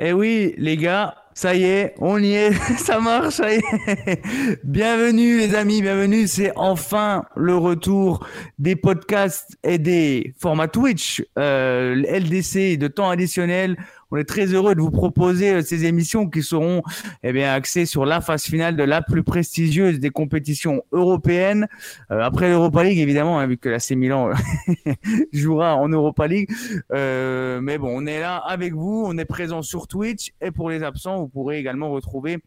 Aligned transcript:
Eh 0.00 0.12
oui, 0.12 0.54
les 0.58 0.76
gars, 0.76 1.16
ça 1.34 1.56
y 1.56 1.64
est, 1.64 1.94
on 1.98 2.22
y 2.22 2.32
est, 2.32 2.52
ça 2.78 3.00
marche, 3.00 3.34
ça 3.34 3.52
y 3.52 3.56
est. 3.56 4.20
Bienvenue 4.62 5.38
les 5.38 5.56
amis, 5.56 5.82
bienvenue, 5.82 6.28
c'est 6.28 6.52
enfin 6.54 7.24
le 7.34 7.56
retour 7.56 8.24
des 8.60 8.76
podcasts 8.76 9.58
et 9.64 9.78
des 9.78 10.34
formats 10.38 10.68
Twitch, 10.68 11.24
euh, 11.36 11.96
LDC 11.96 12.78
de 12.78 12.86
temps 12.86 13.10
additionnel 13.10 13.76
on 14.10 14.16
est 14.16 14.24
très 14.24 14.46
heureux 14.46 14.74
de 14.74 14.80
vous 14.80 14.90
proposer 14.90 15.54
euh, 15.54 15.62
ces 15.62 15.84
émissions 15.84 16.28
qui 16.28 16.42
seront 16.42 16.82
eh 17.22 17.32
bien 17.32 17.52
axées 17.52 17.86
sur 17.86 18.06
la 18.06 18.20
phase 18.20 18.44
finale 18.44 18.76
de 18.76 18.82
la 18.82 19.02
plus 19.02 19.22
prestigieuse 19.22 20.00
des 20.00 20.10
compétitions 20.10 20.82
européennes. 20.92 21.68
Euh, 22.10 22.20
après 22.20 22.48
l'Europa 22.48 22.84
League, 22.84 22.98
évidemment, 22.98 23.38
hein, 23.38 23.46
vu 23.46 23.58
que 23.58 23.68
la 23.68 23.78
C 23.78 23.96
Milan 23.96 24.30
euh, 24.30 24.92
jouera 25.32 25.76
en 25.76 25.88
Europa 25.88 26.26
League. 26.26 26.50
mais 26.90 27.78
bon, 27.78 27.90
on 27.90 28.06
est 28.06 28.20
là 28.20 28.36
avec 28.36 28.74
vous, 28.74 29.04
on 29.06 29.16
est 29.18 29.24
présent 29.24 29.62
sur 29.62 29.88
Twitch 29.88 30.32
et 30.40 30.50
pour 30.50 30.70
les 30.70 30.82
absents, 30.82 31.18
vous 31.18 31.28
pourrez 31.28 31.58
également 31.58 31.90
retrouver 31.90 32.38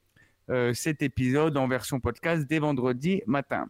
cet 0.74 1.02
épisode 1.02 1.56
en 1.56 1.70
version 1.70 2.02
podcast 2.02 2.46
dès 2.46 2.60
vendredi 2.60 3.22
matin. 3.26 3.68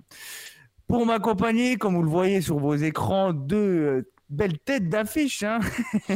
Pour 0.87 1.05
m'accompagner, 1.05 1.77
comme 1.77 1.93
vous 1.95 2.01
le 2.01 2.09
voyez 2.09 2.41
sur 2.41 2.57
vos 2.57 2.73
écrans, 2.73 3.33
deux 3.33 4.03
belle 4.31 4.57
tête 4.59 4.89
d'affiche. 4.89 5.43
Hein 5.43 5.59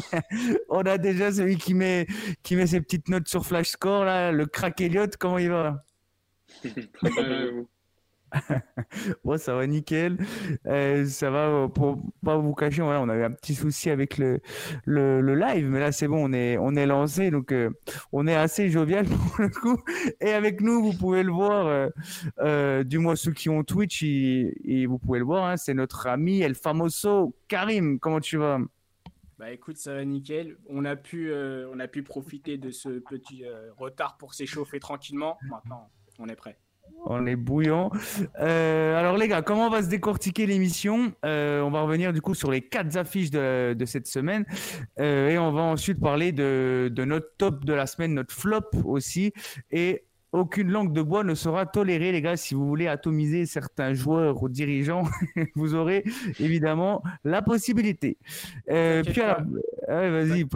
On 0.70 0.82
a 0.82 0.98
déjà 0.98 1.32
celui 1.32 1.58
qui 1.58 1.74
met, 1.74 2.08
ses 2.44 2.82
petites 2.82 3.10
notes 3.10 3.28
sur 3.28 3.46
Flash 3.46 3.70
Score, 3.70 4.06
là, 4.06 4.32
le 4.32 4.46
crack 4.46 4.82
Elliott, 4.82 5.16
comment 5.18 5.38
il 5.38 5.50
va? 5.50 5.84
bon, 9.24 9.38
ça 9.38 9.56
va 9.56 9.68
nickel. 9.68 10.18
Euh, 10.66 11.06
ça 11.06 11.30
va, 11.30 11.48
euh, 11.48 11.68
pour 11.68 12.02
pas 12.24 12.38
vous 12.38 12.54
cacher, 12.54 12.82
on 12.82 13.10
avait 13.10 13.24
un 13.24 13.32
petit 13.32 13.56
souci 13.56 13.90
avec 13.90 14.18
le, 14.18 14.42
live, 14.86 15.68
mais 15.70 15.80
là 15.80 15.92
c'est 15.92 16.08
bon, 16.08 16.30
on 16.30 16.34
est, 16.34 16.58
on 16.58 16.76
est 16.76 16.86
lancé, 16.86 17.32
donc 17.32 17.52
euh, 17.52 17.70
on 18.12 18.28
est 18.28 18.36
assez 18.36 18.70
jovial 18.70 19.06
pour 19.06 19.42
le 19.42 19.50
coup. 19.50 19.82
Et 20.22 20.32
avec 20.32 20.62
nous, 20.62 20.84
vous 20.84 20.98
pouvez 20.98 21.24
le 21.24 21.32
voir, 21.32 21.90
du 22.84 23.00
moins 23.00 23.16
ceux 23.16 23.32
qui 23.32 23.50
ont 23.50 23.64
Twitch, 23.64 24.04
et, 24.04 24.86
vous 24.88 25.00
pouvez 25.00 25.20
le 25.20 25.26
voir, 25.26 25.46
hein, 25.46 25.58
c'est 25.58 25.74
notre 25.74 26.08
ami 26.08 26.42
El 26.42 26.56
Famoso 26.56 27.36
Karim. 27.48 28.00
Comment 28.00 28.20
tu 28.20 28.38
vas? 28.38 28.60
Bah 29.38 29.52
écoute, 29.52 29.76
ça 29.78 29.94
va 29.94 30.06
nickel. 30.06 30.58
On 30.70 30.86
a 30.86 30.96
pu, 30.96 31.34
on 31.34 31.80
a 31.80 31.88
pu 31.88 32.04
profiter 32.04 32.58
de 32.58 32.72
ce 32.72 33.00
petit 33.00 33.44
retard 33.78 34.18
pour 34.18 34.34
s'échauffer 34.34 34.80
tranquillement. 34.80 35.38
Maintenant, 35.50 35.90
on 36.20 36.28
est 36.28 36.36
prêt. 36.36 36.58
On 37.08 37.26
est 37.28 37.36
bouillant. 37.36 37.92
Euh, 38.40 38.98
alors 38.98 39.18
les 39.18 39.28
gars, 39.28 39.44
comment 39.44 39.68
on 39.68 39.70
va 39.70 39.84
se 39.84 39.90
décortiquer 39.90 40.48
l'émission? 40.48 41.14
Euh, 41.24 41.62
On 41.62 41.70
va 41.70 41.82
revenir 41.82 42.12
du 42.14 42.22
coup 42.22 42.34
sur 42.34 42.50
les 42.50 42.62
quatre 42.62 42.98
affiches 42.98 43.30
de, 43.30 43.76
cette 43.86 44.08
semaine 44.08 44.46
euh, 45.00 45.30
et 45.30 45.38
on 45.38 45.52
va 45.52 45.62
ensuite 45.62 46.00
parler 46.00 46.32
de, 46.32 46.92
notre 47.06 47.30
top 47.38 47.64
de 47.64 47.74
la 47.74 47.86
semaine, 47.86 48.16
notre 48.16 48.34
flop 48.34 48.72
aussi. 48.86 49.34
Et 49.70 50.04
aucune 50.32 50.70
langue 50.70 50.92
de 50.94 51.02
bois 51.02 51.24
ne 51.24 51.36
sera 51.36 51.68
tolérée, 51.68 52.12
les 52.12 52.22
gars. 52.22 52.36
Si 52.36 52.56
vous 52.56 52.68
voulez 52.68 52.88
atomiser 52.88 53.46
certains 53.46 53.94
joueurs 53.94 54.42
ou 54.42 54.50
dirigeants, 54.50 55.04
vous 55.56 55.76
aurez 55.76 56.04
évidemment 56.40 57.04
la 57.24 57.44
possibilité. 57.44 58.18
puis 58.68 59.22
vas-y, 59.88 60.48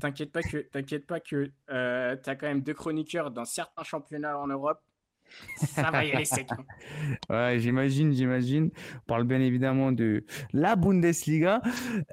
t'inquiète 0.00 0.32
pas, 0.32 0.42
que 0.42 0.56
t'inquiète 0.58 1.06
pas 1.06 1.20
que 1.20 1.44
tu 1.46 2.30
as 2.30 2.36
quand 2.36 2.48
même 2.48 2.62
deux 2.62 2.74
chroniqueurs 2.74 3.30
dans 3.30 3.44
certains 3.44 3.84
championnats 3.84 4.36
en 4.38 4.48
Europe 4.48 4.80
ça 5.56 5.90
va 5.90 6.04
y 6.04 6.12
aller 6.12 6.24
ouais, 7.30 7.58
j'imagine, 7.58 8.12
j'imagine. 8.12 8.70
On 8.96 9.06
parle 9.06 9.24
bien 9.24 9.40
évidemment 9.40 9.92
de 9.92 10.24
la 10.52 10.76
Bundesliga. 10.76 11.60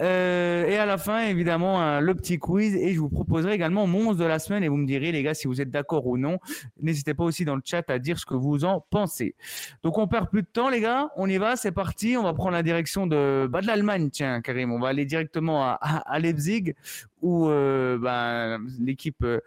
Euh, 0.02 0.68
et 0.68 0.78
à 0.78 0.86
la 0.86 0.98
fin, 0.98 1.22
évidemment, 1.22 2.00
le 2.00 2.16
petit 2.16 2.38
quiz. 2.38 2.76
Et 2.76 2.94
je 2.94 3.00
vous 3.00 3.10
proposerai 3.10 3.54
également 3.54 3.88
mon 3.88 4.10
11 4.10 4.18
de 4.18 4.26
la 4.26 4.40
semaine. 4.40 4.64
Et 4.64 4.68
vous 4.68 4.78
me 4.78 4.86
direz, 4.86 5.12
les 5.12 5.24
gars, 5.24 5.34
si 5.34 5.48
vous 5.48 5.62
êtes 5.62 5.72
d'accord 5.72 6.06
ou 6.08 6.18
non. 6.18 6.40
N'hésitez 6.82 7.14
pas 7.14 7.24
aussi 7.24 7.46
dans 7.46 7.56
le 7.56 7.62
chat 7.64 7.90
à 7.90 8.00
dire 8.00 8.20
ce 8.20 8.26
que 8.26 8.36
vous 8.36 8.66
en 8.66 8.86
pensez. 8.90 9.36
Donc, 9.84 9.98
on 9.98 10.08
perd 10.08 10.30
plus 10.30 10.42
de 10.42 10.48
temps, 10.48 10.70
les 10.70 10.82
gars. 10.82 11.10
On 11.16 11.28
y 11.28 11.38
va, 11.38 11.56
c'est 11.56 11.72
parti. 11.72 12.18
On 12.18 12.24
va 12.24 12.34
prendre 12.34 12.52
la 12.52 12.64
direction 12.64 13.08
de, 13.08 13.48
bah, 13.50 13.62
de 13.62 13.68
l'Allemagne, 13.68 14.10
tiens, 14.10 14.42
Karim. 14.42 14.72
On 14.72 14.80
va 14.80 14.90
aller 14.90 15.06
directement 15.06 15.64
à, 15.64 15.74
à, 15.82 16.20
Leipzig, 16.20 16.74
où 17.22 17.50
euh, 17.50 17.98
bah, 17.98 18.58
l'équipe 18.80 19.24
euh, 19.24 19.40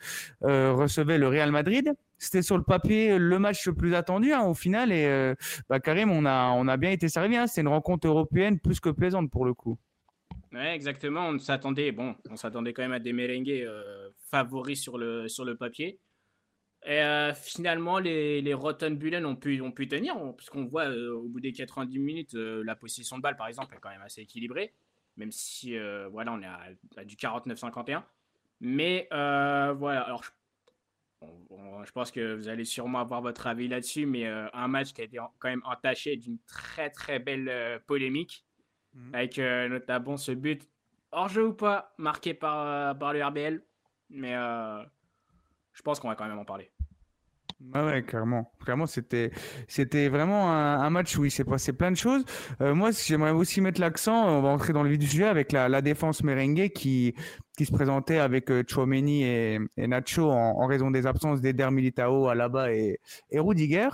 recevait 0.72 1.18
le 1.18 1.28
Real 1.28 1.50
Madrid 1.50 1.94
c'était 2.22 2.42
sur 2.42 2.56
le 2.56 2.62
papier 2.62 3.18
le 3.18 3.38
match 3.38 3.66
le 3.66 3.74
plus 3.74 3.94
attendu 3.94 4.32
hein, 4.32 4.42
au 4.42 4.54
final. 4.54 4.92
Et 4.92 5.06
euh, 5.06 5.34
bah, 5.68 5.80
Karim, 5.80 6.10
on 6.10 6.24
a, 6.24 6.52
on 6.52 6.68
a 6.68 6.76
bien 6.76 6.90
été 6.90 7.08
servi. 7.08 7.36
Hein. 7.36 7.46
C'est 7.46 7.62
une 7.62 7.68
rencontre 7.68 8.06
européenne 8.06 8.60
plus 8.60 8.78
que 8.78 8.90
plaisante 8.90 9.30
pour 9.30 9.44
le 9.44 9.54
coup. 9.54 9.76
Ouais, 10.52 10.74
exactement. 10.74 11.28
On 11.28 11.38
s'attendait, 11.38 11.90
bon, 11.90 12.14
on 12.30 12.36
s'attendait 12.36 12.72
quand 12.72 12.82
même 12.82 12.92
à 12.92 13.00
des 13.00 13.12
merengues 13.12 13.50
euh, 13.50 14.10
favoris 14.30 14.80
sur 14.80 14.98
le, 14.98 15.26
sur 15.28 15.44
le 15.44 15.56
papier. 15.56 15.98
Et 16.84 17.00
euh, 17.00 17.34
finalement, 17.34 17.98
les, 17.98 18.40
les 18.40 18.54
Bullen 18.90 19.26
ont 19.26 19.36
pu, 19.36 19.60
ont 19.60 19.72
pu 19.72 19.88
tenir, 19.88 20.14
puisqu'on 20.36 20.66
voit 20.66 20.88
au 20.88 21.28
bout 21.28 21.40
des 21.40 21.52
90 21.52 21.98
minutes, 21.98 22.34
la 22.34 22.74
position 22.74 23.16
de 23.16 23.22
balle, 23.22 23.36
par 23.36 23.46
exemple, 23.46 23.74
est 23.74 23.78
quand 23.78 23.90
même 23.90 24.02
assez 24.02 24.20
équilibrée, 24.20 24.74
même 25.16 25.30
si 25.30 25.76
voilà, 26.10 26.32
on 26.32 26.42
est 26.42 26.46
à, 26.46 26.60
à 26.96 27.04
du 27.04 27.14
49-51. 27.14 28.02
Mais 28.60 29.06
voilà, 29.12 30.00
alors 30.00 30.24
je 30.24 30.30
je 31.84 31.92
pense 31.92 32.10
que 32.10 32.36
vous 32.36 32.48
allez 32.48 32.64
sûrement 32.64 33.00
avoir 33.00 33.22
votre 33.22 33.46
avis 33.46 33.68
là-dessus, 33.68 34.06
mais 34.06 34.26
euh, 34.26 34.46
un 34.52 34.68
match 34.68 34.92
qui 34.92 35.00
a 35.00 35.04
été 35.04 35.18
quand 35.38 35.48
même 35.48 35.62
entaché 35.64 36.16
d'une 36.16 36.38
très 36.46 36.90
très 36.90 37.18
belle 37.18 37.48
euh, 37.48 37.78
polémique, 37.86 38.44
mhm. 38.94 39.14
avec 39.14 39.38
euh, 39.38 39.68
notamment 39.68 40.16
ce 40.16 40.32
but 40.32 40.68
hors 41.10 41.28
jeu 41.28 41.48
ou 41.48 41.52
pas, 41.52 41.92
marqué 41.98 42.34
par, 42.34 42.96
par 42.98 43.12
le 43.12 43.24
RBL. 43.24 43.62
Mais 44.10 44.32
je 44.32 45.82
pense 45.82 46.00
qu'on 46.00 46.08
va 46.08 46.14
quand 46.14 46.26
même 46.26 46.38
en 46.38 46.44
parler. 46.44 46.70
ouais, 47.74 48.02
clairement. 48.02 48.52
Clairement, 48.62 48.86
c'était, 48.86 49.30
c'était 49.68 50.08
vraiment 50.08 50.50
un, 50.50 50.90
match 50.90 51.16
où 51.16 51.24
il 51.24 51.30
s'est 51.30 51.44
passé 51.44 51.72
plein 51.72 51.90
de 51.90 51.96
choses. 51.96 52.24
moi, 52.60 52.90
j'aimerais 52.90 53.30
aussi 53.30 53.60
mettre 53.60 53.80
l'accent, 53.80 54.38
on 54.38 54.42
va 54.42 54.48
entrer 54.48 54.72
dans 54.72 54.82
le 54.82 54.90
vif 54.90 54.98
du 54.98 55.06
sujet, 55.06 55.26
avec 55.26 55.52
la, 55.52 55.68
la 55.68 55.80
défense 55.82 56.22
merengue 56.22 56.70
qui, 56.70 57.14
qui 57.56 57.66
se 57.66 57.72
présentait 57.72 58.18
avec 58.18 58.50
euh, 58.50 58.62
Chouameni 58.66 59.24
et, 59.24 59.58
Nacho 59.76 60.30
en, 60.30 60.66
raison 60.66 60.90
des 60.90 61.06
absences 61.06 61.40
d'Eder 61.40 61.70
Militao, 61.70 62.28
Alaba 62.28 62.72
et, 62.72 62.98
et 63.30 63.38
Rudiger. 63.38 63.88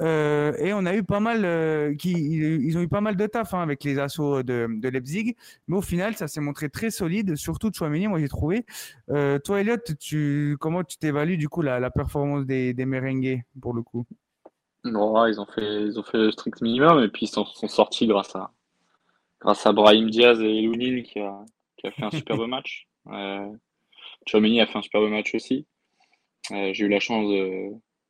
Euh, 0.00 0.52
et 0.58 0.72
on 0.72 0.86
a 0.86 0.94
eu 0.94 1.02
pas 1.02 1.20
mal, 1.20 1.44
euh, 1.44 1.94
qui, 1.94 2.12
ils 2.12 2.78
ont 2.78 2.80
eu 2.80 2.88
pas 2.88 3.00
mal 3.00 3.16
de 3.16 3.26
taf 3.26 3.54
hein, 3.54 3.62
avec 3.62 3.82
les 3.84 3.98
assauts 3.98 4.42
de, 4.42 4.68
de, 4.68 4.88
Leipzig, 4.88 5.36
mais 5.66 5.76
au 5.76 5.82
final, 5.82 6.14
ça 6.14 6.28
s'est 6.28 6.40
montré 6.40 6.68
très 6.68 6.90
solide, 6.90 7.36
surtout 7.36 7.70
Chouameni, 7.72 8.06
moi 8.06 8.20
j'ai 8.20 8.28
trouvé. 8.28 8.64
toi, 9.08 9.60
Elliot, 9.60 9.76
tu, 9.98 10.56
comment 10.60 10.84
tu 10.84 10.98
t'évalues 10.98 11.38
du 11.38 11.48
coup 11.48 11.62
la, 11.62 11.80
la 11.80 11.90
performance 11.90 12.46
des, 12.46 12.74
des 12.74 12.86
merengues 12.86 13.42
pour 13.60 13.74
le 13.74 13.82
coup? 13.82 14.06
Non, 14.84 15.26
ils 15.26 15.40
ont 15.40 15.46
fait, 15.46 15.82
ils 15.82 15.98
ont 15.98 16.02
fait 16.02 16.18
le 16.18 16.32
strict 16.32 16.60
minimum 16.60 17.02
et 17.02 17.08
puis 17.08 17.26
ils 17.26 17.28
sont, 17.28 17.44
sont 17.44 17.68
sortis 17.68 18.06
grâce 18.06 18.34
à, 18.34 18.50
grâce 19.40 19.64
à 19.64 19.72
Brahim 19.72 20.10
Diaz 20.10 20.40
et 20.40 20.62
Lounil 20.62 21.04
qui 21.04 21.20
a, 21.20 21.44
qui 21.76 21.86
a 21.86 21.92
fait 21.92 22.04
un 22.04 22.10
superbe 22.10 22.46
match. 22.48 22.88
Euh, 23.08 23.50
Chouameni 24.26 24.60
a 24.60 24.66
fait 24.66 24.78
un 24.78 24.82
superbe 24.82 25.08
match 25.08 25.34
aussi. 25.34 25.66
Euh, 26.50 26.72
j'ai 26.72 26.84
eu 26.84 26.88
la 26.88 27.00
chance 27.00 27.28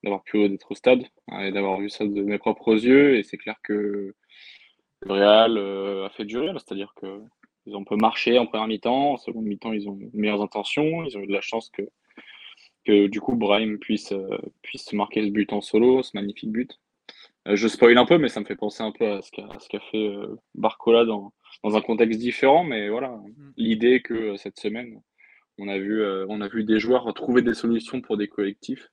d'avoir 0.03 0.23
pu 0.23 0.45
être 0.45 0.71
au 0.71 0.75
stade 0.75 1.05
hein, 1.29 1.45
et 1.45 1.53
d'avoir 1.53 1.79
vu 1.79 1.91
ça 1.91 2.05
de 2.05 2.23
mes 2.23 2.39
propres 2.39 2.75
yeux. 2.75 3.19
Et 3.19 3.23
c'est 3.23 3.39
clair 3.39 3.57
que 3.63 4.15
le 5.03 5.13
Real 5.13 5.57
euh, 5.59 6.07
a 6.07 6.11
fait 6.11 6.25
du 6.25 6.39
Real, 6.39 6.59
c'est-à-dire 6.59 6.93
que 6.97 7.21
ils 7.67 7.77
ont 7.77 7.83
un 7.83 7.85
peu 7.85 7.97
marché 7.97 8.39
en 8.39 8.47
première 8.47 8.67
mi-temps, 8.67 9.13
en 9.13 9.17
seconde 9.19 9.45
mi-temps 9.45 9.73
ils 9.73 9.89
ont 9.89 9.95
de 9.95 10.11
meilleures 10.15 10.43
intentions, 10.43 11.05
ils 11.05 11.17
ont 11.17 11.21
eu 11.21 11.29
de 11.29 11.33
la 11.33 11.41
chance 11.41 11.71
que, 11.71 11.83
que 12.85 13.07
du 13.07 13.21
coup 13.21 13.37
Brahim 13.37 13.79
puisse, 13.79 14.13
puisse 14.63 14.93
marquer 14.93 15.25
ce 15.25 15.31
but 15.31 15.53
en 15.53 15.61
solo, 15.61 16.03
ce 16.03 16.11
magnifique 16.15 16.51
but. 16.51 16.81
je 17.47 17.69
spoil 17.69 17.97
un 17.99 18.05
peu, 18.05 18.19
mais 18.19 18.29
ça 18.29 18.41
me 18.41 18.47
fait 18.47 18.57
penser 18.57 18.83
un 18.83 18.91
peu 18.91 19.09
à 19.13 19.23
ce 19.23 19.31
qu'a 19.31 19.81
fait 19.93 20.13
Barcola 20.57 21.05
dans, 21.05 21.33
dans 21.63 21.77
un 21.77 21.81
contexte 21.81 22.19
différent, 22.19 22.65
mais 22.65 22.89
voilà, 22.89 23.09
mm. 23.11 23.53
l'idée 23.57 24.03
que 24.03 24.15
euh, 24.15 24.37
cette 24.37 24.59
semaine, 24.59 25.01
on 25.59 25.69
a 25.69 25.79
vu, 25.79 26.03
euh, 26.03 26.27
on 26.29 26.41
a 26.41 26.49
vu 26.49 26.65
des 26.65 26.79
joueurs 26.81 27.13
trouver 27.15 27.43
des 27.43 27.55
solutions 27.55 28.01
pour 28.01 28.17
des 28.17 28.29
collectifs. 28.29 28.89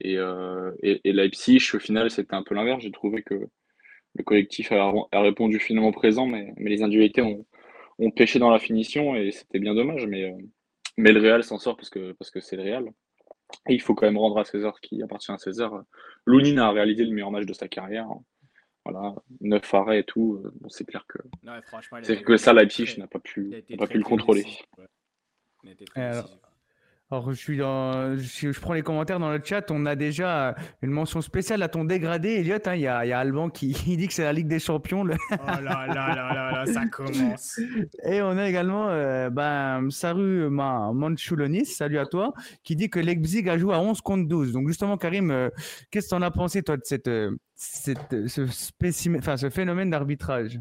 Et, 0.00 0.18
euh, 0.18 0.72
et, 0.82 1.12
Leipzig, 1.12 1.60
au 1.74 1.78
final, 1.78 2.10
c'était 2.10 2.34
un 2.34 2.42
peu 2.42 2.54
l'inverse. 2.54 2.82
J'ai 2.82 2.90
trouvé 2.90 3.22
que 3.22 3.34
le 4.14 4.24
collectif 4.24 4.72
a, 4.72 4.92
répondu 5.12 5.60
finalement 5.60 5.92
présent, 5.92 6.26
mais, 6.26 6.52
mais 6.56 6.70
les 6.70 6.82
individualités 6.82 7.22
ont, 7.22 7.46
ont, 7.98 8.10
pêché 8.10 8.38
dans 8.40 8.50
la 8.50 8.58
finition 8.58 9.14
et 9.14 9.30
c'était 9.30 9.60
bien 9.60 9.74
dommage. 9.74 10.06
Mais, 10.06 10.34
mais 10.98 11.12
le 11.12 11.20
Real 11.20 11.44
s'en 11.44 11.58
sort 11.58 11.76
parce 11.76 11.88
que 11.88 12.12
parce 12.12 12.30
que 12.30 12.40
c'est 12.40 12.56
le 12.56 12.64
Real. 12.64 12.84
Et 13.68 13.74
il 13.74 13.80
faut 13.80 13.94
quand 13.94 14.06
même 14.06 14.18
rendre 14.18 14.38
à 14.38 14.44
César 14.44 14.80
qui 14.80 15.02
appartient 15.02 15.30
à 15.30 15.38
César. 15.38 15.82
Lounine 16.26 16.58
a 16.58 16.70
réalisé 16.72 17.04
le 17.04 17.12
meilleur 17.12 17.30
match 17.30 17.46
de 17.46 17.52
sa 17.52 17.68
carrière. 17.68 18.08
Voilà, 18.84 19.14
9 19.40 19.74
arrêts 19.74 20.00
et 20.00 20.04
tout. 20.04 20.42
Euh, 20.44 20.68
c'est 20.68 20.84
clair 20.84 21.06
que. 21.06 21.18
c'est 22.02 22.22
que 22.22 22.36
ça, 22.36 22.52
Leipzig 22.52 22.96
n'a 22.98 23.06
pas 23.06 23.20
pu, 23.20 23.62
pas 23.78 23.86
pu 23.86 23.98
le 23.98 24.04
contrôler. 24.04 24.44
Alors, 27.12 27.30
je 27.30 27.36
suis 27.36 27.58
dans, 27.58 28.16
je, 28.16 28.58
prends 28.58 28.72
les 28.72 28.80
commentaires 28.80 29.18
dans 29.18 29.30
le 29.30 29.38
chat. 29.44 29.70
On 29.70 29.84
a 29.84 29.96
déjà 29.96 30.54
une 30.80 30.92
mention 30.92 31.20
spéciale 31.20 31.62
à 31.62 31.68
ton 31.68 31.84
dégradé, 31.84 32.36
Elliot. 32.36 32.56
Hein. 32.64 32.74
Il 32.74 32.80
y, 32.80 32.86
a, 32.86 33.04
y, 33.04 33.12
a, 33.12 33.18
Alban 33.18 33.50
qui 33.50 33.68
dit 33.98 34.08
que 34.08 34.14
c'est 34.14 34.24
la 34.24 34.32
Ligue 34.32 34.48
des 34.48 34.58
Champions. 34.58 35.02
Oh 35.02 35.36
là 35.36 35.60
là 35.60 35.86
là 35.88 36.14
là 36.14 36.52
là, 36.52 36.64
ça 36.64 36.86
commence. 36.86 37.60
Et 38.06 38.22
on 38.22 38.38
a 38.38 38.48
également 38.48 38.88
euh, 38.88 39.28
ben, 39.28 39.90
Saru 39.90 40.48
Manchulonis, 40.48 41.66
salut 41.66 41.98
à 41.98 42.06
toi, 42.06 42.32
qui 42.64 42.76
dit 42.76 42.88
que 42.88 42.98
Leipzig 42.98 43.46
a 43.50 43.58
joué 43.58 43.74
à 43.74 43.80
11 43.80 44.00
contre 44.00 44.26
12. 44.26 44.52
Donc, 44.52 44.68
justement, 44.68 44.96
Karim, 44.96 45.30
euh, 45.30 45.50
qu'est-ce 45.90 46.06
que 46.06 46.10
tu 46.12 46.16
en 46.16 46.22
as 46.22 46.30
pensé, 46.30 46.62
toi, 46.62 46.78
de 46.78 46.82
cette, 46.82 47.08
euh, 47.08 47.36
cette 47.56 48.26
ce, 48.26 49.18
enfin, 49.18 49.36
ce 49.36 49.50
phénomène 49.50 49.90
d'arbitrage? 49.90 50.58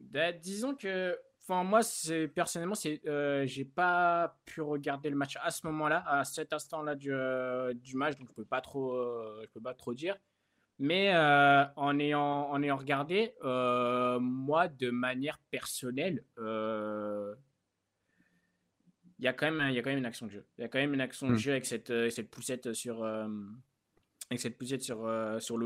Ben, 0.00 0.34
Disons 0.42 0.74
que 0.74 1.16
Enfin, 1.46 1.62
moi, 1.62 1.82
c'est 1.82 2.26
personnellement, 2.26 2.74
c'est, 2.74 3.06
euh, 3.06 3.44
j'ai 3.46 3.66
pas 3.66 4.40
pu 4.46 4.62
regarder 4.62 5.10
le 5.10 5.16
match 5.16 5.36
à 5.42 5.50
ce 5.50 5.66
moment-là, 5.66 6.02
à 6.06 6.24
cet 6.24 6.54
instant-là 6.54 6.94
du, 6.94 7.12
euh, 7.12 7.74
du 7.74 7.96
match, 7.96 8.16
donc 8.16 8.28
je 8.30 8.34
peux 8.34 8.46
pas 8.46 8.62
trop, 8.62 8.94
euh, 8.94 9.42
je 9.42 9.50
peux 9.50 9.60
pas 9.60 9.74
trop 9.74 9.92
dire. 9.92 10.16
Mais 10.78 11.14
en 11.14 11.98
ayant, 12.00 12.50
en 12.50 12.62
ayant 12.62 12.76
regardé, 12.76 13.34
moi, 13.42 14.68
de 14.68 14.90
manière 14.90 15.38
personnelle, 15.50 16.24
il 16.38 17.36
y 19.20 19.28
a 19.28 19.32
quand 19.34 19.50
même, 19.50 19.68
il 19.68 19.74
y 19.74 19.78
a 19.78 19.82
quand 19.82 19.90
même 19.90 19.98
une 19.98 20.06
action 20.06 20.26
de 20.26 20.32
jeu. 20.32 20.46
Il 20.58 20.62
y 20.62 20.64
a 20.64 20.68
quand 20.68 20.80
même 20.80 20.94
une 20.94 21.00
action 21.00 21.28
de 21.28 21.34
hmm. 21.34 21.38
jeu 21.38 21.52
avec 21.52 21.66
cette, 21.66 22.10
cette 22.10 22.30
poussette 22.30 22.72
sur, 22.72 23.04
avec 23.04 24.40
cette 24.40 24.58
poussette 24.58 24.82
sur, 24.82 25.08
sur 25.40 25.58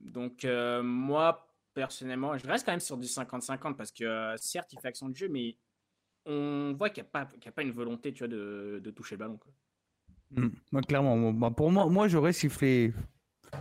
Donc 0.00 0.46
moi, 0.84 1.51
personnellement, 1.74 2.36
je 2.36 2.46
reste 2.46 2.64
quand 2.64 2.72
même 2.72 2.80
sur 2.80 2.96
du 2.96 3.06
50-50 3.06 3.76
parce 3.76 3.92
que 3.92 4.04
euh, 4.04 4.36
certes, 4.36 4.72
il 4.72 4.80
fait 4.80 4.88
action 4.88 5.08
de 5.08 5.16
jeu, 5.16 5.28
mais 5.28 5.56
on 6.26 6.74
voit 6.76 6.90
qu'il 6.90 7.02
n'y 7.02 7.08
a, 7.12 7.20
a, 7.20 7.52
pas 7.52 7.62
une 7.62 7.72
volonté 7.72 8.12
tu 8.12 8.20
vois, 8.20 8.28
de, 8.28 8.80
de 8.82 8.90
toucher 8.90 9.16
le 9.16 9.20
ballon. 9.20 9.38
Mmh. 10.30 10.80
clairement, 10.86 11.32
bah, 11.32 11.50
pour 11.50 11.70
moi, 11.70 11.86
moi 11.86 12.08
j'aurais 12.08 12.32
sifflé 12.32 12.94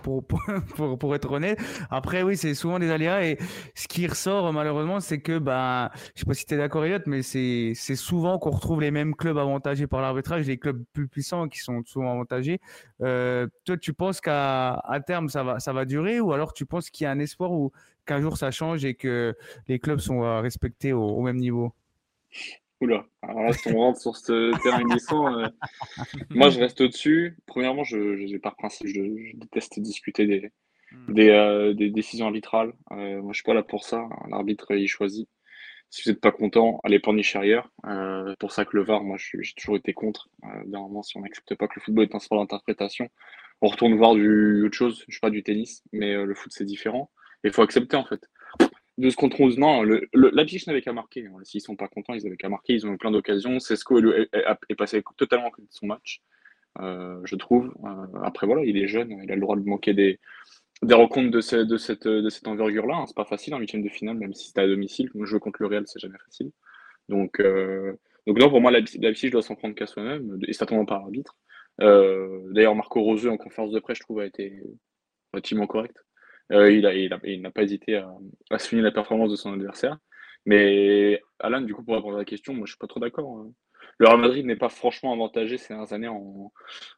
pour, 0.02 0.26
pour, 0.76 0.98
pour, 0.98 1.16
être 1.16 1.32
honnête. 1.32 1.60
Après, 1.90 2.24
oui, 2.24 2.38
c'est 2.38 2.54
souvent 2.54 2.80
des 2.80 2.90
aléas 2.90 3.24
et 3.24 3.38
ce 3.76 3.88
qui 3.88 4.08
ressort 4.08 4.52
malheureusement, 4.54 5.00
c'est 5.00 5.20
que, 5.20 5.38
bah, 5.38 5.92
je 6.16 6.22
sais 6.22 6.26
pas 6.26 6.34
si 6.34 6.46
tu 6.46 6.54
es 6.54 6.58
d'accord, 6.58 6.86
Elliot, 6.86 7.00
mais 7.08 7.22
c'est 7.22 7.74
souvent 7.96 8.40
qu'on 8.40 8.52
retrouve 8.52 8.82
les 8.82 8.92
mêmes 8.92 9.16
clubs 9.16 9.38
avantagés 9.38 9.88
par 9.88 10.02
l'arbitrage, 10.02 10.48
les 10.48 10.58
clubs 10.58 10.84
plus 10.94 11.08
puissants 11.08 11.48
qui 11.48 11.60
sont 11.60 11.84
souvent 11.86 12.12
avantagés. 12.12 12.60
Euh, 13.02 13.48
toi, 13.66 13.78
tu 13.78 13.94
penses 13.94 14.22
qu'à 14.22 14.74
à 14.74 15.00
terme, 15.02 15.30
ça 15.30 15.44
va, 15.44 15.60
ça 15.60 15.74
va 15.74 15.86
durer 15.86 16.20
ou 16.20 16.32
alors 16.32 16.54
tu 16.54 16.66
penses 16.66 16.90
qu'il 16.90 17.04
y 17.04 17.08
a 17.08 17.12
un 17.12 17.20
espoir 17.20 17.52
ou 17.52 17.72
qu'un 18.06 18.22
jour 18.22 18.38
ça 18.38 18.52
change 18.52 18.86
et 18.86 18.96
que 18.96 19.36
les 19.68 19.80
clubs 19.80 20.00
sont 20.00 20.24
euh, 20.24 20.42
respectés 20.42 20.94
au, 20.94 21.04
au 21.04 21.22
même 21.22 21.38
niveau 21.38 21.74
Oula, 22.82 23.06
alors 23.22 23.44
là, 23.44 23.54
si 23.54 23.68
on 23.68 23.78
rentre 23.78 24.02
sur 24.02 24.18
ce 24.18 24.52
terrain 24.64 24.82
glissant, 24.82 25.38
euh, 25.38 25.48
moi 26.32 26.50
je 26.50 26.60
reste 26.60 26.82
au-dessus. 26.82 27.38
Premièrement, 27.46 27.84
je 27.84 28.38
pas 28.38 28.52
principe, 28.52 28.88
je, 28.88 29.38
déteste 29.38 29.80
discuter 29.80 30.26
des, 30.26 30.52
hmm. 30.92 31.20
euh, 31.20 31.74
des, 31.76 31.92
décisions 31.92 32.26
arbitrales. 32.26 32.74
Euh, 32.92 33.22
moi 33.22 33.34
je 33.34 33.38
suis 33.38 33.44
pas 33.44 33.54
là 33.54 33.62
pour 33.62 33.84
ça. 33.84 34.10
Un 34.26 34.32
arbitre, 34.32 34.72
il 34.72 34.88
choisit. 34.88 35.30
Si 35.92 36.02
vous 36.04 36.12
n'êtes 36.12 36.22
pas 36.22 36.32
content, 36.32 36.80
allez 36.84 37.00
pornicher 37.00 37.38
ailleurs. 37.38 37.70
C'est 37.84 38.40
pour 38.40 38.52
ça 38.52 38.66
que 38.66 38.76
le 38.78 38.84
VAR, 38.84 39.04
moi 39.04 39.18
j'ai 39.20 39.54
toujours 39.56 39.76
été 39.76 39.94
contre. 39.94 40.30
Normalement, 40.66 41.04
si 41.04 41.18
on 41.18 41.22
n'accepte 41.22 41.54
pas 41.56 41.68
que 41.68 41.74
le 41.76 41.82
football 41.82 42.06
est 42.06 42.16
un 42.16 42.20
sport 42.20 42.40
d'interprétation, 42.40 43.10
on 43.62 43.68
retourne 43.68 43.96
voir 43.96 44.16
du 44.16 44.64
autre 44.66 44.76
chose, 44.76 45.04
je 45.08 45.14
sais 45.14 45.20
pas, 45.20 45.30
du 45.30 45.44
tennis, 45.44 45.84
mais 45.92 46.16
le 46.26 46.34
foot 46.34 46.52
c'est 46.56 46.66
différent. 46.66 47.12
Il 47.44 47.52
faut 47.52 47.62
accepter 47.62 47.98
en 47.98 48.06
fait 48.06 48.28
de 49.02 49.10
ce 49.10 49.16
contre 49.16 49.42
11, 49.42 49.58
non, 49.58 49.84
le, 49.84 50.08
la 50.14 50.46
n'avait 50.68 50.82
qu'à 50.82 50.94
marquer. 50.94 51.26
Hein. 51.26 51.38
S'ils 51.44 51.62
sont 51.62 51.76
pas 51.76 51.88
contents, 51.88 52.14
ils 52.14 52.26
avaient 52.26 52.38
qu'à 52.38 52.50
marquer. 52.50 52.74
Ils 52.74 52.86
ont 52.86 52.94
eu 52.94 52.98
plein 52.98 53.12
d'occasions. 53.12 53.60
Sesco 53.60 54.00
est, 54.00 54.76
passé 54.78 55.02
totalement 55.18 55.52
son 55.70 55.88
match, 55.88 56.22
euh, 56.80 57.20
je 57.24 57.36
trouve. 57.36 57.74
Euh, 57.84 58.20
après, 58.24 58.46
voilà, 58.48 58.64
il 58.64 58.78
est 58.78 58.88
jeune, 58.88 59.12
il 59.24 59.32
a 59.32 59.36
le 59.36 59.42
droit 59.42 59.56
de 59.56 59.64
manquer 59.64 59.94
des, 59.94 60.20
des 60.84 60.94
rencontres 60.94 61.32
de, 61.32 61.64
de 61.64 61.78
cette, 61.78 62.08
de 62.08 62.30
cette 62.30 62.48
envergure-là. 62.48 62.96
Hein. 62.96 63.06
C'est 63.08 63.16
pas 63.16 63.26
facile 63.26 63.56
en 63.56 63.60
huitième 63.60 63.82
de 63.82 63.90
finale, 63.90 64.18
même 64.18 64.34
si 64.34 64.48
c'était 64.48 64.62
à 64.62 64.68
domicile. 64.68 65.10
Jouer 65.16 65.40
contre 65.40 65.62
le 65.62 65.68
Real, 65.68 65.84
c'est 65.88 66.00
jamais 66.00 66.20
facile. 66.26 66.52
Donc, 67.10 67.40
euh, 67.40 67.94
donc 68.28 68.38
non, 68.40 68.50
pour 68.50 68.62
moi, 68.62 68.72
la, 68.72 68.82
doit 68.82 69.42
s'en 69.42 69.56
prendre 69.56 69.74
qu'à 69.74 69.88
soi-même, 69.88 70.38
et 70.48 70.54
certainement 70.54 70.86
par 70.86 71.00
l'arbitre. 71.00 71.38
D'ailleurs, 71.80 72.76
Marco 72.76 73.02
Roseux, 73.02 73.32
en 73.32 73.38
conférence 73.38 73.72
de 73.72 73.80
presse, 73.80 73.98
je 73.98 74.04
trouve, 74.04 74.20
a 74.20 74.26
été 74.28 74.62
relativement 75.34 75.66
correct. 75.66 75.98
Euh, 76.52 76.72
il, 76.72 77.42
n'a 77.42 77.52
pas 77.52 77.64
hésité 77.64 77.96
à, 77.98 78.12
à, 78.50 78.60
souligner 78.60 78.84
la 78.84 78.92
performance 78.92 79.32
de 79.32 79.36
son 79.36 79.54
adversaire. 79.54 79.98
Mais 80.46 81.22
Alan, 81.40 81.62
du 81.62 81.74
coup, 81.74 81.84
pour 81.84 81.96
répondre 81.96 82.16
à 82.16 82.20
la 82.20 82.26
question, 82.26 82.54
moi 82.54 82.66
je 82.66 82.72
suis 82.72 82.80
pas 82.80 82.88
trop 82.88 83.00
d'accord. 83.00 83.38
Hein. 83.38 83.52
Le 83.98 84.08
Real 84.08 84.20
Madrid 84.20 84.46
n'est 84.46 84.56
pas 84.56 84.70
franchement 84.70 85.14
avantagé 85.14 85.58
ces 85.58 85.70
dernières 85.70 85.94
années 85.94 86.08
en, 86.08 86.52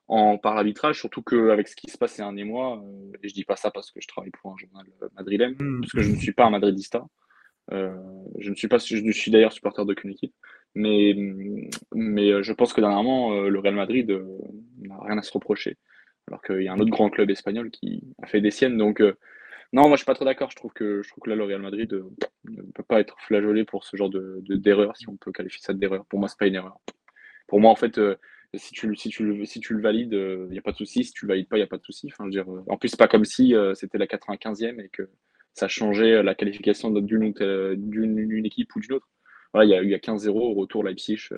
en 0.07 0.38
par 0.38 0.55
l'arbitrage, 0.55 1.00
surtout 1.00 1.21
qu'avec 1.21 1.67
ce 1.67 1.75
qui 1.75 1.89
se 1.89 1.97
passe 1.97 2.13
ces 2.13 2.21
derniers 2.21 2.45
mois, 2.45 2.77
euh, 2.77 3.17
et 3.21 3.27
je 3.27 3.33
dis 3.33 3.44
pas 3.44 3.55
ça 3.55 3.71
parce 3.71 3.91
que 3.91 4.00
je 4.01 4.07
travaille 4.07 4.31
pour 4.31 4.53
un 4.53 4.57
journal 4.57 4.85
madrilène, 5.15 5.55
hmm. 5.59 5.81
parce 5.81 5.91
que 5.91 6.01
je 6.01 6.11
ne 6.11 6.15
suis 6.15 6.33
pas 6.33 6.45
un 6.45 6.51
madridista. 6.51 7.05
Euh, 7.71 7.95
je 8.39 8.50
ne 8.50 8.55
suis 8.55 8.67
pas, 8.67 8.77
je 8.77 9.11
suis 9.11 9.31
d'ailleurs 9.31 9.53
supporter 9.53 9.85
d'aucune 9.85 10.11
équipe, 10.11 10.33
mais, 10.75 11.13
mais 11.94 12.44
je 12.44 12.53
pense 12.53 12.73
que 12.73 12.81
dernièrement, 12.81 13.41
le 13.41 13.59
Real 13.59 13.75
Madrid 13.75 14.09
n'a 14.81 14.97
rien 15.01 15.17
à 15.17 15.21
se 15.21 15.31
reprocher, 15.31 15.77
alors 16.27 16.41
qu'il 16.41 16.61
y 16.61 16.67
a 16.67 16.73
un 16.73 16.79
autre 16.79 16.91
grand 16.91 17.09
club 17.09 17.29
espagnol 17.29 17.69
qui 17.69 18.03
a 18.21 18.27
fait 18.27 18.41
des 18.41 18.51
siennes. 18.51 18.77
Donc, 18.77 19.01
non, 19.74 19.88
moi 19.88 19.94
je 19.94 20.02
suis 20.02 20.06
pas 20.06 20.14
trop 20.14 20.25
d'accord. 20.25 20.52
Je 20.52 20.56
trouve 20.56 20.72
que 20.72 21.02
je 21.02 21.10
trouve 21.10 21.24
que 21.24 21.30
là 21.31 21.36
le 21.36 21.44
Real 21.44 21.62
Madrid 21.62 21.92
euh, 21.94 22.08
ne 22.46 22.62
peut 22.62 22.84
pas 22.84 23.00
être 23.00 23.20
flageolé 23.22 23.66
pour 23.66 23.84
ce 23.84 23.98
genre 23.98 24.10
de 24.10 24.40
d'erreur, 24.48 24.96
si 24.96 25.10
on 25.10 25.18
peut 25.18 25.31
qualifier 25.31 25.62
ça 25.64 25.74
d'erreur. 25.74 26.06
Pour 26.06 26.20
moi, 26.20 26.30
c'est 26.30 26.38
pas 26.38 26.46
une 26.46 26.56
erreur. 26.56 26.78
Pour 27.48 27.60
moi, 27.60 27.72
en 27.72 27.75
fait, 27.75 27.98
euh, 27.98 28.16
si 28.56 28.72
tu 28.74 28.96
si 28.96 29.10
tu 29.10 29.24
le 29.25 29.46
si 29.46 29.60
tu 29.60 29.74
le 29.74 29.81
valides, 29.81 30.14
il 30.14 30.18
euh, 30.18 30.48
n'y 30.50 30.60
a 30.60 30.62
pas 30.62 30.74
de 30.74 30.78
souci. 30.78 31.04
Si 31.04 31.12
tu 31.12 31.25
le 31.25 31.30
valides 31.30 31.50
pas, 31.50 31.58
il 31.58 31.62
y 31.62 31.64
a 31.64 31.68
pas 31.68 31.80
de 31.80 31.84
souci. 31.84 32.08
Enfin, 32.12 32.28
dire, 32.28 32.46
en 32.68 32.78
plus, 32.78 32.90
c'est 32.90 33.00
pas 33.00 33.08
comme 33.08 33.25
si 33.25 33.56
c'était 33.74 33.98
la 33.98 34.06
95e 34.06 34.80
et 34.80 34.90
que 34.90 35.10
ça 35.54 35.68
changeait 35.68 36.22
la 36.22 36.36
qualification 36.36 36.92
d'une 36.92 37.34
d'une 37.78 38.46
équipe 38.46 38.75
ou 38.75 38.80
d'une 38.80 38.94
autre. 38.94 39.10
Voilà, 39.54 39.66
il 39.66 39.72
y 39.72 39.75
a, 39.75 39.84
eu 39.84 39.96
15-0 39.96 40.30
au 40.30 40.54
retour 40.54 40.84
Leipzig. 40.84 41.30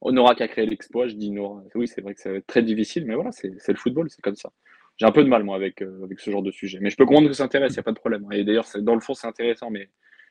on 0.00 0.12
n'aura 0.12 0.34
qu'à 0.36 0.48
créer 0.48 0.66
l'exploit. 0.66 1.08
Je 1.08 1.14
dis 1.16 1.30
non. 1.32 1.64
Oui, 1.74 1.88
c'est 1.88 2.02
vrai 2.02 2.14
que 2.14 2.20
ça 2.20 2.30
va 2.30 2.36
être 2.36 2.46
très 2.46 2.62
difficile, 2.62 3.04
mais 3.06 3.14
voilà, 3.16 3.32
c'est 3.32 3.50
le 3.68 3.76
football, 3.76 4.08
c'est 4.10 4.22
comme 4.22 4.36
ça 4.36 4.52
j'ai 4.96 5.06
un 5.06 5.12
peu 5.12 5.24
de 5.24 5.28
mal, 5.28 5.42
moi, 5.42 5.56
avec, 5.56 5.82
euh, 5.82 6.04
avec 6.04 6.20
ce 6.20 6.30
genre 6.30 6.42
de 6.42 6.50
sujet. 6.50 6.78
Mais 6.80 6.90
je 6.90 6.96
peux 6.96 7.04
comprendre 7.04 7.28
que 7.28 7.34
ça 7.34 7.44
intéresse, 7.44 7.72
il 7.72 7.76
n'y 7.76 7.80
a 7.80 7.84
pas 7.84 7.92
de 7.92 7.98
problème. 7.98 8.26
Et 8.32 8.44
d'ailleurs, 8.44 8.66
dans 8.80 8.94
le 8.94 9.00
fond, 9.00 9.14
c'est 9.14 9.26
intéressant, 9.26 9.70
mais, 9.70 9.90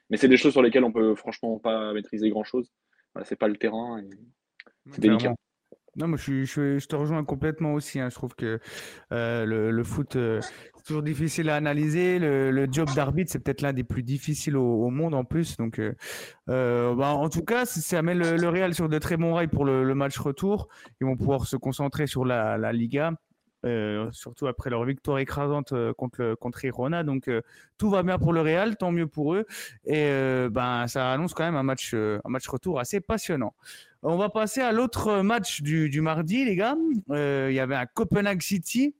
mais 0.09 0.17
c'est 0.17 0.27
des 0.27 0.37
choses 0.37 0.53
sur 0.53 0.61
lesquelles 0.61 0.83
on 0.83 0.91
peut 0.91 1.15
franchement 1.15 1.59
pas 1.59 1.93
maîtriser 1.93 2.29
grand-chose. 2.29 2.71
Voilà, 3.13 3.25
c'est 3.25 3.35
pas 3.35 3.47
le 3.47 3.57
terrain. 3.57 4.01
C'est 4.91 5.01
délicat. 5.01 5.35
Non, 5.95 6.07
moi 6.07 6.17
je, 6.17 6.43
je, 6.43 6.79
je, 6.79 6.87
te 6.87 6.95
rejoins 6.95 7.23
complètement 7.23 7.73
aussi. 7.73 7.99
Hein. 7.99 8.09
Je 8.09 8.15
trouve 8.15 8.33
que 8.33 8.59
euh, 9.11 9.45
le, 9.45 9.69
le, 9.69 9.83
foot, 9.83 10.15
euh, 10.15 10.41
c'est 10.41 10.83
toujours 10.85 11.03
difficile 11.03 11.49
à 11.49 11.55
analyser. 11.55 12.17
Le, 12.17 12.49
le 12.49 12.67
job 12.71 12.89
d'arbitre, 12.95 13.31
c'est 13.31 13.37
peut-être 13.37 13.61
l'un 13.61 13.73
des 13.73 13.83
plus 13.83 14.01
difficiles 14.01 14.57
au, 14.57 14.85
au, 14.85 14.89
monde 14.89 15.13
en 15.13 15.23
plus. 15.23 15.55
Donc, 15.57 15.79
euh, 15.79 15.93
bah, 16.47 17.13
en 17.13 17.29
tout 17.29 17.43
cas, 17.43 17.65
ça 17.65 18.01
met 18.01 18.15
le, 18.15 18.37
le, 18.37 18.49
Real 18.49 18.73
sur 18.73 18.89
de 18.89 18.97
très 18.97 19.17
bons 19.17 19.35
rails 19.35 19.49
pour 19.49 19.65
le, 19.65 19.83
le, 19.83 19.93
match 19.93 20.17
retour. 20.17 20.67
Ils 20.99 21.05
vont 21.05 21.15
pouvoir 21.15 21.45
se 21.45 21.57
concentrer 21.57 22.07
sur 22.07 22.25
la, 22.25 22.57
la 22.57 22.73
Liga. 22.73 23.11
Euh, 23.65 24.09
surtout 24.11 24.47
après 24.47 24.69
leur 24.69 24.83
victoire 24.83 25.19
écrasante 25.19 25.71
euh, 25.71 25.93
contre, 25.93 26.35
contre 26.35 26.65
Irona. 26.65 27.03
Donc 27.03 27.29
euh, 27.29 27.41
tout 27.77 27.89
va 27.89 28.03
bien 28.03 28.19
pour 28.19 28.33
le 28.33 28.41
Real, 28.41 28.75
tant 28.75 28.91
mieux 28.91 29.07
pour 29.07 29.35
eux. 29.35 29.45
Et 29.85 30.09
ben, 30.51 30.87
ça 30.87 31.11
annonce 31.11 31.33
quand 31.33 31.43
même 31.43 31.55
un 31.55 31.63
match, 31.63 31.93
un 31.93 32.29
match 32.29 32.47
retour 32.47 32.79
assez 32.79 32.99
passionnant. 32.99 33.53
On 34.05 34.17
va 34.17 34.27
passer 34.27 34.59
à 34.59 34.73
l'autre 34.73 35.21
match 35.21 35.61
du, 35.61 35.89
du, 35.89 36.01
mardi, 36.01 36.43
les 36.43 36.55
gars. 36.57 36.75
Il 37.09 37.53
y 37.53 37.59
avait 37.59 37.75
un 37.75 37.85
Copenhague 37.85 38.41
City 38.41 38.95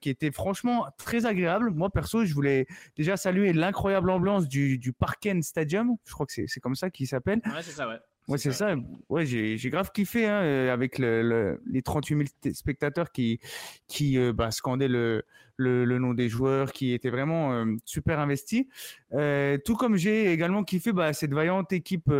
qui 0.00 0.10
était 0.10 0.30
franchement 0.30 0.86
très 0.98 1.26
agréable. 1.26 1.70
Moi, 1.70 1.90
perso, 1.90 2.24
je 2.24 2.34
voulais 2.34 2.66
déjà 2.96 3.16
saluer 3.16 3.52
l'incroyable 3.52 4.10
ambiance 4.10 4.46
du, 4.48 4.78
du 4.78 4.92
Parken 4.92 5.42
Stadium. 5.42 5.96
Je 6.04 6.12
crois 6.12 6.26
que 6.26 6.32
c'est 6.32 6.60
comme 6.60 6.74
ça 6.74 6.90
qu'il 6.90 7.06
s'appelle. 7.06 7.40
Ouais, 7.46 7.62
c'est 7.62 7.72
ça, 7.72 7.88
ouais. 7.88 7.98
Ouais, 8.28 8.38
c'est 8.38 8.52
ça. 8.52 8.76
Ouais, 9.08 9.26
j'ai 9.26 9.58
grave 9.70 9.90
kiffé 9.92 10.26
hein, 10.26 10.42
euh, 10.42 10.72
avec 10.72 10.98
le, 10.98 11.60
les 11.66 11.82
38 11.82 12.28
000 12.44 12.54
spectateurs 12.54 13.10
qui, 13.10 13.40
qui 13.88 14.16
euh, 14.16 14.32
bah, 14.32 14.52
scandaient 14.52 14.86
le, 14.86 15.24
le, 15.56 15.84
le, 15.84 15.98
nom 15.98 16.14
des 16.14 16.28
joueurs, 16.28 16.72
qui 16.72 16.92
étaient 16.92 17.10
vraiment 17.10 17.52
euh, 17.52 17.64
super 17.84 18.20
investis. 18.20 18.64
Euh, 19.12 19.58
tout 19.64 19.74
comme 19.74 19.96
j'ai 19.96 20.30
également 20.30 20.62
kiffé 20.62 20.92
bah, 20.92 21.12
cette 21.12 21.34
vaillante 21.34 21.72
équipe 21.72 22.12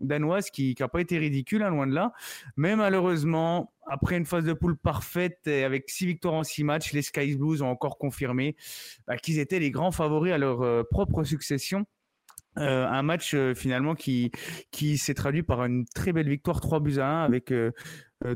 danoise 0.00 0.50
qui 0.50 0.76
n'a 0.78 0.86
pas 0.86 1.00
été 1.00 1.16
ridicule, 1.16 1.62
hein, 1.62 1.70
loin 1.70 1.86
de 1.86 1.94
là. 1.94 2.12
Mais 2.56 2.76
malheureusement, 2.76 3.72
après 3.86 4.18
une 4.18 4.26
phase 4.26 4.44
de 4.44 4.52
poule 4.52 4.76
parfaite 4.76 5.46
et 5.46 5.64
avec 5.64 5.88
six 5.88 6.04
victoires 6.04 6.34
en 6.34 6.44
six 6.44 6.62
matchs, 6.62 6.92
les 6.92 7.02
Skies 7.02 7.36
Blues 7.36 7.62
ont 7.62 7.70
encore 7.70 7.96
confirmé 7.96 8.54
bah, 9.06 9.16
qu'ils 9.16 9.38
étaient 9.38 9.60
les 9.60 9.70
grands 9.70 9.92
favoris 9.92 10.32
à 10.34 10.38
leur 10.38 10.86
propre 10.88 11.24
succession. 11.24 11.86
Euh, 12.58 12.86
un 12.86 13.02
match 13.02 13.34
euh, 13.34 13.54
finalement 13.54 13.94
qui, 13.94 14.30
qui 14.70 14.98
s'est 14.98 15.14
traduit 15.14 15.42
par 15.42 15.64
une 15.64 15.84
très 15.86 16.12
belle 16.12 16.28
victoire 16.28 16.60
3 16.60 16.80
buts 16.80 16.98
à 16.98 17.06
1 17.06 17.24
avec 17.24 17.52
euh, 17.52 17.70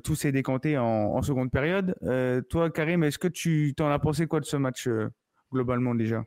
tous 0.04 0.14
ces 0.14 0.32
décantés 0.32 0.78
en, 0.78 0.84
en 0.84 1.22
seconde 1.22 1.50
période. 1.50 1.94
toi, 2.48 2.70
Karim, 2.70 3.02
est-ce 3.02 3.18
que 3.18 3.28
tu 3.28 3.74
t'en 3.76 3.90
as 3.90 3.98
pensé 3.98 4.26
quoi 4.26 4.40
de 4.40 4.44
ce 4.44 4.56
match 4.56 4.88
globalement 5.50 5.94
déjà? 5.94 6.24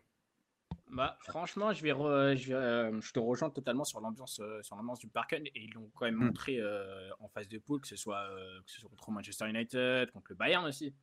Bah, 0.95 1.17
franchement, 1.21 1.73
je, 1.73 1.83
vais 1.83 1.89
je, 2.37 2.53
euh, 2.53 3.01
je, 3.01 3.11
te 3.11 3.19
rejoins 3.19 3.49
totalement 3.49 3.83
sur 3.83 3.99
l'ambiance 3.99 4.39
euh, 4.39 4.61
sur 4.61 4.77
l'ambiance 4.77 4.99
du 4.99 5.09
Parken 5.09 5.45
et 5.45 5.51
ils 5.55 5.73
l'ont 5.73 5.91
quand 5.93 6.05
même 6.05 6.15
mm. 6.15 6.25
montré 6.25 6.57
euh, 6.57 7.09
en 7.19 7.27
phase 7.27 7.49
de 7.49 7.57
poule, 7.57 7.81
que 7.81 7.87
ce, 7.87 7.97
soit, 7.97 8.25
que 8.65 8.71
ce 8.71 8.79
soit 8.79 8.89
contre 8.89 9.11
Manchester 9.11 9.49
United, 9.49 10.11
contre 10.11 10.27
le 10.29 10.35
Bayern 10.35 10.65
aussi. 10.65 10.95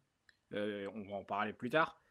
on 0.52 1.02
va 1.10 1.16
en 1.16 1.24
parler 1.24 1.52
plus 1.52 1.68
tard. 1.68 2.01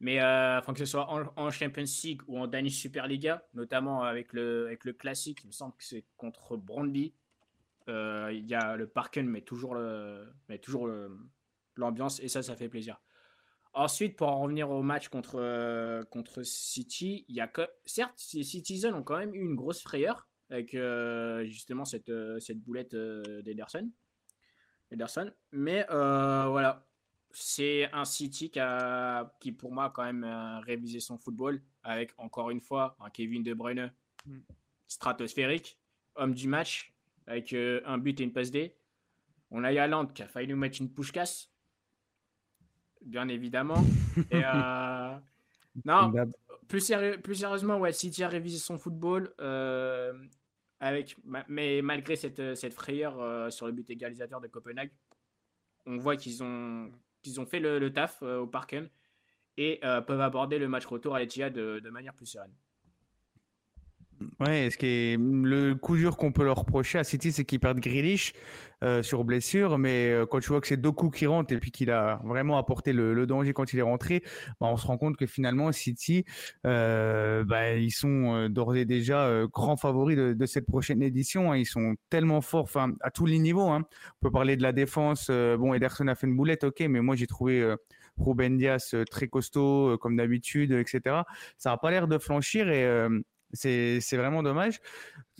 Mais 0.00 0.22
enfin, 0.22 0.72
que 0.72 0.78
ce 0.78 0.84
soit 0.84 1.08
en, 1.10 1.50
Champions 1.50 1.84
League 2.04 2.22
ou 2.28 2.38
en 2.38 2.46
Danish 2.46 2.76
Superliga, 2.80 3.44
notamment 3.54 4.04
avec 4.04 4.32
le, 4.32 4.66
avec 4.66 4.84
le 4.84 4.92
classique, 4.92 5.40
il 5.42 5.48
me 5.48 5.52
semble 5.52 5.74
que 5.76 5.84
c'est 5.84 6.04
contre 6.16 6.56
Brandby. 6.56 7.14
Il 7.88 8.46
y 8.46 8.54
a 8.54 8.76
le 8.76 8.86
Parken, 8.86 9.26
mais 9.26 9.40
toujours 9.40 9.74
l'ambiance 11.76 12.20
et 12.20 12.28
ça, 12.28 12.42
ça 12.42 12.54
fait 12.54 12.68
plaisir. 12.68 13.00
Ensuite, 13.74 14.16
pour 14.16 14.28
en 14.28 14.40
revenir 14.40 14.70
au 14.70 14.82
match 14.82 15.08
contre, 15.08 15.36
euh, 15.36 16.02
contre 16.04 16.42
City, 16.42 17.24
il 17.28 17.36
y 17.36 17.40
a 17.40 17.46
que, 17.46 17.62
certes, 17.84 18.20
les 18.32 18.42
Citizens 18.42 18.94
ont 18.94 19.02
quand 19.02 19.18
même 19.18 19.34
eu 19.34 19.44
une 19.44 19.54
grosse 19.54 19.82
frayeur 19.82 20.28
avec 20.50 20.74
euh, 20.74 21.44
justement 21.44 21.84
cette, 21.84 22.08
euh, 22.08 22.40
cette 22.40 22.58
boulette 22.58 22.96
d'Ederson. 22.96 23.88
Ederson. 24.90 25.30
Mais 25.52 25.86
voilà, 25.88 26.87
c'est 27.32 27.88
un 27.92 28.04
City 28.04 28.50
qui, 28.50 28.58
a, 28.60 29.32
qui, 29.40 29.52
pour 29.52 29.72
moi, 29.72 29.84
a 29.84 29.90
quand 29.90 30.04
même 30.04 30.24
révisé 30.64 31.00
son 31.00 31.18
football 31.18 31.62
avec, 31.82 32.12
encore 32.18 32.50
une 32.50 32.60
fois, 32.60 32.96
un 33.00 33.10
Kevin 33.10 33.42
De 33.42 33.54
Bruyne 33.54 33.92
mm. 34.26 34.38
stratosphérique, 34.86 35.78
homme 36.16 36.34
du 36.34 36.48
match, 36.48 36.92
avec 37.26 37.52
un 37.52 37.98
but 37.98 38.20
et 38.20 38.24
une 38.24 38.32
passe 38.32 38.50
D. 38.50 38.74
On 39.50 39.64
a 39.64 39.72
Yaland 39.72 40.06
qui 40.06 40.22
a 40.22 40.28
failli 40.28 40.48
nous 40.48 40.56
mettre 40.56 40.80
une 40.80 40.90
push 40.90 41.12
casse 41.12 41.50
bien 43.02 43.28
évidemment. 43.28 43.84
Et, 44.30 44.42
euh, 44.44 45.16
non, 45.84 46.12
plus, 46.68 46.92
plus, 47.22 47.34
sérieusement, 47.34 47.78
ouais, 47.78 47.92
City 47.92 48.22
a 48.24 48.28
révisé 48.28 48.58
son 48.58 48.78
football, 48.78 49.32
euh, 49.40 50.12
avec, 50.80 51.16
mais 51.48 51.82
malgré 51.82 52.16
cette, 52.16 52.54
cette 52.54 52.74
frayeur 52.74 53.20
euh, 53.20 53.50
sur 53.50 53.66
le 53.66 53.72
but 53.72 53.88
égalisateur 53.90 54.40
de 54.40 54.48
Copenhague, 54.48 54.90
on 55.86 55.96
voit 55.96 56.16
qu'ils 56.16 56.42
ont, 56.42 56.90
qu'ils 57.22 57.40
ont 57.40 57.46
fait 57.46 57.60
le, 57.60 57.92
taf 57.92 58.22
au 58.22 58.46
Parken 58.46 58.88
et 59.56 59.80
peuvent 60.06 60.20
aborder 60.20 60.58
le 60.58 60.68
match 60.68 60.86
retour 60.86 61.14
à 61.14 61.18
l'Etihad 61.18 61.52
de, 61.52 61.80
de 61.80 61.90
manière 61.90 62.14
plus 62.14 62.26
sereine. 62.26 62.54
Ouais, 64.40 64.68
ce 64.70 64.76
qui 64.76 64.86
est 64.86 65.16
le 65.18 65.74
coup 65.74 65.96
dur 65.96 66.16
qu'on 66.16 66.32
peut 66.32 66.44
leur 66.44 66.58
reprocher 66.58 66.98
à 66.98 67.04
City, 67.04 67.30
c'est 67.30 67.44
qu'ils 67.44 67.60
perdent 67.60 67.78
Grealish 67.78 68.32
euh, 68.82 69.02
sur 69.02 69.24
blessure, 69.24 69.78
mais 69.78 70.10
euh, 70.10 70.26
quand 70.26 70.40
tu 70.40 70.48
vois 70.48 70.60
que 70.60 70.66
c'est 70.66 70.76
Doku 70.76 71.10
qui 71.10 71.26
rentre 71.26 71.52
et 71.52 71.58
puis 71.58 71.70
qu'il 71.70 71.90
a 71.90 72.20
vraiment 72.24 72.58
apporté 72.58 72.92
le, 72.92 73.26
danger 73.26 73.52
quand 73.52 73.72
il 73.72 73.78
est 73.78 73.82
rentré, 73.82 74.22
bah, 74.60 74.68
on 74.68 74.76
se 74.76 74.86
rend 74.86 74.98
compte 74.98 75.16
que 75.16 75.26
finalement 75.26 75.70
City, 75.72 76.24
euh, 76.66 77.44
bah, 77.44 77.74
ils 77.74 77.90
sont 77.90 78.48
d'ores 78.48 78.76
et 78.76 78.84
déjà 78.84 79.44
grands 79.52 79.76
favoris 79.76 80.16
de, 80.16 80.46
cette 80.46 80.66
prochaine 80.66 81.02
édition. 81.02 81.52
Hein. 81.52 81.56
Ils 81.56 81.66
sont 81.66 81.94
tellement 82.10 82.40
forts, 82.40 82.64
enfin 82.64 82.92
à 83.02 83.10
tous 83.10 83.26
les 83.26 83.38
niveaux. 83.38 83.68
Hein. 83.68 83.84
On 84.22 84.26
peut 84.26 84.32
parler 84.32 84.56
de 84.56 84.62
la 84.62 84.72
défense. 84.72 85.28
bon, 85.30 85.74
Ederson 85.74 86.08
a 86.08 86.14
fait 86.14 86.26
une 86.26 86.36
boulette, 86.36 86.64
ok, 86.64 86.80
mais 86.88 87.00
moi 87.00 87.16
j'ai 87.16 87.26
trouvé 87.26 87.74
Ruben 88.16 88.56
Dias 88.56 88.94
très 89.10 89.28
costaud 89.28 89.96
comme 89.98 90.16
d'habitude, 90.16 90.72
etc. 90.72 91.22
Ça 91.56 91.70
n'a 91.70 91.76
pas 91.76 91.90
l'air 91.90 92.08
de 92.08 92.18
flanchir 92.18 92.68
et 92.68 93.08
c'est 93.52 94.16
vraiment 94.16 94.42
dommage 94.42 94.80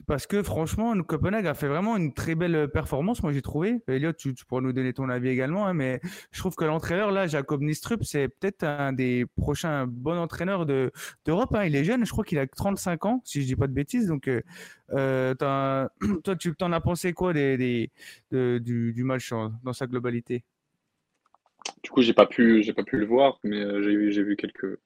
parce 0.07 0.27
que 0.27 0.43
franchement, 0.43 0.95
Copenhague 1.03 1.47
a 1.47 1.55
fait 1.55 1.69
vraiment 1.69 1.97
une 1.97 2.13
très 2.15 2.35
belle 2.35 2.69
performance. 2.69 3.23
Moi, 3.23 3.33
j'ai 3.33 3.43
trouvé. 3.43 3.81
Elliot, 3.89 4.13
tu, 4.13 4.35
pourras 4.47 4.61
nous 4.61 4.73
donner 4.73 4.93
ton 4.93 5.09
avis 5.09 5.29
également, 5.29 5.67
hein, 5.67 5.75
mais 5.75 6.01
je 6.31 6.39
trouve 6.39 6.55
que 6.55 6.65
l'entraîneur 6.65 7.11
là, 7.11 7.27
Jacob 7.27 7.63
Nistrup, 7.63 8.05
c'est 8.05 8.29
peut-être 8.29 8.65
un 8.65 8.93
des 8.93 9.27
prochains 9.37 9.87
bons 9.87 10.19
entraîneurs 10.19 10.67
d'Europe. 10.67 11.55
hein. 11.55 11.65
Il 11.65 11.77
est 11.77 11.85
jeune, 11.85 12.05
je 12.07 12.11
crois 12.11 12.25
qu'il 12.25 12.39
a 12.39 12.47
35 12.47 13.05
ans, 13.07 13.23
si 13.25 13.43
je 13.43 13.47
dis 13.47 13.57
pas 13.57 13.67
de 13.67 13.73
bêtises. 13.73 14.07
Donc, 14.07 14.29
euh, 14.29 14.43
euh 14.93 15.35
toi, 16.25 16.37
tu 16.37 16.55
t'en 16.55 16.73
as 16.73 16.81
pensé 16.81 17.13
quoi 17.13 17.33
des, 17.33 17.91
du, 18.31 18.93
du, 18.93 19.05
match 19.05 19.33
dans 19.63 19.73
sa 19.73 19.87
globalité? 19.87 20.45
Du 21.83 21.91
coup, 21.91 22.03
j'ai 22.03 22.15
pas 22.15 22.25
pas 22.25 22.85
pu 22.85 22.99
le 22.99 23.07
voir, 23.07 23.39
mais 23.45 23.61
euh, 23.61 24.11
j'ai 24.11 24.23
vu 24.23 24.37
quelques 24.37 24.79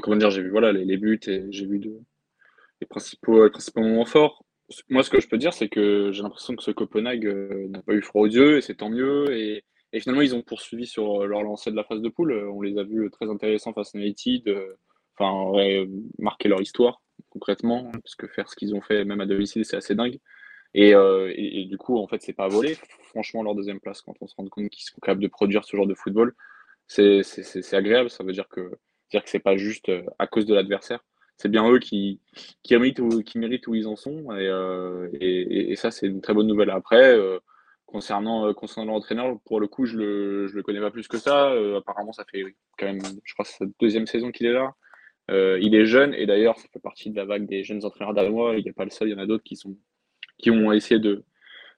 comment 0.00 0.16
dire, 0.16 0.30
j'ai 0.30 0.42
vu 0.42 0.50
voilà, 0.50 0.72
les, 0.72 0.96
buts 0.96 1.20
et 1.26 1.46
j'ai 1.50 1.66
vu 1.66 1.78
les, 1.78 2.86
principaux, 2.86 3.48
principaux 3.50 3.80
moments 3.80 4.04
forts. 4.04 4.44
Moi, 4.88 5.02
ce 5.02 5.10
que 5.10 5.20
je 5.20 5.28
peux 5.28 5.38
dire, 5.38 5.52
c'est 5.52 5.68
que 5.68 6.10
j'ai 6.12 6.22
l'impression 6.22 6.56
que 6.56 6.62
ce 6.62 6.70
Copenhague 6.70 7.26
euh, 7.26 7.68
n'a 7.68 7.82
pas 7.82 7.92
eu 7.92 8.02
froid 8.02 8.22
aux 8.22 8.26
yeux 8.26 8.56
et 8.56 8.60
c'est 8.62 8.76
tant 8.76 8.88
mieux. 8.88 9.36
Et, 9.36 9.64
finalement, 10.00 10.22
ils 10.22 10.34
ont 10.34 10.42
poursuivi 10.42 10.86
sur 10.86 11.26
leur 11.26 11.42
lancée 11.42 11.70
de 11.70 11.76
la 11.76 11.84
phase 11.84 12.00
de 12.00 12.08
poule. 12.08 12.32
On 12.32 12.62
les 12.62 12.78
a 12.78 12.82
vus 12.82 13.10
très 13.10 13.28
intéressants 13.28 13.74
face 13.74 13.94
à 13.94 13.98
United. 13.98 14.48
Euh, 14.48 14.78
enfin, 15.18 15.52
marquer 16.18 16.48
leur 16.48 16.62
histoire 16.62 17.02
concrètement, 17.32 17.90
parce 17.92 18.14
que 18.14 18.26
faire 18.26 18.48
ce 18.48 18.56
qu'ils 18.56 18.74
ont 18.74 18.80
fait, 18.80 19.04
même 19.04 19.20
à 19.20 19.26
domicile, 19.26 19.64
c'est 19.64 19.76
assez 19.76 19.94
dingue. 19.94 20.18
Euh, 20.76 21.32
et, 21.34 21.64
du 21.66 21.76
coup, 21.78 21.98
en 21.98 22.06
fait, 22.06 22.22
c'est 22.22 22.32
pas 22.32 22.48
volé. 22.48 22.76
Franchement, 23.10 23.42
leur 23.42 23.54
deuxième 23.54 23.80
place, 23.80 24.00
quand 24.02 24.14
on 24.20 24.26
se 24.26 24.34
rend 24.36 24.46
compte 24.48 24.68
qu'ils 24.70 24.84
sont 24.84 25.00
capables 25.00 25.22
de 25.22 25.28
produire 25.28 25.64
ce 25.64 25.76
genre 25.76 25.86
de 25.86 25.94
football, 25.94 26.34
c'est 26.86 27.22
agréable. 27.72 28.10
Ça 28.10 28.24
veut 28.24 28.32
dire 28.32 28.48
que 28.48 28.70
c'est-à-dire 29.12 29.24
que 29.24 29.30
c'est 29.30 29.40
pas 29.40 29.56
juste 29.58 29.90
euh, 29.90 30.02
à 30.18 30.26
cause 30.26 30.46
de 30.46 30.54
l'adversaire. 30.54 31.04
C'est 31.36 31.50
bien 31.50 31.70
eux 31.70 31.78
qui, 31.78 32.20
qui, 32.62 32.74
méritent 32.74 32.98
où, 33.66 33.74
ils 33.74 33.86
en 33.86 33.96
sont. 33.96 34.32
Et, 34.32 34.48
euh, 34.48 35.08
et, 35.20 35.76
ça, 35.76 35.90
c'est 35.90 36.06
une 36.06 36.22
très 36.22 36.32
bonne 36.32 36.46
nouvelle. 36.46 36.70
Après, 36.70 37.14
euh, 37.14 37.38
concernant, 37.84 38.54
concernant 38.54 38.92
l'entraîneur, 38.92 39.38
pour 39.44 39.60
le 39.60 39.66
coup, 39.66 39.84
je 39.84 39.98
le, 39.98 40.46
je 40.46 40.54
le 40.54 40.62
connais 40.62 40.80
pas 40.80 40.90
plus 40.90 41.08
que 41.08 41.18
ça. 41.18 41.52
apparemment, 41.76 42.12
ça 42.12 42.24
fait 42.30 42.56
quand 42.78 42.86
même, 42.86 43.00
je 43.24 43.34
crois, 43.34 43.44
sa 43.44 43.66
deuxième 43.80 44.06
saison 44.06 44.30
qu'il 44.30 44.46
est 44.46 44.52
là. 44.52 44.72
il 45.28 45.74
est 45.74 45.84
jeune 45.84 46.14
et 46.14 46.26
d'ailleurs, 46.26 46.58
ça 46.58 46.68
fait 46.72 46.80
partie 46.80 47.10
de 47.10 47.16
la 47.16 47.24
vague 47.24 47.46
des 47.46 47.64
jeunes 47.64 47.84
entraîneurs 47.84 48.14
danois. 48.14 48.56
Il 48.56 48.64
n'est 48.64 48.72
pas 48.72 48.84
le 48.84 48.90
seul, 48.90 49.08
il 49.08 49.12
y 49.12 49.14
en 49.14 49.18
a 49.18 49.26
d'autres 49.26 49.44
qui, 49.44 49.56
sont, 49.56 49.76
qui 50.38 50.50
ont 50.50 50.72
essayé 50.72 51.00
de, 51.00 51.24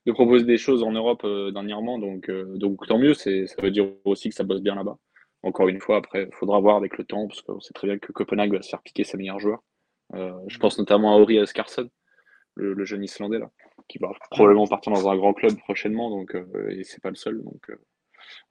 de 0.07 0.13
proposer 0.13 0.45
des 0.45 0.59
choses 0.59 0.83
en 0.83 0.93
Europe 0.93 1.27
dernièrement. 1.53 1.99
Donc, 1.99 2.31
donc 2.31 2.87
tant 2.87 2.99
mieux, 2.99 3.15
ça 3.15 3.31
veut 3.63 3.71
dire 3.71 3.89
aussi 4.05 4.29
que 4.29 4.35
ça 4.35 4.45
bosse 4.45 4.63
bien 4.63 4.75
là-bas. 4.75 4.99
Encore 5.45 5.69
une 5.69 5.79
fois, 5.79 5.99
après, 5.99 6.23
il 6.25 6.35
faudra 6.35 6.59
voir 6.59 6.77
avec 6.77 6.97
le 6.97 7.05
temps, 7.05 7.29
parce 7.29 7.43
qu'on 7.43 7.61
sait 7.61 7.75
très 7.75 7.87
bien 7.87 7.99
que 7.99 8.13
Copenhague 8.13 8.55
va 8.55 8.63
se 8.63 8.71
faire 8.71 8.81
piquer 8.81 9.05
ses 9.05 9.19
meilleurs 9.19 9.39
joueurs. 9.39 9.63
Euh, 10.15 10.33
je 10.49 10.59
pense 10.59 10.79
notamment 10.79 11.15
à 11.15 11.19
Ori 11.21 11.39
Ascarson, 11.39 11.91
le, 12.55 12.85
jeune 12.87 13.05
Islandais, 13.05 13.39
là, 13.39 13.51
qui 13.87 13.99
va 13.99 14.11
probablement 14.31 14.67
partir 14.67 14.91
dans 14.93 15.07
un 15.07 15.17
grand 15.17 15.35
club 15.35 15.55
prochainement, 15.59 16.09
donc, 16.09 16.35
euh, 16.35 16.71
et 16.71 16.83
c'est 16.85 17.03
pas 17.03 17.11
le 17.11 17.17
seul. 17.17 17.43
Donc, 17.43 17.69
euh, 17.69 17.77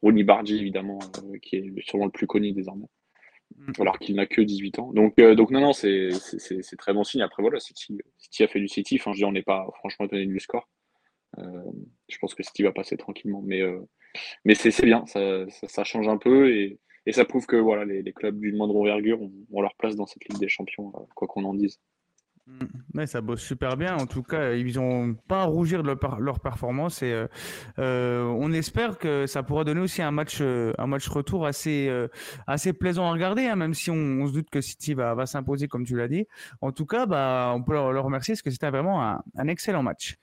Ronnie 0.03 0.23
Bardi, 0.23 0.55
évidemment, 0.55 0.99
euh, 1.23 1.39
qui 1.41 1.55
est 1.55 1.73
sûrement 1.81 2.05
le 2.05 2.11
plus 2.11 2.27
connu 2.27 2.51
désormais, 2.51 2.85
mm. 3.55 3.71
alors 3.79 3.97
qu'il 3.97 4.15
n'a 4.15 4.27
que 4.27 4.41
18 4.41 4.77
ans. 4.77 4.91
Donc, 4.93 5.19
donc 5.19 5.49
non, 5.49 5.61
non, 5.61 5.73
c'est 5.73 6.11
très 6.77 6.93
bon 6.93 7.03
signe. 7.03 7.23
Après, 7.23 7.41
voilà, 7.41 7.59
City, 7.59 7.97
City 8.19 8.43
a 8.43 8.47
fait 8.47 8.59
du 8.59 8.67
City. 8.67 8.97
Enfin, 8.99 9.13
je 9.13 9.17
dis, 9.17 9.25
on 9.25 9.31
n'est 9.31 9.41
pas 9.41 9.65
franchement 9.79 10.05
étonné 10.05 10.27
du 10.27 10.39
score. 10.39 10.69
Je 11.37 12.17
pense 12.19 12.35
que 12.35 12.43
City 12.43 12.63
va 12.63 12.71
passer 12.71 12.97
tranquillement, 12.97 13.41
mais 13.43 13.61
mais 14.45 14.55
c'est 14.55 14.85
bien, 14.85 15.05
ça, 15.07 15.45
ça, 15.49 15.83
change 15.83 16.07
un 16.07 16.17
peu 16.17 16.51
et, 16.51 16.79
et 17.05 17.11
ça 17.11 17.25
prouve 17.25 17.45
que 17.45 17.57
voilà, 17.57 17.85
les, 17.85 18.13
clubs 18.13 18.39
d'une 18.39 18.55
moindre 18.55 18.75
envergure 18.75 19.21
ont, 19.21 19.61
leur 19.61 19.75
place 19.75 19.95
dans 19.95 20.05
cette 20.05 20.23
Ligue 20.25 20.39
des 20.39 20.47
Champions, 20.47 20.91
euh, 20.95 20.99
quoi 21.15 21.27
qu'on 21.27 21.43
en 21.43 21.53
dise. 21.53 21.79
Mm. 22.45 23.05
ça 23.05 23.21
bosse 23.21 23.41
super 23.41 23.77
bien. 23.77 23.95
En 23.95 24.05
tout 24.05 24.23
cas, 24.23 24.53
ils 24.53 24.75
n'ont 24.75 25.13
pas 25.13 25.43
à 25.43 25.45
rougir 25.45 25.81
de 25.81 25.87
leur, 25.87 26.19
leur 26.19 26.39
performance 26.41 27.01
et 27.01 27.11
euh, 27.11 27.27
euh, 27.79 28.23
on 28.23 28.51
espère 28.51 28.97
que 28.97 29.27
ça 29.27 29.43
pourra 29.43 29.63
donner 29.63 29.79
aussi 29.79 30.01
un 30.01 30.11
match, 30.11 30.41
un 30.41 30.87
match 30.87 31.07
retour 31.07 31.45
assez, 31.45 31.89
assez 32.47 32.73
plaisant 32.73 33.07
à 33.07 33.11
regarder, 33.11 33.47
hein, 33.47 33.55
même 33.55 33.73
si 33.73 33.89
on, 33.91 34.27
se 34.27 34.33
doute 34.33 34.49
que 34.49 34.61
City 34.61 34.93
va, 34.93 35.13
va 35.13 35.25
s'imposer 35.25 35.67
comme 35.67 35.85
tu 35.85 35.97
l'as 35.97 36.07
dit. 36.09 36.27
En 36.61 36.71
tout 36.71 36.85
cas, 36.85 37.05
bah, 37.05 37.51
on 37.55 37.63
peut 37.63 37.73
leur, 37.73 38.03
remercier 38.03 38.33
parce 38.33 38.41
que 38.41 38.51
c'était 38.51 38.69
vraiment 38.69 39.01
un 39.01 39.47
excellent 39.47 39.83
match. 39.83 40.17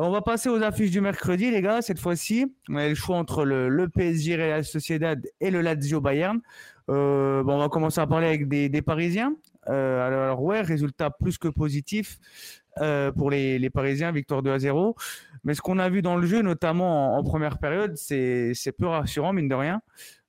On 0.00 0.10
va 0.10 0.22
passer 0.22 0.48
aux 0.48 0.62
affiches 0.62 0.92
du 0.92 1.00
mercredi, 1.00 1.50
les 1.50 1.60
gars. 1.60 1.82
Cette 1.82 1.98
fois-ci, 1.98 2.54
on 2.68 2.76
a 2.76 2.88
le 2.88 2.94
choix 2.94 3.16
entre 3.16 3.44
le, 3.44 3.88
PSG 3.88 4.36
Real 4.36 4.64
Sociedad 4.64 5.20
et 5.40 5.50
le 5.50 5.60
Lazio 5.60 6.00
Bayern. 6.00 6.40
Euh, 6.88 7.42
bon, 7.42 7.54
on 7.54 7.58
va 7.58 7.68
commencer 7.68 8.00
à 8.00 8.06
parler 8.06 8.28
avec 8.28 8.46
des, 8.46 8.80
Parisiens. 8.80 9.34
Euh, 9.68 10.06
alors, 10.06 10.40
ouais, 10.40 10.60
résultat 10.60 11.10
plus 11.10 11.36
que 11.36 11.48
positif 11.48 12.20
euh, 12.80 13.10
pour 13.10 13.28
les, 13.28 13.70
Parisiens, 13.70 14.12
victoire 14.12 14.44
2 14.44 14.52
à 14.52 14.60
0. 14.60 14.94
Mais 15.42 15.54
ce 15.54 15.60
qu'on 15.60 15.80
a 15.80 15.88
vu 15.88 16.00
dans 16.00 16.14
le 16.14 16.28
jeu, 16.28 16.42
notamment 16.42 17.18
en, 17.18 17.24
première 17.24 17.58
période, 17.58 17.96
c'est 17.96 18.54
peu 18.78 18.86
rassurant, 18.86 19.32
mine 19.32 19.48
de 19.48 19.56
rien. 19.56 19.82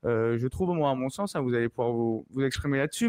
Je 0.03 0.47
trouve, 0.47 0.75
moi, 0.75 0.89
à 0.89 0.95
mon 0.95 1.09
sens, 1.09 1.35
hein, 1.35 1.41
vous 1.41 1.53
allez 1.53 1.69
pouvoir 1.69 1.91
vous, 1.91 2.25
exprimer 2.41 2.79
là-dessus, 2.79 3.07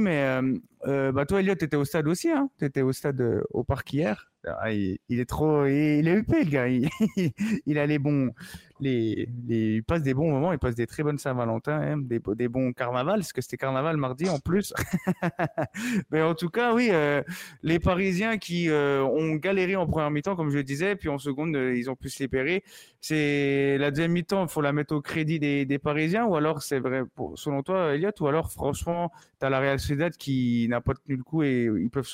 euh, 0.86 1.12
bah, 1.12 1.26
toi, 1.26 1.40
Elliot, 1.40 1.54
tu 1.54 1.64
étais 1.64 1.76
au 1.76 1.84
stade 1.84 2.08
aussi, 2.08 2.30
hein 2.30 2.48
tu 2.58 2.64
étais 2.64 2.82
au 2.82 2.92
stade 2.92 3.20
euh, 3.20 3.42
au 3.50 3.64
parc 3.64 3.92
hier. 3.92 4.30
Ah, 4.46 4.72
il, 4.72 4.98
est 5.10 5.28
trop. 5.28 5.66
Il, 5.66 6.08
est 6.08 6.16
UP, 6.16 6.32
le 6.32 6.44
gars. 6.44 6.66
Il, 7.66 7.78
a 7.78 7.84
les 7.84 7.98
bons, 7.98 8.32
les, 8.80 9.28
il 9.46 9.84
passe 9.84 10.02
des 10.02 10.14
bons 10.14 10.30
moments, 10.30 10.52
il 10.52 10.58
passe 10.58 10.74
des 10.74 10.86
très 10.86 11.02
bonnes 11.02 11.18
Saint-Valentin, 11.18 11.78
hein, 11.78 11.98
des, 11.98 12.48
bons 12.48 12.72
carnavals, 12.72 13.20
parce 13.20 13.34
que 13.34 13.42
c'était 13.42 13.58
carnaval 13.58 13.98
mardi 13.98 14.30
en 14.30 14.38
plus. 14.38 14.72
Mais 16.10 16.22
en 16.22 16.34
tout 16.34 16.48
cas, 16.48 16.72
oui, 16.72 16.88
euh, 16.90 17.22
les 17.62 17.78
Parisiens 17.78 18.38
qui 18.38 18.70
ont 18.70 19.34
galéré 19.34 19.76
en 19.76 19.86
première 19.86 20.10
mi-temps, 20.10 20.36
comme 20.36 20.48
je 20.48 20.56
le 20.56 20.64
disais, 20.64 20.96
puis 20.96 21.10
en 21.10 21.18
seconde, 21.18 21.54
ils 21.54 21.90
ont 21.90 21.96
pu 21.96 22.08
se 22.08 22.22
libérer. 22.22 22.64
C'est 23.02 23.76
la 23.76 23.90
deuxième 23.90 24.12
mi-temps, 24.12 24.44
il 24.44 24.48
faut 24.48 24.62
la 24.62 24.72
mettre 24.72 24.94
au 24.94 25.02
crédit 25.02 25.38
des, 25.38 25.78
Parisiens, 25.78 26.24
ou 26.24 26.36
alors 26.36 26.62
c'est 26.62 26.78
vrai 26.80 27.02
selon 27.34 27.62
toi, 27.62 27.94
Elliot, 27.94 28.10
ou 28.20 28.26
alors 28.26 28.50
franchement, 28.50 29.12
tu 29.38 29.44
as 29.44 29.50
la 29.50 29.60
Real 29.60 29.78
Sociedad 29.78 30.16
qui 30.16 30.66
n'a 30.70 30.80
pas 30.80 30.94
tenu 30.94 31.16
le 31.16 31.22
coup 31.22 31.42
et 31.42 31.64
ils 31.64 31.90
peuvent 31.90 32.08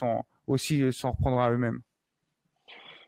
aussi 0.47 0.93
s'en 0.93 1.13
reprendre 1.13 1.39
à 1.41 1.51
eux-mêmes 1.51 1.81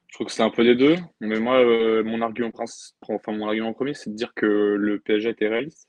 Je 0.08 0.14
trouve 0.14 0.26
que 0.26 0.32
c'est 0.32 0.42
un 0.42 0.50
peu 0.50 0.64
des 0.64 0.74
deux, 0.74 0.96
mais 1.20 1.40
moi, 1.40 1.58
euh, 1.58 2.02
mon 2.04 2.20
argument 2.22 2.50
enfin 3.08 3.32
mon 3.32 3.46
argument 3.46 3.72
premier, 3.72 3.94
c'est 3.94 4.10
de 4.10 4.14
dire 4.16 4.32
que 4.34 4.46
le 4.46 5.00
PSG 5.00 5.30
était 5.30 5.48
réaliste 5.48 5.88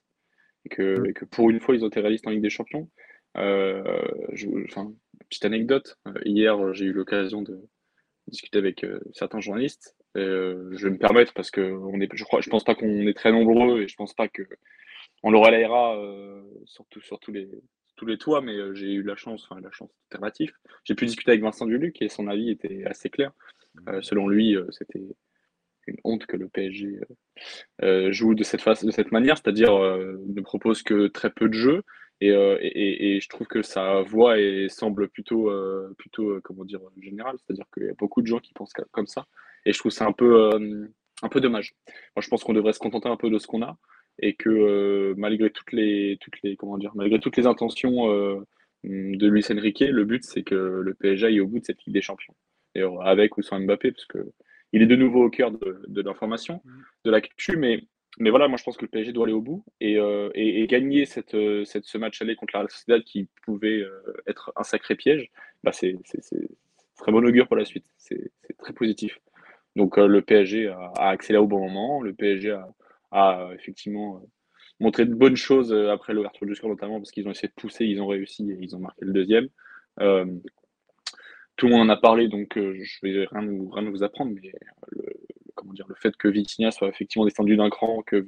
et 0.66 0.70
que, 0.70 1.08
et 1.08 1.14
que, 1.14 1.26
pour 1.26 1.50
une 1.50 1.60
fois, 1.60 1.76
ils 1.76 1.84
ont 1.84 1.88
été 1.88 2.00
réalistes 2.00 2.28
en 2.28 2.32
Ligue 2.32 2.42
des 2.42 2.50
Champions. 2.50 2.90
Euh, 3.38 4.02
je, 4.34 4.48
enfin, 4.66 4.92
petite 5.30 5.46
anecdote, 5.46 5.98
euh, 6.08 6.14
hier, 6.26 6.74
j'ai 6.74 6.86
eu 6.86 6.94
l'occasion 6.94 7.42
de 7.42 7.62
discuter 8.28 8.58
avec 8.60 8.86
certains 9.14 9.40
journalistes 9.40 9.96
euh, 10.18 10.70
je 10.72 10.86
vais 10.86 10.92
me 10.92 10.98
permettre 10.98 11.34
parce 11.34 11.52
que 11.52 11.62
on 11.62 12.00
est, 12.02 12.10
je 12.14 12.24
crois, 12.24 12.42
je 12.42 12.50
pense 12.50 12.64
pas 12.64 12.76
qu'on 12.76 13.08
est 13.08 13.14
très 13.14 13.32
nombreux 13.32 13.82
et 13.82 13.88
je 13.88 13.96
pense 13.96 14.14
pas 14.14 14.28
que 14.28 14.42
on 15.22 15.30
le 15.32 15.38
relayera 15.38 15.98
euh, 15.98 16.42
surtout 16.66 17.02
sur 17.02 17.20
tous 17.20 17.32
les 17.32 17.48
tous 18.00 18.06
les 18.06 18.18
toits, 18.18 18.42
mais 18.42 18.56
euh, 18.56 18.74
j'ai 18.74 18.94
eu 18.94 19.04
la 19.04 19.18
chance, 19.18 19.46
enfin 19.50 19.60
la 19.60 19.72
chance 19.72 19.92
alternative. 20.10 20.54
J'ai 20.86 20.96
pu 20.96 21.06
discuter 21.06 21.32
avec 21.32 21.44
Vincent 21.44 21.66
Duluc 21.66 22.02
et 22.02 22.08
son 22.08 22.28
avis 22.28 22.50
était 22.50 22.86
assez 22.86 23.10
clair. 23.10 23.32
Euh, 23.90 24.02
selon 24.02 24.30
lui, 24.30 24.56
euh, 24.56 24.66
c'était 24.72 25.04
une 25.86 25.98
honte 26.06 26.26
que 26.26 26.38
le 26.38 26.48
PSG 26.48 27.02
joue 28.12 28.36
de 28.36 28.44
cette, 28.44 28.62
face, 28.62 28.86
de 28.86 28.92
cette 28.92 29.12
manière, 29.12 29.38
c'est-à-dire 29.38 29.74
ne 29.74 30.42
propose 30.42 30.84
que 30.84 31.08
très 31.08 31.32
peu 31.32 31.50
de 31.50 31.54
jeux. 31.54 31.84
Et, 32.22 32.28
et, 32.28 33.16
et, 33.16 33.22
je 33.22 33.30
trouve 33.30 33.48
que 33.48 33.64
sa 33.64 34.02
voix 34.02 34.40
est, 34.40 34.70
semble 34.70 35.10
plutôt, 35.10 35.52
plutôt 35.98 36.40
comment 36.44 36.64
dire, 36.64 36.82
générale, 37.02 37.38
c'est-à-dire 37.40 37.66
qu'il 37.74 37.86
y 37.86 37.90
a 37.90 37.94
beaucoup 37.98 38.22
de 38.22 38.28
gens 38.28 38.38
qui 38.38 38.54
pensent 38.54 38.74
comme 38.92 39.08
ça. 39.08 39.26
Et 39.66 39.74
je 39.74 39.80
trouve 39.80 39.92
ça 39.92 40.06
un 40.06 40.12
peu, 40.12 40.52
un 41.24 41.30
peu 41.30 41.42
dommage. 41.42 41.74
Moi, 42.16 42.22
je 42.22 42.28
pense 42.28 42.44
qu'on 42.44 42.54
devrait 42.54 42.74
se 42.74 42.80
contenter 42.80 43.10
un 43.10 43.18
peu 43.18 43.32
de 43.32 43.40
ce 43.40 43.48
qu'on 43.48 43.64
a 43.64 43.76
et 44.22 44.34
que 44.36 44.50
euh, 44.50 45.14
malgré 45.18 45.50
toutes 45.50 45.72
les, 45.72 46.18
toutes 46.22 46.42
les, 46.44 46.56
comment 46.56 46.78
dire, 46.78 46.92
malgré 46.96 47.20
toutes 47.20 47.38
les 47.38 47.48
intentions 47.48 48.12
euh, 48.12 48.40
de 48.84 49.28
Luis 49.28 49.46
Enrique, 49.52 49.80
le 49.80 50.06
but 50.06 50.24
c'est 50.24 50.44
que 50.44 50.56
le 50.56 50.94
PSG 50.94 51.28
aille 51.28 51.42
au 51.42 51.48
bout 51.48 51.60
de 51.60 51.66
cette 51.66 51.84
Ligue 51.86 51.94
des 51.94 52.02
Champions. 52.02 52.36
Et 52.76 52.84
avec 53.02 53.38
ou 53.38 53.42
sans 53.42 53.60
Mbappé, 53.60 53.92
parce 53.92 54.06
que 54.06 54.20
il 54.72 54.84
est 54.84 54.88
de 54.88 54.96
nouveau 54.96 55.26
au 55.26 55.30
cœur 55.30 55.52
de, 55.52 55.82
de 55.88 56.02
l'information, 56.02 56.62
mm. 56.64 56.72
de 57.06 57.12
l'actu, 57.12 57.58
mais 57.58 57.84
mais 58.20 58.32
voilà, 58.32 58.48
moi 58.48 58.58
je 58.58 58.64
pense 58.64 58.76
que 58.76 58.84
le 58.84 58.90
PSG 58.90 59.14
doit 59.14 59.26
aller 59.26 59.34
au 59.34 59.42
bout 59.42 59.64
et, 59.80 59.98
et, 60.34 60.68
gagner 60.68 61.06
cette, 61.06 61.38
cette, 61.64 61.86
ce 61.86 61.98
match 61.98 62.22
aller 62.22 62.36
contre 62.36 62.54
la 62.56 62.62
Real 62.62 62.70
Sociedad 62.70 63.04
qui 63.04 63.30
pouvait 63.46 63.84
être 64.28 64.52
un 64.58 64.64
sacré 64.64 64.96
piège, 64.96 65.30
bah 65.64 65.72
c'est 65.72 65.96
très 67.00 67.12
bon 67.12 67.26
augure 67.26 67.48
pour 67.48 67.56
la 67.56 67.66
suite. 67.66 67.86
C'est 67.98 68.32
très 68.58 68.74
positif. 68.74 69.20
Donc 69.76 69.98
euh, 69.98 70.08
le 70.08 70.22
PSG 70.22 70.68
a, 70.68 71.10
accéléré 71.10 71.44
au 71.44 71.48
bon 71.48 71.60
moment. 71.60 72.02
Le 72.02 72.14
PSG 72.14 72.52
a, 72.52 72.68
effectivement 73.56 74.18
euh, 74.18 74.28
montré 74.80 75.06
de 75.06 75.14
bonnes 75.14 75.36
choses 75.36 75.72
euh, 75.72 75.92
après 75.92 76.14
l'ouverture 76.14 76.46
du 76.46 76.56
score, 76.56 76.70
notamment 76.70 77.00
parce 77.00 77.12
qu'ils 77.12 77.28
ont 77.28 77.32
essayé 77.32 77.48
de 77.50 77.54
pousser, 77.54 77.86
ils 77.86 78.02
ont 78.02 78.08
réussi 78.08 78.52
et 78.52 78.58
ils 78.60 78.76
ont 78.76 78.80
marqué 78.80 79.06
le 79.06 79.14
deuxième. 79.14 79.48
tout 81.58 81.68
le 81.68 81.72
monde 81.72 81.90
en 81.90 81.90
a 81.90 81.98
parlé, 81.98 82.28
donc 82.28 82.54
je 82.56 83.00
vais 83.04 83.26
rien 83.26 83.42
rien 83.74 83.90
vous 83.90 84.04
apprendre, 84.04 84.32
mais 84.34 84.52
le, 84.92 85.14
comment 85.56 85.74
dire, 85.74 85.88
le 85.90 85.96
fait 85.96 86.16
que 86.16 86.28
Vitinha 86.28 86.72
soit 86.72 86.88
effectivement 86.88 87.26
descendu 87.26 87.58
d'un 87.58 87.70
cran, 87.70 88.02
que 88.04 88.26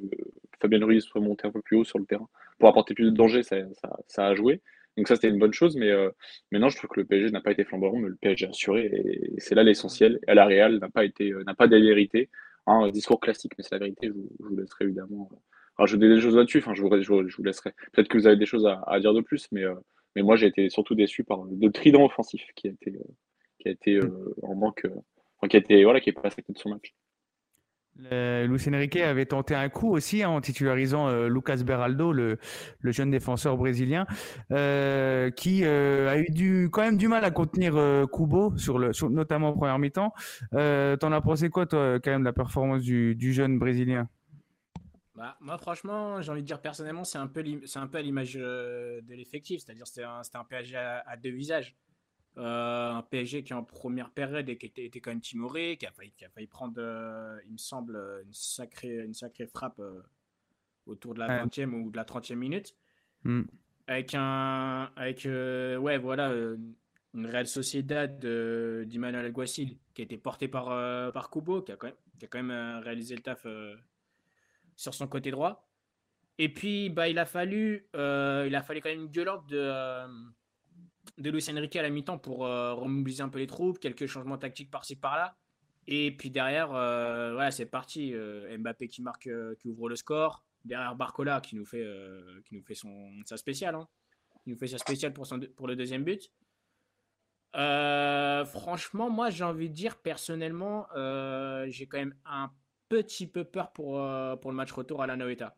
Fabien 0.62 0.86
Ruiz 0.86 1.04
soit 1.04 1.22
monté 1.22 1.48
un 1.48 1.52
peu 1.52 1.62
plus 1.62 1.78
haut 1.78 1.86
sur 1.86 2.00
le 2.00 2.06
terrain 2.06 2.28
pour 2.60 2.70
apporter 2.70 2.94
plus 2.94 3.06
de 3.06 3.16
danger, 3.16 3.44
ça, 3.44 3.58
ça 4.08 4.28
a 4.28 4.36
joué. 4.36 4.62
Donc 4.98 5.08
ça, 5.08 5.16
c'était 5.16 5.30
une 5.30 5.40
bonne 5.40 5.54
chose, 5.54 5.76
mais 5.78 5.90
euh, 5.90 6.10
maintenant, 6.52 6.70
je 6.70 6.78
trouve 6.78 6.90
que 6.90 7.00
le 7.00 7.06
PSG 7.06 7.32
n'a 7.32 7.42
pas 7.42 7.52
été 7.52 7.64
flamboyant, 7.64 7.98
mais 7.98 8.10
le 8.10 8.16
PSG 8.16 8.46
a 8.48 8.50
assuré, 8.50 8.86
et 8.86 9.40
c'est 9.40 9.56
là 9.56 9.64
l'essentiel. 9.64 10.20
Et 10.28 10.32
à 10.32 10.34
la 10.36 10.46
Real, 10.46 10.80
n'a 10.80 10.90
pas 10.90 11.06
été, 11.06 11.32
euh, 11.32 11.44
n'a 11.46 11.56
pas. 11.56 11.68
Un 12.68 12.90
discours 12.90 13.20
classique, 13.20 13.54
mais 13.58 13.64
c'est 13.64 13.76
la 13.76 13.80
vérité. 13.80 14.08
Je 14.08 14.14
vous, 14.14 14.56
laisserai 14.56 14.86
évidemment 14.86 15.30
euh, 15.32 15.36
rajouter 15.78 16.08
des 16.08 16.22
choses 16.22 16.36
là-dessus. 16.36 16.60
Enfin, 16.60 16.74
je 16.74 16.82
vous, 16.82 16.90
je, 17.02 17.36
vous 17.36 17.44
laisserai. 17.44 17.74
Peut-être 17.92 18.08
que 18.08 18.18
vous 18.18 18.28
avez 18.28 18.38
des 18.38 18.46
choses 18.46 18.66
à, 18.66 19.00
dire 19.00 19.14
de 19.14 19.22
plus, 19.22 19.48
mais, 19.52 19.64
mais 20.16 20.22
moi, 20.22 20.36
j'ai 20.36 20.48
été 20.48 20.70
surtout 20.70 20.96
déçu 20.96 21.24
par 21.24 21.44
le 21.44 21.72
trident 21.72 22.06
offensif 22.06 22.46
qui 22.56 22.68
a 22.68 22.72
été, 22.72 23.00
qui 23.60 23.98
a 23.98 24.02
en 24.44 24.56
manque, 24.56 24.86
enfin, 25.38 25.48
qui 25.48 25.58
a 25.58 25.60
été, 25.60 25.84
voilà, 25.84 26.00
qui 26.00 26.10
est 26.10 26.14
passé 26.14 26.44
de 26.48 26.58
son 26.58 26.70
match. 26.70 26.94
Euh, 28.12 28.48
Luis 28.48 28.64
Enrique 28.68 28.96
avait 28.98 29.26
tenté 29.26 29.54
un 29.54 29.70
coup 29.70 29.92
aussi 29.92 30.24
hein, 30.24 30.30
en 30.30 30.42
titularisant 30.42 31.08
euh, 31.08 31.28
Lucas 31.28 31.58
Beraldo, 31.58 32.12
le, 32.12 32.40
jeune 32.84 33.12
défenseur 33.12 33.58
brésilien, 33.58 34.06
euh, 34.52 35.30
qui 35.30 35.64
euh, 35.64 36.10
a 36.10 36.18
eu 36.18 36.30
du, 36.30 36.70
quand 36.72 36.82
même 36.82 36.98
du 36.98 37.08
mal 37.08 37.24
à 37.24 37.32
contenir 37.32 37.74
Kubo, 38.12 38.58
sur 38.58 38.80
le, 38.80 38.92
notamment 39.10 39.50
en 39.50 39.54
première 39.54 39.80
mi-temps. 39.80 40.14
T'en 40.52 41.12
as 41.12 41.22
pensé 41.22 41.50
quoi, 41.50 41.66
toi, 41.66 42.00
quand 42.00 42.12
même, 42.12 42.22
de 42.22 42.26
la 42.26 42.34
performance 42.34 42.82
du, 42.82 43.34
jeune 43.34 43.60
brésilien? 43.60 44.08
Bah, 45.16 45.38
moi, 45.40 45.58
franchement, 45.58 46.22
j'ai 46.22 46.32
envie 46.32 46.42
de 46.42 46.48
dire 46.48 46.62
personnellement, 46.62 47.04
c'est 47.04 47.18
un 47.18 47.28
peu, 47.28 47.44
c'est 47.66 47.80
un 47.80 47.88
peu 47.88 47.98
à 47.98 48.02
l'image 48.02 48.34
de 48.34 49.14
l'effectif, 49.14 49.62
c'est-à-dire 49.64 49.86
c'était 49.86 50.04
un, 50.04 50.22
un 50.34 50.44
PSG 50.44 50.76
à 50.78 51.18
deux 51.18 51.32
visages. 51.32 51.76
Euh, 52.38 52.92
un 52.92 53.02
PSG 53.02 53.44
qui 53.44 53.54
en 53.54 53.64
première 53.64 54.10
période 54.10 54.48
et 54.48 54.58
qui 54.58 54.66
était, 54.66 54.86
était 54.86 55.02
quand 55.02 55.12
même 55.12 55.20
timoré, 55.20 55.76
qui 55.78 55.86
a 55.86 55.92
failli, 55.92 56.14
qui 56.16 56.24
a 56.24 56.30
failli 56.30 56.48
prendre, 56.48 56.76
euh, 56.78 57.38
il 57.46 57.52
me 57.52 57.58
semble, 57.58 57.98
une 58.26 58.34
sacrée, 58.34 59.04
une 59.04 59.14
sacrée 59.14 59.48
frappe 59.48 59.80
euh, 59.80 60.02
autour 60.86 61.14
de 61.14 61.20
la 61.20 61.46
20e 61.46 61.74
ou 61.74 61.92
de 61.92 61.98
la 61.98 62.06
30e 62.06 62.36
minute. 62.36 62.74
Mm. 63.24 63.42
Avec 63.88 64.16
un. 64.16 64.92
Avec, 64.96 65.26
ouais, 65.26 65.98
voilà, 65.98 66.34
une 67.14 67.26
réelle 67.26 67.48
Sociedad 67.48 68.18
d'Emmanuel 68.20 69.26
Alguacil 69.26 69.78
qui 69.94 70.02
a 70.02 70.06
été 70.06 70.18
porté 70.18 70.48
par, 70.48 70.68
par 71.12 71.30
Kubo, 71.30 71.62
qui 71.62 71.74
a 71.74 71.76
quand 71.76 71.88
même, 71.88 71.96
qui 72.18 72.26
a 72.26 72.28
quand 72.30 72.42
même 72.42 72.80
réalisé 72.82 73.16
le 73.16 73.22
taf 73.22 73.46
sur 74.78 74.94
son 74.94 75.08
côté 75.08 75.32
droit. 75.32 75.68
Et 76.38 76.48
puis, 76.48 76.90
bah, 76.90 77.10
il, 77.10 77.20
a 77.20 77.26
fallu, 77.26 77.86
il 77.94 78.56
a 78.56 78.64
fallu 78.64 78.80
quand 78.80 78.90
même 78.90 79.02
une 79.02 79.12
gueulante 79.12 79.46
de 79.50 80.08
de 81.18 81.30
Luis 81.30 81.48
Enrique 81.50 81.76
à 81.76 81.82
la 81.82 81.90
mi-temps 81.90 82.18
pour 82.18 82.46
euh, 82.46 82.74
remobiliser 82.74 83.24
un 83.24 83.30
peu 83.30 83.40
les 83.40 83.48
troupes, 83.48 83.80
quelques 83.80 84.08
changements 84.08 84.38
tactiques 84.38 84.72
par-ci 84.72 84.96
par-là. 84.96 85.36
Et 85.88 86.16
puis 86.16 86.30
derrière, 86.30 86.74
euh, 86.74 87.34
voilà, 87.34 87.52
c'est 87.52 87.66
parti. 87.66 88.14
Euh, 88.14 88.58
Mbappé 88.58 88.88
qui 88.88 89.02
marque, 89.02 89.30
qui 89.60 89.68
ouvre 89.68 89.90
le 89.90 89.96
score. 89.96 90.44
Derrière 90.64 90.96
Barcola 90.96 91.42
qui 91.42 91.56
nous 91.56 91.66
fait, 91.66 91.84
qui 92.46 92.54
nous 92.54 92.64
fait 92.64 92.76
son, 92.76 93.10
sa 93.26 93.36
spéciale. 93.36 93.74
Hein. 93.76 93.88
Nous 94.46 94.56
fait 94.56 94.68
sa 94.68 94.78
spéciale 94.78 95.12
pour, 95.12 95.26
son, 95.26 95.40
pour 95.56 95.68
le 95.68 95.76
deuxième 95.76 96.04
but. 96.04 96.32
franchement, 97.54 99.10
moi 99.10 99.32
j'ai 99.32 99.44
envie 99.44 99.70
de 99.70 99.74
dire 99.74 99.98
personnellement, 99.98 100.86
j'ai 101.68 101.88
quand 101.88 101.98
même 101.98 102.16
un 102.26 102.52
petit 102.90 103.26
peu 103.26 103.44
peur 103.44 103.72
pour, 103.72 104.00
pour 104.40 104.52
le 104.52 104.56
match 104.56 104.72
retour 104.72 105.02
à 105.02 105.08
la 105.08 105.16
Noeta. 105.16 105.58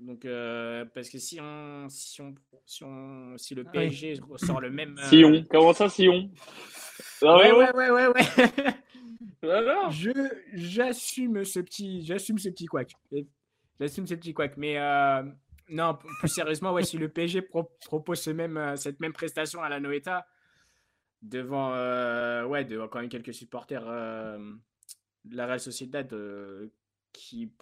Donc, 0.00 0.24
euh, 0.24 0.84
parce 0.94 1.08
que 1.10 1.18
si 1.18 1.40
on, 1.40 1.88
si 1.88 2.20
on, 2.20 2.34
si, 2.64 2.84
on, 2.84 3.36
si 3.36 3.54
le 3.54 3.64
ah 3.66 3.70
PSG 3.70 4.20
sort 4.36 4.60
le 4.60 4.70
même. 4.70 4.96
Euh... 4.98 5.08
Sion, 5.08 5.44
comment 5.50 5.72
ça, 5.72 5.88
Sion? 5.88 6.30
Ah 7.22 7.36
ouais, 7.36 7.52
ouais, 7.52 7.72
ouais, 7.72 7.90
ouais, 7.90 8.06
ouais. 8.06 8.74
Alors 9.42 9.90
Je, 9.90 10.10
j'assume 10.52 11.44
ce 11.44 11.60
petit, 11.60 12.04
j'assume 12.04 12.38
ce 12.38 12.48
petit 12.48 12.66
couac. 12.66 12.92
J'assume 13.80 14.06
ce 14.06 14.14
petit 14.14 14.34
couac. 14.34 14.56
Mais 14.56 14.78
euh, 14.78 15.22
non, 15.68 15.98
plus 16.20 16.28
sérieusement, 16.28 16.72
ouais, 16.72 16.84
si 16.84 16.96
le 16.96 17.08
PSG 17.08 17.42
propose 17.42 18.20
ce 18.20 18.30
même, 18.30 18.56
euh, 18.56 18.76
cette 18.76 19.00
même 19.00 19.12
prestation 19.12 19.62
à 19.62 19.68
la 19.68 19.80
Noeta 19.80 20.26
devant, 21.22 21.72
euh, 21.74 22.44
ouais, 22.44 22.64
devant 22.64 22.86
quand 22.88 23.00
même 23.00 23.08
quelques 23.08 23.34
supporters 23.34 23.84
de 23.84 25.36
la 25.36 25.46
Real 25.46 25.60
Sociedad 25.60 26.12
qui 27.12 27.52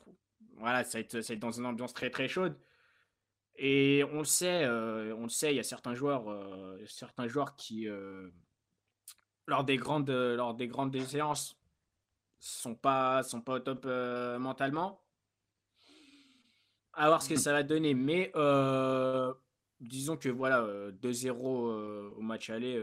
voilà, 0.59 0.85
ça 0.85 0.99
va, 0.99 1.05
être, 1.05 1.33
dans 1.35 1.53
une 1.53 1.67
ambiance 1.67 1.95
très 1.95 2.11
très 2.11 2.29
chaude. 2.29 2.57
Et 3.59 4.05
on 4.13 4.19
le 4.19 4.25
sait, 4.25 4.65
euh, 4.65 5.15
on 5.17 5.25
le 5.25 5.29
sait, 5.29 5.53
il 5.53 5.57
y 5.57 5.61
a 5.61 5.63
certains 5.63 5.95
joueurs, 5.95 6.31
euh, 6.31 6.79
certains 6.87 7.27
joueurs 7.27 7.57
qui, 7.57 7.89
euh, 7.89 8.31
lors 9.47 9.65
des 9.65 9.77
grandes, 9.77 10.11
lors 10.11 10.55
des 10.55 10.69
grandes 10.69 10.97
séances, 11.07 11.57
sont 12.39 12.75
pas, 12.75 13.23
sont 13.23 13.41
pas 13.41 13.55
au 13.55 13.61
top 13.61 13.87
mentalement. 14.39 15.03
À 16.93 17.09
voir 17.09 17.23
ce 17.23 17.29
que 17.29 17.37
ça 17.37 17.53
va 17.53 17.63
donner, 17.63 17.95
mais 17.95 18.33
disons 19.81 20.17
que 20.17 20.29
voilà, 20.29 20.67
2-0 20.93 21.35
au 22.17 22.21
match 22.23 22.51
aller, 22.51 22.83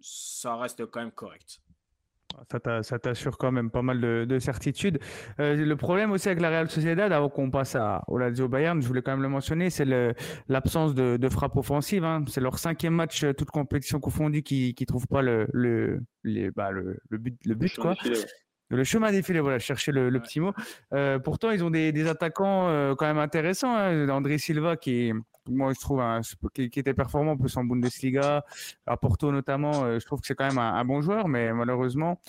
ça 0.00 0.56
reste 0.56 0.86
quand 0.86 1.00
même 1.00 1.12
correct. 1.12 1.60
Ça 2.50 2.98
t'assure 2.98 3.38
quand 3.38 3.52
même 3.52 3.70
pas 3.70 3.82
mal 3.82 4.00
de, 4.00 4.38
certitude. 4.38 4.98
Euh, 5.40 5.54
le 5.54 5.76
problème 5.76 6.12
aussi 6.12 6.28
avec 6.28 6.40
la 6.40 6.50
Real 6.50 6.70
Sociedad, 6.70 7.12
avant 7.12 7.28
qu'on 7.28 7.50
passe 7.50 7.74
à, 7.74 8.02
au 8.08 8.18
Lazio 8.18 8.48
Bayern, 8.48 8.80
je 8.80 8.86
voulais 8.86 9.02
quand 9.02 9.12
même 9.12 9.22
le 9.22 9.28
mentionner, 9.28 9.70
c'est 9.70 9.86
l'absence 10.48 10.94
de, 10.94 11.16
de, 11.16 11.28
frappe 11.28 11.56
offensive. 11.56 12.04
Hein. 12.04 12.24
C'est 12.28 12.40
leur 12.40 12.58
cinquième 12.58 12.94
match, 12.94 13.24
euh, 13.24 13.32
toute 13.32 13.50
compétition 13.50 14.00
confondue, 14.00 14.42
qui 14.42 14.74
ne 14.78 14.86
trouve 14.86 15.06
pas 15.06 15.22
le, 15.22 15.46
le, 15.52 16.00
bah, 16.54 16.70
le, 16.70 16.98
le, 17.08 17.18
but. 17.18 17.38
Le, 17.44 17.54
but, 17.54 17.76
quoi. 17.76 17.94
Le 18.70 18.82
chemin 18.82 19.12
défilé, 19.12 19.40
voilà, 19.40 19.58
chercher 19.58 19.92
le, 19.92 20.10
petit 20.20 20.40
mot. 20.40 20.52
Euh, 20.92 21.18
pourtant, 21.18 21.50
ils 21.50 21.62
ont 21.62 21.70
des, 21.70 21.92
des 21.92 22.08
attaquants 22.08 22.94
quand 22.96 23.06
même 23.06 23.18
intéressants. 23.18 23.74
Hein. 23.74 24.08
André 24.08 24.38
Silva, 24.38 24.76
qui 24.76 25.08
est, 25.08 25.12
moi 25.48 25.72
je 25.72 25.80
trouve, 25.80 26.02
qui, 26.52 26.62
était 26.64 26.94
performant 26.94 27.36
plus 27.36 27.56
en 27.56 27.64
Bundesliga, 27.64 28.44
à 28.86 28.96
Porto 28.96 29.30
notamment. 29.32 29.98
je 29.98 30.04
trouve 30.04 30.20
que 30.20 30.26
c'est 30.26 30.34
quand 30.34 30.48
même 30.48 30.58
un, 30.58 30.84
bon 30.84 31.00
joueur, 31.00 31.28
mais 31.28 31.52
malheureusement, 31.52 32.20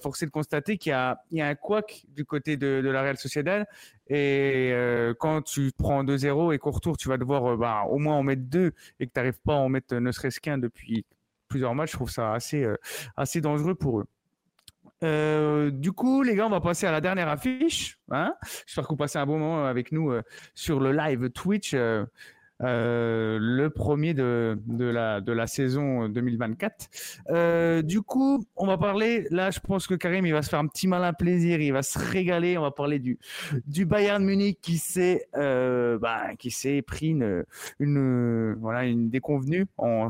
force 0.00 0.22
est 0.22 0.26
de 0.26 0.30
constater 0.30 0.78
qu'il 0.78 0.90
y 0.90 0.92
a, 0.92 1.18
un 1.32 1.54
couac 1.54 2.04
du 2.08 2.24
côté 2.24 2.56
de, 2.56 2.88
la 2.88 3.02
Real 3.02 3.16
Sociedad. 3.16 3.66
Et 4.08 4.72
quand 5.18 5.42
tu 5.42 5.70
prends 5.76 6.04
2-0 6.04 6.54
et 6.54 6.58
qu'au 6.58 6.70
retour 6.70 6.96
tu 6.96 7.08
vas 7.08 7.16
devoir 7.16 7.56
bah, 7.56 7.84
au 7.88 7.98
moins 7.98 8.16
en 8.16 8.22
mettre 8.22 8.42
deux 8.42 8.72
et 8.98 9.06
que 9.06 9.12
tu 9.12 9.18
n'arrives 9.18 9.40
pas 9.44 9.54
à 9.54 9.58
en 9.58 9.68
mettre 9.68 9.94
ne 9.94 10.12
serait-ce 10.12 10.40
qu'un 10.40 10.58
depuis 10.58 11.04
plusieurs 11.50 11.74
matchs, 11.74 11.90
je 11.90 11.96
trouve 11.96 12.10
ça 12.10 12.32
assez, 12.32 13.40
dangereux 13.42 13.74
pour 13.74 14.00
eux. 14.00 14.06
Euh, 15.02 15.70
du 15.70 15.92
coup, 15.92 16.22
les 16.22 16.34
gars, 16.34 16.46
on 16.46 16.50
va 16.50 16.60
passer 16.60 16.86
à 16.86 16.92
la 16.92 17.00
dernière 17.00 17.28
affiche. 17.28 17.98
Hein 18.10 18.34
J'espère 18.66 18.84
que 18.84 18.90
vous 18.90 18.96
passez 18.96 19.18
un 19.18 19.26
bon 19.26 19.38
moment 19.38 19.66
avec 19.66 19.92
nous 19.92 20.10
euh, 20.10 20.22
sur 20.54 20.80
le 20.80 20.92
live 20.92 21.30
Twitch. 21.30 21.72
Euh, 21.74 22.04
euh, 22.62 23.38
le 23.40 23.70
premier 23.70 24.14
de, 24.14 24.58
de, 24.66 24.84
la, 24.84 25.20
de 25.20 25.32
la 25.32 25.46
saison 25.46 26.08
2024. 26.08 26.88
Euh, 27.30 27.82
du 27.82 28.02
coup, 28.02 28.44
on 28.56 28.66
va 28.66 28.76
parler, 28.76 29.26
là 29.30 29.50
je 29.50 29.60
pense 29.60 29.86
que 29.86 29.94
Karim 29.94 30.26
il 30.26 30.32
va 30.32 30.42
se 30.42 30.50
faire 30.50 30.58
un 30.58 30.66
petit 30.66 30.86
malin 30.86 31.12
plaisir, 31.12 31.60
il 31.60 31.72
va 31.72 31.82
se 31.82 31.98
régaler, 31.98 32.58
on 32.58 32.62
va 32.62 32.70
parler 32.70 32.98
du, 32.98 33.18
du 33.66 33.86
Bayern 33.86 34.22
Munich 34.24 34.58
qui 34.60 34.78
s'est 34.78 35.26
euh, 35.36 35.98
bah, 35.98 36.34
qui 36.38 36.50
s'est 36.50 36.82
pris 36.82 37.08
une, 37.08 37.44
une, 37.78 38.54
voilà, 38.54 38.84
une 38.84 39.10
déconvenue 39.10 39.66
en, 39.78 40.08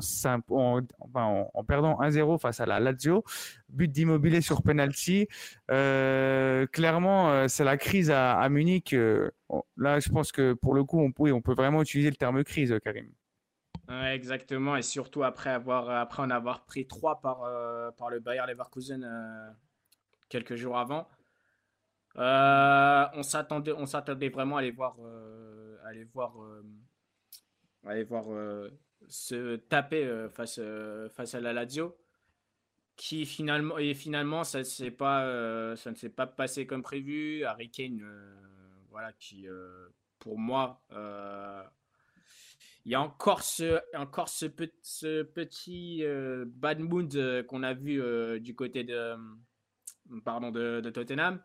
en, 0.50 1.64
perdant 1.66 2.00
1-0 2.00 2.40
face 2.40 2.60
à 2.60 2.66
la 2.66 2.80
Lazio, 2.80 3.24
but 3.72 3.88
d'immobilier 3.88 4.40
sur 4.40 4.62
penalty. 4.62 5.28
Euh, 5.70 6.66
clairement, 6.66 7.30
euh, 7.30 7.48
c'est 7.48 7.64
la 7.64 7.76
crise 7.76 8.10
à, 8.10 8.48
Munich. 8.48 8.92
Euh, 8.92 9.30
là, 9.76 10.00
je 10.00 10.08
pense 10.08 10.32
que 10.32 10.52
pour 10.54 10.74
le 10.74 10.84
coup, 10.84 11.00
on, 11.00 11.12
peut, 11.12 11.32
on 11.32 11.40
peut 11.40 11.54
vraiment 11.54 11.82
utiliser 11.82 12.10
le 12.10 12.16
terme 12.16 12.44
crise, 12.44 12.76
Karim. 12.82 13.08
exactement, 14.12 14.76
et 14.76 14.82
surtout 14.82 15.22
après, 15.22 15.50
avoir, 15.50 15.90
après 15.90 16.22
en 16.22 16.30
avoir 16.30 16.64
pris 16.64 16.86
trois 16.86 17.20
par, 17.20 17.40
par 17.96 18.10
le 18.10 18.20
Bayer 18.20 18.42
Leverkusen 18.48 19.06
quelques 20.28 20.54
jours 20.54 20.78
avant. 20.78 21.08
on 22.16 23.22
s'attendait, 23.22 23.72
on 23.72 23.86
s'attendait 23.86 24.28
vraiment 24.28 24.56
à 24.56 24.60
aller 24.60 24.70
voir, 24.70 24.96
aller 25.86 26.04
voir, 26.04 26.34
aller 27.86 28.04
voir 28.04 28.26
se 29.08 29.56
taper 29.56 30.28
face, 30.30 30.60
face 31.16 31.34
à 31.34 31.40
la 31.40 31.52
Lazio 31.52 31.96
qui 33.00 33.24
finalement 33.24 33.78
et 33.78 33.94
finalement 33.94 34.44
ça 34.44 34.58
ne 34.58 34.90
pas 34.90 35.24
euh, 35.24 35.74
ça 35.74 35.90
ne 35.90 35.96
s'est 35.96 36.10
pas 36.10 36.26
passé 36.26 36.66
comme 36.66 36.82
prévu. 36.82 37.44
Harry 37.46 37.70
Kane 37.70 38.02
euh, 38.02 38.36
voilà 38.90 39.14
qui 39.14 39.48
euh, 39.48 39.88
pour 40.18 40.38
moi 40.38 40.82
il 42.84 42.92
y 42.92 42.94
a 42.94 43.00
encore 43.00 43.42
ce 43.42 43.80
encore 43.96 44.28
ce, 44.28 44.44
petit 45.22 46.04
bad 46.44 46.80
mood 46.80 47.46
qu'on 47.46 47.62
a 47.62 47.72
vu 47.72 48.02
du 48.38 48.54
côté 48.54 48.84
de 48.84 49.16
pardon 50.22 50.50
de, 50.50 50.90
Tottenham. 50.90 51.42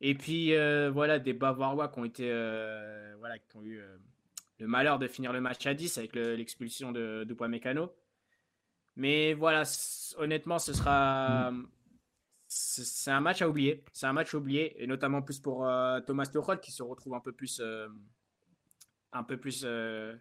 Et 0.00 0.16
puis 0.16 0.56
voilà 0.90 1.20
des 1.20 1.34
Bavarois 1.34 1.86
qui 1.86 2.00
ont 2.00 2.04
été 2.04 2.26
voilà 3.20 3.38
qui 3.38 3.56
ont 3.56 3.62
eu 3.62 3.80
le 4.58 4.66
malheur 4.66 4.98
de 4.98 5.06
finir 5.06 5.32
le 5.32 5.40
match 5.40 5.64
à 5.66 5.74
10 5.74 5.98
avec 5.98 6.16
l'expulsion 6.16 6.90
de, 6.90 7.22
de 7.22 7.46
Mécano 7.46 7.94
mais 8.96 9.34
voilà, 9.34 9.64
honnêtement, 10.18 10.58
ce 10.58 10.72
sera. 10.72 11.52
C'est 12.46 13.10
un 13.10 13.20
match 13.20 13.42
à 13.42 13.48
oublier. 13.48 13.84
C'est 13.92 14.06
un 14.06 14.12
match 14.12 14.34
à 14.34 14.38
oublier. 14.38 14.80
Et 14.82 14.86
notamment 14.86 15.22
plus 15.22 15.40
pour 15.40 15.66
euh, 15.66 16.00
Thomas 16.00 16.26
Tuchel 16.26 16.60
qui 16.60 16.70
se 16.70 16.82
retrouve 16.84 17.14
un 17.14 17.20
peu 17.20 17.32
plus, 17.32 17.60
euh, 17.60 17.88
un 19.12 19.24
peu 19.24 19.36
plus 19.36 19.62
euh, 19.64 20.14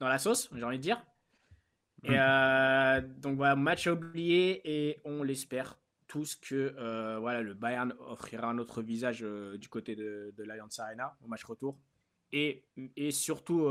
dans 0.00 0.08
la 0.08 0.18
sauce, 0.18 0.50
j'ai 0.52 0.64
envie 0.64 0.78
de 0.78 0.82
dire. 0.82 1.00
Et 2.02 2.16
donc 3.18 3.36
voilà, 3.36 3.54
match 3.56 3.86
à 3.86 3.92
oublier. 3.92 4.62
Et 4.64 5.00
on 5.04 5.22
l'espère 5.22 5.78
tous 6.08 6.34
que 6.34 6.74
voilà, 7.20 7.42
le 7.42 7.54
Bayern 7.54 7.94
offrira 8.00 8.48
un 8.48 8.58
autre 8.58 8.82
visage 8.82 9.20
du 9.20 9.68
côté 9.68 9.94
de, 9.94 10.32
de 10.36 10.42
l'Alliance 10.42 10.78
Arena 10.80 11.16
au 11.22 11.28
match 11.28 11.44
retour. 11.44 11.78
Et, 12.32 12.64
et 12.96 13.10
surtout 13.10 13.70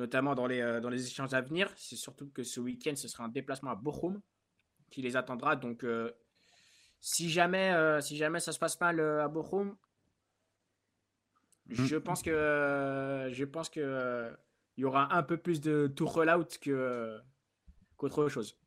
notamment 0.00 0.34
dans 0.34 0.46
les, 0.46 0.60
euh, 0.60 0.80
dans 0.80 0.88
les 0.88 1.06
échanges 1.06 1.34
à 1.34 1.42
venir. 1.42 1.70
C'est 1.76 1.96
surtout 1.96 2.28
que 2.30 2.42
ce 2.42 2.58
week-end, 2.58 2.96
ce 2.96 3.06
sera 3.06 3.24
un 3.24 3.28
déplacement 3.28 3.70
à 3.70 3.74
Bochum 3.76 4.20
qui 4.90 5.02
les 5.02 5.14
attendra. 5.14 5.56
Donc, 5.56 5.84
euh, 5.84 6.10
si, 7.00 7.30
jamais, 7.30 7.72
euh, 7.72 8.00
si 8.00 8.16
jamais 8.16 8.40
ça 8.40 8.52
se 8.52 8.58
passe 8.58 8.80
mal 8.80 8.98
à 8.98 9.28
Bochum, 9.28 9.76
je 11.68 11.96
mm. 11.96 12.00
pense 12.00 12.22
que 12.22 13.28
je 13.30 13.44
pense 13.44 13.68
que 13.68 14.32
il 14.76 14.82
y 14.82 14.84
aura 14.84 15.14
un 15.14 15.22
peu 15.22 15.36
plus 15.36 15.60
de 15.60 15.86
tour 15.86 16.16
out 16.18 16.58
que 16.58 17.20
qu'autre 17.96 18.28
chose. 18.28 18.58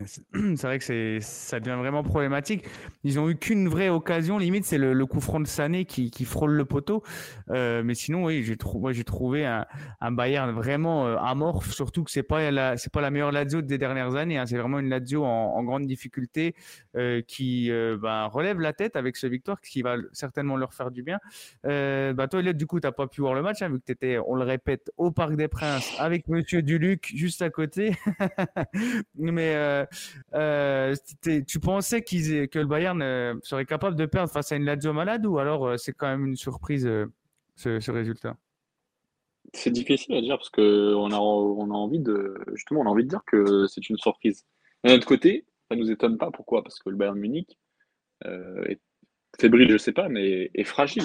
C'est 0.56 0.62
vrai 0.62 0.78
que 0.78 0.84
c'est, 0.84 1.20
ça 1.20 1.60
devient 1.60 1.76
vraiment 1.78 2.02
problématique. 2.02 2.64
Ils 3.04 3.18
ont 3.18 3.28
eu 3.28 3.36
qu'une 3.36 3.68
vraie 3.68 3.88
occasion, 3.88 4.38
limite, 4.38 4.64
c'est 4.64 4.78
le, 4.78 5.06
coup 5.06 5.20
franc 5.20 5.40
de 5.40 5.46
Sané 5.46 5.84
qui, 5.84 6.24
frôle 6.24 6.52
le 6.52 6.64
poteau. 6.64 7.02
Euh, 7.50 7.82
mais 7.84 7.94
sinon, 7.94 8.24
oui, 8.24 8.42
j'ai, 8.42 8.56
j'ai 8.90 9.04
trouvé 9.04 9.44
un, 9.44 9.66
Bayern 10.12 10.50
vraiment 10.52 11.06
euh, 11.06 11.16
amorphe, 11.16 11.72
surtout 11.72 12.04
que 12.04 12.10
c'est 12.10 12.22
pas 12.22 12.50
la, 12.50 12.74
pas 12.92 13.00
la 13.00 13.10
meilleure 13.10 13.32
Lazio 13.32 13.62
des 13.62 13.78
dernières 13.78 14.14
années. 14.14 14.38
Hein. 14.38 14.46
C'est 14.46 14.56
vraiment 14.56 14.78
une 14.78 14.88
Lazio 14.88 15.24
en, 15.24 15.62
grande 15.62 15.86
difficulté 15.86 16.54
euh, 16.96 17.22
qui 17.22 17.70
bah, 18.00 18.26
relève 18.26 18.60
la 18.60 18.72
tête 18.72 18.96
avec 18.96 19.16
ce 19.16 19.26
victoire, 19.26 19.60
qui 19.60 19.82
va 19.82 19.96
certainement 20.12 20.56
leur 20.56 20.74
faire 20.74 20.90
du 20.90 21.02
bien. 21.02 21.18
bah, 21.64 22.28
toi, 22.28 22.40
Elliot, 22.40 22.52
du 22.52 22.66
coup, 22.66 22.80
t'as 22.80 22.92
pas 22.92 23.06
pu 23.06 23.20
voir 23.20 23.34
le 23.34 23.42
match, 23.42 23.62
hein, 23.62 23.68
vu 23.68 23.78
que 23.78 23.84
tu 23.86 23.92
étais, 23.92 24.18
on 24.26 24.34
le 24.34 24.44
répète, 24.44 24.90
au 24.96 25.10
Parc 25.10 25.36
des 25.36 25.48
Princes 25.48 25.94
avec 25.98 26.28
Monsieur 26.28 26.62
Duluc 26.62 27.12
juste 27.14 27.42
à 27.42 27.50
côté. 27.50 27.96
mais 29.18 29.81
euh, 30.34 30.94
euh, 31.26 31.40
tu 31.46 31.60
pensais 31.60 32.02
que 32.02 32.58
le 32.58 32.66
Bayern 32.66 33.00
euh, 33.02 33.34
serait 33.42 33.66
capable 33.66 33.96
de 33.96 34.06
perdre 34.06 34.30
face 34.30 34.52
à 34.52 34.56
une 34.56 34.64
Lazio 34.64 34.92
malade 34.92 35.26
ou 35.26 35.38
alors 35.38 35.78
c'est 35.78 35.92
quand 35.92 36.08
même 36.08 36.26
une 36.26 36.36
surprise 36.36 36.88
ce, 37.56 37.90
résultat? 37.90 38.36
C'est 39.54 39.70
difficile 39.70 40.14
à 40.16 40.20
dire 40.20 40.36
parce 40.36 40.50
que 40.50 40.94
on 40.94 41.10
a, 41.10 41.18
on 41.18 41.70
a 41.70 41.74
envie 41.74 42.00
de 42.00 42.34
justement 42.54 42.80
on 42.80 42.86
a 42.86 42.90
envie 42.90 43.04
de 43.04 43.08
dire 43.08 43.22
que 43.26 43.66
c'est 43.66 43.88
une 43.88 43.98
surprise. 43.98 44.44
D'un 44.84 44.94
autre 44.94 45.06
côté, 45.06 45.44
ça 45.70 45.76
nous 45.76 45.90
étonne 45.90 46.18
pas. 46.18 46.30
Pourquoi? 46.30 46.62
Parce 46.62 46.78
que 46.78 46.90
le 46.90 46.96
Bayern 46.96 47.18
Munich 47.18 47.58
est 48.24 48.80
fébrile, 49.38 49.70
je 49.70 49.78
sais 49.78 49.92
pas, 49.92 50.08
mais 50.08 50.50
est 50.54 50.64
fragile. 50.64 51.04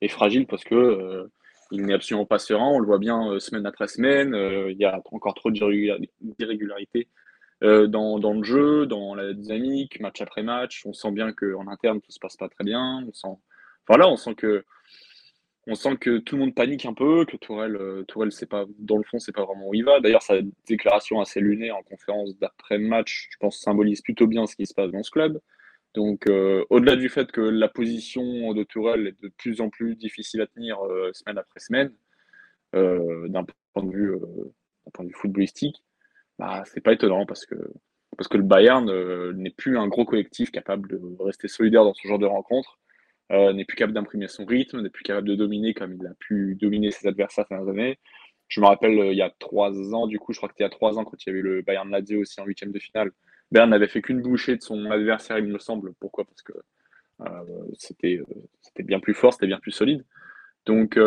Est 0.00 0.08
fragile 0.08 0.46
parce 0.46 0.64
que 0.64 1.28
il 1.70 1.84
n'est 1.86 1.94
absolument 1.94 2.26
pas 2.26 2.38
serein. 2.38 2.68
On 2.68 2.78
le 2.78 2.86
voit 2.86 2.98
bien 2.98 3.38
semaine 3.38 3.66
après 3.66 3.88
semaine. 3.88 4.34
il 4.70 4.76
y 4.76 4.84
a 4.84 5.00
encore 5.12 5.34
trop 5.34 5.50
d'irrégularités 5.50 7.08
euh, 7.62 7.86
dans, 7.86 8.18
le 8.18 8.42
jeu, 8.42 8.86
dans 8.86 9.14
la 9.14 9.32
dynamique, 9.32 10.00
match 10.00 10.20
après 10.20 10.42
match. 10.42 10.82
On 10.86 10.92
sent 10.92 11.12
bien 11.12 11.32
qu'en 11.32 11.66
interne, 11.68 12.00
tout 12.00 12.10
se 12.10 12.18
passe 12.18 12.36
pas 12.36 12.48
très 12.48 12.64
bien. 12.64 13.04
On 13.06 13.12
sent, 13.12 13.38
voilà, 13.88 14.08
on 14.08 14.16
sent 14.16 14.34
que, 14.34 14.64
on 15.66 15.74
sent 15.74 15.96
que 15.98 16.18
tout 16.18 16.36
le 16.36 16.42
monde 16.42 16.54
panique 16.54 16.84
un 16.84 16.94
peu, 16.94 17.24
que 17.24 17.36
Tourelle, 17.36 17.76
euh, 17.76 18.04
Tourelle 18.04 18.32
c'est 18.32 18.46
pas, 18.46 18.66
dans 18.78 18.96
le 18.98 19.04
fond, 19.04 19.18
c'est 19.18 19.34
pas 19.34 19.44
vraiment 19.44 19.68
où 19.68 19.74
il 19.74 19.84
va. 19.84 20.00
D'ailleurs, 20.00 20.22
sa 20.22 20.36
déclaration 20.66 21.20
assez 21.20 21.40
lunaire 21.40 21.76
en 21.76 21.82
conférence 21.82 22.36
d'après-match, 22.38 23.28
je 23.30 23.36
pense, 23.38 23.58
symbolise 23.58 24.02
plutôt 24.02 24.26
bien 24.26 24.46
ce 24.46 24.56
qui 24.56 24.66
se 24.66 24.74
passe 24.74 24.90
dans 24.90 25.02
ce 25.02 25.10
club. 25.10 25.40
Donc, 25.94 26.26
euh, 26.26 26.64
au-delà 26.70 26.96
du 26.96 27.08
fait 27.08 27.30
que 27.30 27.40
la 27.40 27.68
position 27.68 28.52
de 28.52 28.64
Tourelle 28.64 29.06
est 29.08 29.22
de 29.22 29.28
plus 29.28 29.60
en 29.60 29.70
plus 29.70 29.94
difficile 29.94 30.40
à 30.40 30.46
tenir 30.48 30.78
semaine 31.12 31.38
après 31.38 31.60
semaine, 31.60 31.92
d'un 32.72 33.44
point 33.72 33.84
de 33.84 34.20
d'un 34.84 34.90
point 34.92 35.04
de 35.04 35.10
vue 35.10 35.14
footballistique, 35.14 35.82
bah, 36.38 36.62
c'est 36.66 36.80
pas 36.80 36.92
étonnant 36.92 37.26
parce 37.26 37.46
que, 37.46 37.54
parce 38.16 38.28
que 38.28 38.36
le 38.36 38.42
Bayern 38.42 38.88
euh, 38.88 39.32
n'est 39.34 39.50
plus 39.50 39.78
un 39.78 39.88
gros 39.88 40.04
collectif 40.04 40.50
capable 40.50 40.88
de 40.88 41.00
rester 41.20 41.48
solidaire 41.48 41.84
dans 41.84 41.94
ce 41.94 42.06
genre 42.06 42.18
de 42.18 42.26
rencontre, 42.26 42.78
euh, 43.32 43.52
n'est 43.52 43.64
plus 43.64 43.76
capable 43.76 43.94
d'imprimer 43.94 44.28
son 44.28 44.44
rythme, 44.44 44.80
n'est 44.80 44.90
plus 44.90 45.04
capable 45.04 45.28
de 45.28 45.34
dominer 45.34 45.74
comme 45.74 45.94
il 45.94 46.06
a 46.06 46.14
pu 46.18 46.56
dominer 46.60 46.90
ses 46.90 47.06
adversaires 47.08 47.46
ces 47.48 47.54
dernières 47.54 47.72
années. 47.72 47.98
Je 48.48 48.60
me 48.60 48.66
rappelle 48.66 48.98
euh, 48.98 49.12
il 49.12 49.18
y 49.18 49.22
a 49.22 49.30
trois 49.38 49.72
ans, 49.94 50.06
du 50.06 50.18
coup, 50.18 50.32
je 50.32 50.38
crois 50.38 50.48
que 50.48 50.54
c'était 50.54 50.64
il 50.64 50.70
y 50.70 50.72
a 50.72 50.76
trois 50.76 50.98
ans 50.98 51.04
quand 51.04 51.16
il 51.24 51.28
y 51.28 51.32
avait 51.32 51.42
le 51.42 51.62
Bayern 51.62 51.90
Lazio 51.90 52.20
aussi 52.20 52.40
en 52.40 52.44
huitième 52.44 52.72
de 52.72 52.78
finale. 52.78 53.10
Bayern 53.50 53.70
n'avait 53.70 53.88
fait 53.88 54.02
qu'une 54.02 54.20
bouchée 54.20 54.56
de 54.56 54.62
son 54.62 54.90
adversaire, 54.90 55.38
il 55.38 55.46
me 55.46 55.58
semble. 55.58 55.94
Pourquoi? 56.00 56.24
Parce 56.24 56.42
que 56.42 56.52
c'était 57.78 58.20
c'était 58.60 58.82
bien 58.82 58.98
plus 58.98 59.14
fort, 59.14 59.32
c'était 59.32 59.46
bien 59.46 59.60
plus 59.60 59.70
solide. 59.70 60.04
Donc, 60.66 60.98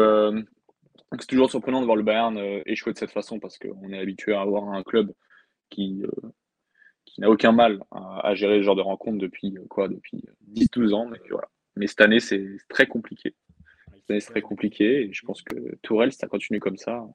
c'est 1.20 1.28
toujours 1.28 1.50
surprenant 1.50 1.80
de 1.80 1.86
voir 1.86 1.96
le 1.96 2.04
Bayern 2.04 2.38
euh, 2.38 2.62
échouer 2.66 2.94
de 2.94 2.98
cette 2.98 3.12
façon 3.12 3.40
parce 3.40 3.58
qu'on 3.58 3.92
est 3.92 4.00
habitué 4.00 4.34
à 4.34 4.42
avoir 4.42 4.70
un 4.70 4.84
club 4.84 5.14
qui, 5.70 6.04
euh, 6.04 6.30
qui 7.06 7.22
n'a 7.22 7.30
aucun 7.30 7.52
mal 7.52 7.80
à, 7.92 8.36
gérer 8.36 8.58
ce 8.58 8.64
genre 8.64 8.76
de 8.76 8.82
rencontre 8.82 9.18
depuis 9.18 9.58
euh, 9.58 9.66
quoi 9.70 9.88
depuis 9.88 10.24
10-12 10.54 10.94
ans. 10.94 11.06
Mais, 11.08 11.20
voilà. 11.30 11.48
mais 11.76 11.88
cette 11.88 12.02
année, 12.02 12.20
c'est 12.20 12.46
très 12.68 12.88
compliqué. 12.88 13.36
Cette 13.94 14.12
année, 14.12 14.20
c'est 14.20 14.32
très 14.32 14.42
compliqué 14.42 15.06
et 15.06 15.14
je 15.14 15.26
pense 15.26 15.42
que 15.42 15.76
Tourelle, 15.82 16.12
si 16.12 16.20
ça 16.20 16.28
continue 16.28 16.60
comme 16.60 16.78
ça, 16.78 17.06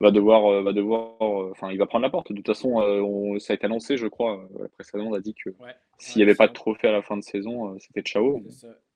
va 0.00 0.10
devoir, 0.10 0.62
va 0.62 0.72
devoir, 0.72 1.20
enfin, 1.50 1.72
il 1.72 1.78
va 1.78 1.86
prendre 1.86 2.04
la 2.04 2.10
porte. 2.10 2.30
De 2.30 2.36
toute 2.36 2.46
façon, 2.46 2.78
ça 3.40 3.52
a 3.52 3.56
été 3.56 3.66
annoncé, 3.66 3.96
je 3.96 4.06
crois. 4.06 4.48
précédemment, 4.74 5.10
on 5.10 5.14
a 5.14 5.20
dit 5.20 5.34
que 5.34 5.50
s'il 5.98 6.20
n'y 6.20 6.22
avait 6.22 6.36
pas 6.36 6.46
de 6.46 6.52
trophée 6.52 6.88
à 6.88 6.92
la 6.92 7.02
fin 7.02 7.16
de 7.16 7.24
saison, 7.24 7.76
c'était 7.80 8.02
ciao. 8.02 8.40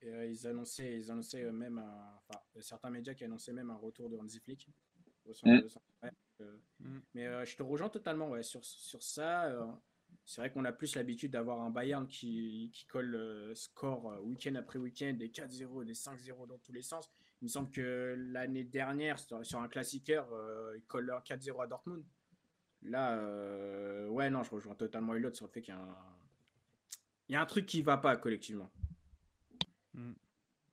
Ils 0.03 0.47
annonçaient, 0.47 0.99
ils 0.99 1.11
annonçaient 1.11 1.51
même, 1.51 1.79
enfin, 1.79 2.39
certains 2.59 2.89
médias 2.89 3.13
qui 3.13 3.23
annonçaient 3.23 3.53
même 3.53 3.69
un 3.69 3.77
retour 3.77 4.09
de 4.09 4.17
Hansi 4.17 4.39
Flick. 4.39 4.69
Mm. 5.43 5.61
Mm. 6.79 6.99
Mais 7.13 7.45
je 7.45 7.55
te 7.55 7.63
rejoins 7.63 7.89
totalement 7.89 8.29
ouais, 8.29 8.43
sur, 8.43 8.63
sur 8.63 9.01
ça. 9.01 9.49
C'est 10.25 10.41
vrai 10.41 10.51
qu'on 10.51 10.65
a 10.65 10.71
plus 10.71 10.95
l'habitude 10.95 11.31
d'avoir 11.31 11.61
un 11.61 11.69
Bayern 11.69 12.07
qui, 12.07 12.71
qui 12.73 12.85
colle 12.85 13.15
euh, 13.15 13.55
score 13.55 14.11
euh, 14.11 14.19
week-end 14.21 14.55
après 14.55 14.79
week-end, 14.79 15.13
des 15.17 15.29
4-0, 15.29 15.83
des 15.83 15.93
5-0 15.93 16.47
dans 16.47 16.57
tous 16.59 16.71
les 16.71 16.81
sens. 16.81 17.09
Il 17.41 17.45
me 17.45 17.49
semble 17.49 17.71
que 17.71 18.15
l'année 18.31 18.63
dernière, 18.63 19.19
sur 19.19 19.59
un 19.59 19.67
classiqueur, 19.67 20.31
euh, 20.31 20.73
il 20.77 20.83
colle 20.83 21.13
4-0 21.25 21.61
à 21.63 21.67
Dortmund. 21.67 22.03
Là, 22.83 23.17
ouais, 24.09 24.29
non, 24.29 24.43
je 24.43 24.51
rejoins 24.51 24.75
totalement 24.75 25.13
Elliot 25.15 25.33
sur 25.33 25.45
le 25.45 25.51
fait 25.51 25.61
qu'il 25.61 25.73
y 25.73 25.77
a 25.77 25.79
un, 25.79 25.95
il 27.29 27.33
y 27.33 27.35
a 27.35 27.41
un 27.41 27.45
truc 27.45 27.65
qui 27.65 27.79
ne 27.79 27.85
va 27.85 27.95
pas 27.95 28.17
collectivement. 28.17 28.69
Mm. 29.93 30.11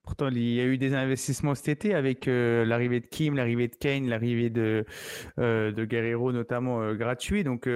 Pourtant, 0.02 0.28
il 0.28 0.54
y 0.54 0.61
a 0.61 0.64
eu 0.64 0.78
des 0.78 0.94
investissements 0.94 1.54
cet 1.54 1.68
été 1.68 1.94
avec 1.94 2.26
l'arrivée 2.26 3.00
de 3.00 3.06
Kim, 3.06 3.37
l'arrivée 3.37 3.68
de 3.68 3.76
Kane, 3.76 4.09
l'arrivée 4.09 4.48
de, 4.48 4.85
de 5.37 5.85
Guerrero 5.85 6.33
notamment 6.33 6.94
gratuit. 6.94 7.44
Donc, 7.44 7.68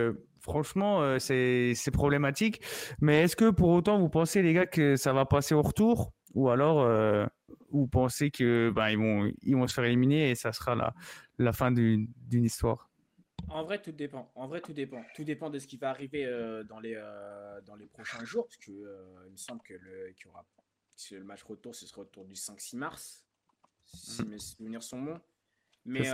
franchement, 0.45 1.01
euh, 1.03 1.19
c'est 1.19 1.91
problématique. 1.91 2.61
Mais 3.01 3.23
est-ce 3.23 3.35
que 3.35 3.51
pour 3.51 3.71
autant, 3.71 3.99
vous 3.99 4.11
pensez, 4.11 4.43
les 4.43 4.53
gars, 4.53 4.67
que 4.67 4.97
ça 4.97 5.13
va 5.13 5.25
passer 5.25 5.55
au 5.55 5.63
retour? 5.63 6.13
Ou 6.35 6.51
alors, 6.51 6.83
euh, 6.83 7.27
vous 7.71 7.87
pensez 7.87 8.31
que 8.31 8.71
ben, 8.71 8.91
ils, 8.91 8.99
vont, 8.99 9.33
ils 9.43 9.69
se 9.69 9.75
faire 9.75 9.85
éliminer 9.85 10.31
et 10.31 10.35
ça 10.35 10.53
sera 10.53 10.93
la, 11.39 11.53
fin 11.53 11.73
d'une 11.73 12.09
histoire? 12.33 12.91
En 13.49 13.65
vrai, 13.65 13.81
tout 13.81 13.93
dépend. 13.93 14.31
En 14.35 14.47
vrai, 14.47 14.61
tout 14.61 14.73
dépend. 14.73 15.03
Tout 15.15 15.25
dépend 15.25 15.51
de 15.51 15.59
ce 15.59 15.67
qui 15.67 15.77
va 15.77 15.91
arriver 15.91 16.27
euh, 16.27 16.63
dans, 16.65 16.81
les, 16.81 16.97
prochains 17.93 18.25
jours. 18.25 18.47
Parce 18.47 18.59
que, 18.59 18.73
me 18.73 19.37
semble 19.37 19.63
que 19.63 19.75
le, 19.75 20.11
y 20.11 20.29
aura, 20.29 20.45
le 21.11 21.25
match 21.25 21.43
retour, 21.43 21.75
ce 21.75 21.87
sera 21.87 22.03
autour 22.03 22.25
du 22.25 22.35
5-6 22.35 22.77
mars. 22.77 23.25
Si 23.85 24.23
mm. 24.23 24.29
mes 24.29 24.39
souvenirs 24.39 24.83
sont 24.83 25.03
bons. 25.03 25.21
Mais 25.85 26.11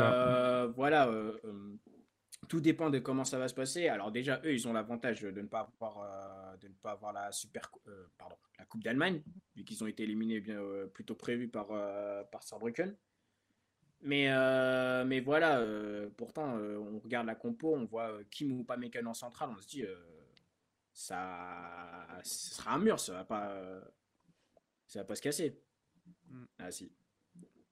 voilà, 0.75 1.09
tout 2.49 2.61
dépend 2.61 2.91
de 2.91 2.99
comment 2.99 3.25
ça 3.25 3.39
va 3.39 3.49
se 3.49 3.55
passer. 3.55 3.89
Alors 3.89 4.11
déjà, 4.11 4.41
eux, 4.45 4.53
ils 4.53 4.67
ont 4.67 4.73
l'avantage 4.73 5.21
de 5.23 5.41
ne 5.41 5.47
pas 5.47 5.61
avoir, 5.61 5.99
euh, 6.03 6.57
de 6.57 6.69
ne 6.69 6.75
pas 6.75 6.93
avoir 6.93 7.13
la 7.13 7.31
super, 7.33 7.71
euh, 7.87 8.07
pardon, 8.19 8.37
la 8.59 8.65
Coupe 8.65 8.83
d'Allemagne, 8.83 9.23
vu 9.55 9.65
qu'ils 9.65 9.83
ont 9.85 9.87
été 9.87 10.03
éliminés 10.03 10.41
bien 10.41 10.61
euh, 10.61 10.87
plutôt 10.87 11.15
prévu 11.15 11.49
par 11.49 11.69
par 12.31 12.43
Saarbrücken. 12.43 12.97
Mais 14.03 14.29
mais 15.05 15.21
voilà, 15.21 15.63
pourtant, 16.17 16.57
on 16.57 16.99
regarde 17.01 17.27
la 17.27 17.35
compo, 17.35 17.75
on 17.75 17.85
voit 17.85 18.19
Kim 18.31 18.53
ou 18.53 18.65
pas 18.65 18.79
en 19.05 19.15
central, 19.15 19.51
on 19.57 19.61
se 19.61 19.69
dit 19.69 19.85
ça, 20.93 22.09
ce 22.25 22.55
sera 22.55 22.73
un 22.73 22.79
mur, 22.79 22.99
ça 22.99 23.13
va 23.13 23.25
pas, 23.25 23.55
ça 24.91 25.01
va 25.01 25.05
pas 25.05 25.15
se 25.15 25.23
casser. 25.23 25.59
Mm. 26.29 26.45
Ah 26.59 26.71
si, 26.71 26.93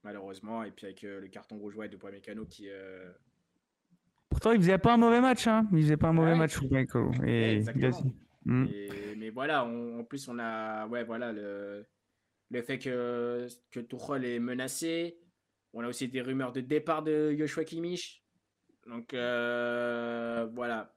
malheureusement, 0.02 0.64
et 0.64 0.70
puis 0.70 0.86
avec 0.86 1.02
le 1.02 1.28
carton 1.28 1.58
rouge 1.58 1.76
ouais, 1.76 1.88
de 1.88 1.98
Mécano 2.10 2.46
qui 2.46 2.68
Pourtant, 4.30 4.52
il 4.52 4.58
faisait 4.58 4.78
pas 4.78 4.94
un 4.94 4.98
mauvais 4.98 5.20
match. 5.20 5.46
Hein. 5.46 5.68
Il 5.72 5.82
faisait 5.82 5.96
pas 5.96 6.08
un 6.08 6.12
mauvais 6.12 6.34
match, 6.36 6.58
Et, 7.26 7.62
hmm. 8.44 8.66
mais 9.16 9.30
voilà, 9.30 9.64
en 9.64 10.04
plus, 10.04 10.28
on 10.28 10.38
a 10.38 10.86
ouais, 10.86 11.04
voilà, 11.04 11.32
le, 11.32 11.84
le 12.50 12.62
fait 12.62 12.78
que, 12.78 13.46
que 13.70 13.80
Tuchel 13.80 14.24
est 14.24 14.38
menacé. 14.38 15.18
On 15.72 15.82
a 15.82 15.88
aussi 15.88 16.08
des 16.08 16.20
rumeurs 16.20 16.52
de 16.52 16.60
départ 16.60 17.02
de 17.02 17.34
Joshua 17.36 17.64
Kimmich. 17.64 18.22
Donc 18.86 19.12
euh, 19.14 20.48
voilà. 20.54 20.94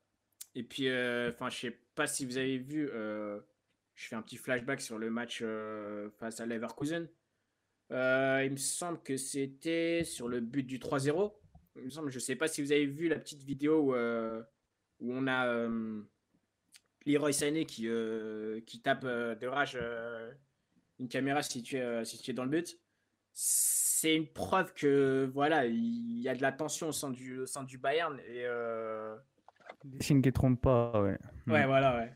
Et 0.55 0.63
puis, 0.63 0.87
euh, 0.89 1.29
enfin, 1.29 1.49
je 1.49 1.57
sais 1.57 1.79
pas 1.95 2.07
si 2.07 2.25
vous 2.25 2.37
avez 2.37 2.57
vu, 2.57 2.89
euh, 2.93 3.39
je 4.01 4.07
fais 4.07 4.15
un 4.15 4.21
petit 4.21 4.37
flashback 4.37 4.81
sur 4.81 4.97
le 4.97 5.09
match 5.09 5.43
face 6.19 6.39
à 6.39 6.45
Leverkusen. 6.45 7.07
il 7.89 8.51
me 8.51 8.57
semble 8.57 9.01
que 9.03 9.17
c'était 9.17 10.03
sur 10.03 10.27
le 10.27 10.39
but 10.39 10.63
du 10.63 10.79
3-0 10.79 11.31
il 11.75 11.85
me 11.85 11.89
semble, 11.89 12.09
je 12.09 12.17
ne 12.17 12.21
sais 12.21 12.35
pas 12.35 12.47
si 12.47 12.61
vous 12.61 12.71
avez 12.71 12.85
vu 12.85 13.07
la 13.07 13.17
petite 13.17 13.43
vidéo 13.43 13.79
où, 13.79 13.95
euh, 13.95 14.43
on 14.99 15.27
a 15.27 15.47
euh, 15.47 16.01
Leroy 17.05 17.31
Sané 17.31 17.65
qui, 17.65 17.87
euh, 17.87 18.61
qui 18.65 18.81
tape 18.81 19.05
de 19.05 19.47
rage 19.47 19.77
une 20.99 21.07
caméra 21.07 21.41
située, 21.41 22.05
située 22.05 22.33
dans 22.33 22.43
le 22.43 22.49
but. 22.49 22.77
C'est 23.33 24.15
une 24.15 24.27
preuve 24.27 24.73
que 24.73 25.29
voilà, 25.33 25.65
il 25.65 26.19
y 26.19 26.29
a 26.29 26.35
de 26.35 26.41
la 26.41 26.51
tension 26.51 26.89
au 26.89 26.91
sein 26.91 27.09
du, 27.09 27.39
au 27.39 27.45
sein 27.45 27.63
du 27.63 27.77
Bayern. 27.77 28.19
Et, 28.27 28.45
Des 29.85 30.03
signes 30.03 30.21
qui 30.21 30.29
ne 30.29 30.33
trompent 30.33 30.61
pas, 30.61 31.01
ouais. 31.01 31.17
Ouais, 31.47 31.65
voilà, 31.65 31.97
ouais 31.97 32.13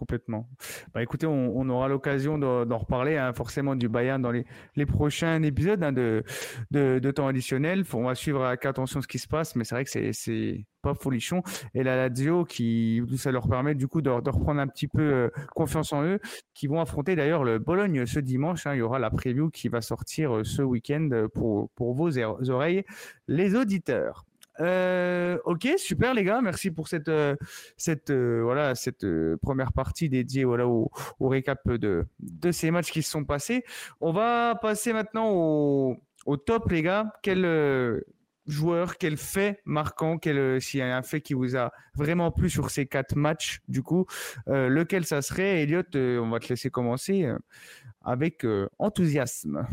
complètement. 0.00 0.48
Bah, 0.94 1.02
écoutez, 1.02 1.26
on, 1.26 1.68
aura 1.68 1.86
l'occasion 1.86 2.38
d'en 2.38 2.78
reparler, 2.78 3.18
hein, 3.18 3.34
forcément, 3.34 3.76
du 3.76 3.90
Bayern 3.90 4.22
dans 4.22 4.32
les, 4.32 4.86
prochains 4.86 5.42
épisodes 5.42 5.84
hein, 5.84 5.92
de, 5.92 6.24
de, 6.70 7.10
temps 7.10 7.28
additionnel. 7.28 7.84
On 7.92 8.04
va 8.04 8.14
suivre 8.14 8.42
avec 8.42 8.64
attention 8.64 9.02
ce 9.02 9.06
qui 9.06 9.18
se 9.18 9.28
passe, 9.28 9.56
mais 9.56 9.64
c'est 9.64 9.74
vrai 9.74 9.84
que 9.84 10.12
c'est 10.12 10.64
pas 10.80 10.94
folichon. 10.94 11.42
Et 11.74 11.82
la 11.82 11.96
Lazio, 11.96 12.46
qui, 12.46 13.02
ça 13.18 13.30
leur 13.30 13.46
permet 13.46 13.74
du 13.74 13.88
coup 13.88 14.00
de, 14.00 14.08
reprendre 14.08 14.60
un 14.60 14.68
petit 14.68 14.88
peu 14.88 15.02
euh, 15.02 15.28
confiance 15.54 15.92
en 15.92 16.02
eux, 16.02 16.18
qui 16.54 16.66
vont 16.66 16.80
affronter 16.80 17.14
d'ailleurs 17.14 17.44
le 17.44 17.58
Bologne 17.58 18.06
ce 18.06 18.20
dimanche. 18.20 18.66
Hein. 18.66 18.74
il 18.74 18.78
y 18.78 18.82
aura 18.82 18.98
la 18.98 19.10
preview 19.10 19.50
qui 19.50 19.68
va 19.68 19.82
sortir 19.82 20.34
euh, 20.34 20.44
ce 20.44 20.62
week-end 20.62 21.10
pour, 21.34 21.68
pour 21.72 21.92
vos 21.92 22.18
oreilles, 22.48 22.84
les 23.28 23.54
auditeurs. 23.54 24.24
Euh, 24.60 25.38
ok, 25.44 25.68
super 25.78 26.14
les 26.14 26.24
gars, 26.24 26.40
merci 26.42 26.70
pour 26.70 26.88
cette 26.88 27.08
euh, 27.08 27.34
cette 27.76 28.10
euh, 28.10 28.40
voilà 28.42 28.74
cette 28.74 29.06
première 29.40 29.72
partie 29.72 30.08
dédiée 30.10 30.44
voilà 30.44 30.66
au, 30.68 30.90
récap 31.20 31.66
de 31.68 32.06
de 32.18 32.52
ces 32.52 32.70
matchs 32.70 32.90
qui 32.90 33.02
se 33.02 33.10
sont 33.10 33.24
passés. 33.24 33.64
On 34.00 34.12
va 34.12 34.54
passer 34.60 34.92
maintenant 34.92 35.30
au, 35.30 35.96
au 36.26 36.36
top 36.36 36.70
les 36.70 36.82
gars. 36.82 37.12
Quel 37.22 37.44
joueur, 38.46 38.96
quel 38.96 39.16
fait 39.16 39.60
marquant, 39.64 40.18
quel 40.18 40.60
s'il 40.60 40.80
y 40.80 40.82
a 40.82 40.96
un 40.96 41.02
fait 41.02 41.20
qui 41.20 41.34
vous 41.34 41.56
a 41.56 41.72
vraiment 41.94 42.30
plu 42.30 42.50
sur 42.50 42.70
ces 42.70 42.86
quatre 42.86 43.16
matchs 43.16 43.60
du 43.68 43.82
coup, 43.82 44.06
lequel 44.46 45.04
ça 45.04 45.22
serait 45.22 45.62
Elliot, 45.62 45.82
on 45.94 46.30
va 46.30 46.40
te 46.40 46.48
laisser 46.48 46.70
commencer 46.70 47.30
avec 48.02 48.46
enthousiasme. 48.78 49.66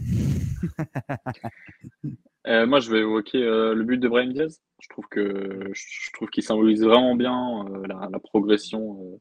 moi, 2.46 2.80
je 2.80 2.92
vais 2.92 3.00
évoquer 3.00 3.40
le 3.40 3.84
but 3.84 3.98
de 3.98 4.08
Brahim 4.08 4.34
Diaz 4.34 4.62
je 4.80 4.90
trouve 4.90 5.08
que 5.10 5.70
je 5.74 6.12
trouve 6.14 6.30
qu'il 6.30 6.44
symbolise 6.44 6.84
vraiment 6.84 7.16
bien 7.16 7.66
euh, 7.68 7.88
la, 7.88 8.20
progression 8.20 9.00
euh, 9.02 9.18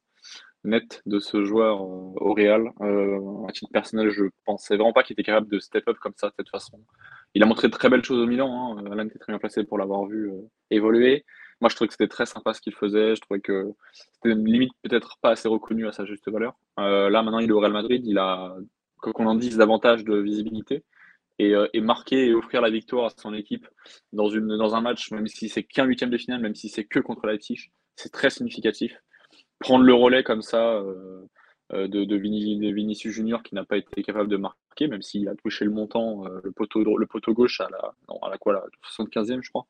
nette 0.64 1.02
de 1.06 1.18
ce 1.18 1.44
joueur 1.44 1.80
euh, 1.80 2.12
au 2.16 2.34
Real. 2.34 2.68
à 3.48 3.52
titre 3.52 3.70
personnel, 3.72 4.10
je 4.10 4.24
pensais 4.44 4.76
vraiment 4.76 4.92
pas 4.92 5.02
qu'il 5.02 5.14
était 5.14 5.22
capable 5.22 5.48
de 5.48 5.58
step 5.58 5.88
up 5.88 5.96
comme 6.00 6.14
ça 6.16 6.28
de 6.28 6.34
cette 6.38 6.50
façon. 6.50 6.80
Il 7.36 7.42
a 7.42 7.46
montré 7.46 7.68
de 7.68 7.72
très 7.72 7.88
belles 7.88 8.04
choses 8.04 8.18
au 8.18 8.26
Milan. 8.26 8.78
Hein. 8.78 8.84
Alan 8.90 9.06
était 9.06 9.18
très 9.18 9.32
bien 9.32 9.38
placé 9.38 9.64
pour 9.64 9.78
l'avoir 9.78 10.06
vu 10.06 10.30
évoluer. 10.70 11.24
Moi, 11.60 11.68
je 11.68 11.74
trouvais 11.74 11.88
que 11.88 11.94
c'était 11.94 12.08
très 12.08 12.26
sympa 12.26 12.54
ce 12.54 12.60
qu'il 12.60 12.74
faisait. 12.74 13.14
Je 13.14 13.20
trouvais 13.20 13.40
que 13.40 13.66
c'était 13.92 14.34
limite 14.34 14.72
peut-être 14.82 15.18
pas 15.20 15.30
assez 15.30 15.48
reconnu 15.48 15.86
à 15.86 15.92
sa 15.92 16.04
juste 16.04 16.28
valeur. 16.30 16.54
là, 16.78 17.22
maintenant, 17.22 17.38
il 17.38 17.48
est 17.48 17.52
au 17.52 17.60
Real 17.60 17.72
Madrid. 17.72 18.02
Il 18.06 18.18
a, 18.18 18.56
quoi 19.00 19.12
qu'on 19.12 19.26
en 19.26 19.34
dise, 19.34 19.56
davantage 19.56 20.04
de 20.04 20.16
visibilité. 20.16 20.82
Euh, 21.42 21.68
et, 21.74 21.80
marquer 21.82 22.28
et 22.28 22.34
offrir 22.34 22.62
la 22.62 22.70
victoire 22.70 23.06
à 23.06 23.10
son 23.10 23.34
équipe 23.34 23.68
dans, 24.12 24.30
une, 24.30 24.56
dans 24.56 24.74
un 24.74 24.80
match, 24.80 25.10
même 25.10 25.26
si 25.26 25.50
c'est 25.50 25.64
qu'un 25.64 25.84
huitième 25.84 26.08
de 26.08 26.16
finale, 26.16 26.40
même 26.40 26.54
si 26.54 26.70
c'est 26.70 26.84
que 26.84 26.98
contre 26.98 27.26
Leipzig, 27.26 27.72
c'est 27.94 28.10
très 28.10 28.30
significatif. 28.30 28.96
Prendre 29.58 29.84
le 29.84 29.92
relais 29.92 30.22
comme 30.22 30.40
ça 30.40 30.76
euh, 30.76 31.26
euh, 31.72 31.88
de, 31.88 32.04
de, 32.04 32.16
Vinicius 32.16 33.12
Junior 33.12 33.42
qui 33.42 33.54
n'a 33.54 33.64
pas 33.64 33.76
été 33.76 34.02
capable 34.02 34.30
de 34.30 34.38
marquer, 34.38 34.58
même 34.82 35.02
s'il 35.02 35.28
a 35.28 35.34
touché 35.34 35.64
le 35.64 35.70
montant, 35.70 36.24
le, 36.42 36.52
poteau, 36.52 36.96
le 36.96 37.06
poteau 37.06 37.32
gauche 37.32 37.60
à 37.60 37.68
la, 37.70 37.94
à 38.22 38.30
la, 38.30 38.38
quoi, 38.38 38.52
la 38.52 38.64
75e, 38.84 39.42
je 39.42 39.50
crois. 39.50 39.66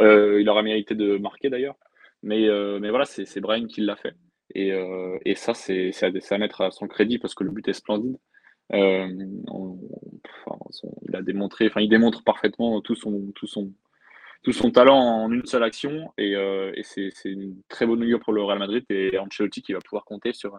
il 0.00 0.48
aura 0.48 0.62
mérité 0.62 0.94
de 0.94 1.18
marquer 1.18 1.50
d'ailleurs. 1.50 1.76
Mais, 2.22 2.48
mais 2.80 2.90
voilà, 2.90 3.04
c'est 3.04 3.40
Brian 3.40 3.66
qui 3.66 3.82
l'a 3.82 3.96
fait. 3.96 4.14
Et, 4.54 4.72
et 5.24 5.34
ça, 5.34 5.54
c'est 5.54 5.92
à, 6.02 6.34
à 6.34 6.38
mettre 6.38 6.60
à 6.62 6.70
son 6.70 6.88
crédit 6.88 7.18
parce 7.18 7.34
que 7.34 7.44
le 7.44 7.50
but 7.50 7.68
est 7.68 7.72
splendide. 7.72 8.16
Euh, 8.72 9.08
il 11.08 11.16
a 11.16 11.22
démontré, 11.22 11.66
enfin, 11.66 11.80
il 11.80 11.88
démontre 11.88 12.24
parfaitement 12.24 12.80
tout 12.80 12.96
son, 12.96 13.32
tout 13.34 13.46
son, 13.46 13.72
tout 14.42 14.52
son 14.52 14.70
talent 14.70 14.98
en 14.98 15.30
une 15.30 15.46
seule 15.46 15.62
action 15.62 16.12
et, 16.18 16.34
euh, 16.34 16.72
c'est 16.82 17.12
une 17.24 17.56
très 17.68 17.86
bonne 17.86 18.02
augure 18.02 18.20
pour 18.20 18.32
le 18.32 18.42
Real 18.42 18.58
Madrid 18.58 18.84
et 18.90 19.18
Ancelotti 19.18 19.62
qui 19.62 19.72
va 19.72 19.78
pouvoir 19.80 20.04
compter 20.04 20.32
sur 20.32 20.58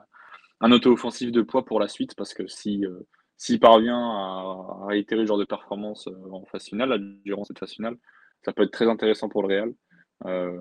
un 0.62 0.72
auto-offensif 0.72 1.32
de 1.32 1.42
poids 1.42 1.66
pour 1.66 1.80
la 1.80 1.88
suite 1.88 2.16
parce 2.16 2.34
que 2.34 2.48
si 2.48 2.86
euh, 2.86 3.08
s'il 3.38 3.60
parvient 3.60 4.00
à, 4.00 4.86
réitérer 4.88 5.22
ce 5.22 5.28
genre 5.28 5.38
de 5.38 5.46
performance 5.46 6.10
en 6.32 6.46
phase 6.46 6.66
finale, 6.66 7.00
durant 7.24 7.44
cette 7.44 7.60
phase 7.60 7.72
finale, 7.72 7.98
ça 8.44 8.54
peut 8.54 8.64
être 8.64 8.72
très 8.72 8.88
intéressant 8.90 9.30
pour 9.30 9.44
le 9.44 9.48
Real. 9.48 9.74
Euh, 10.26 10.58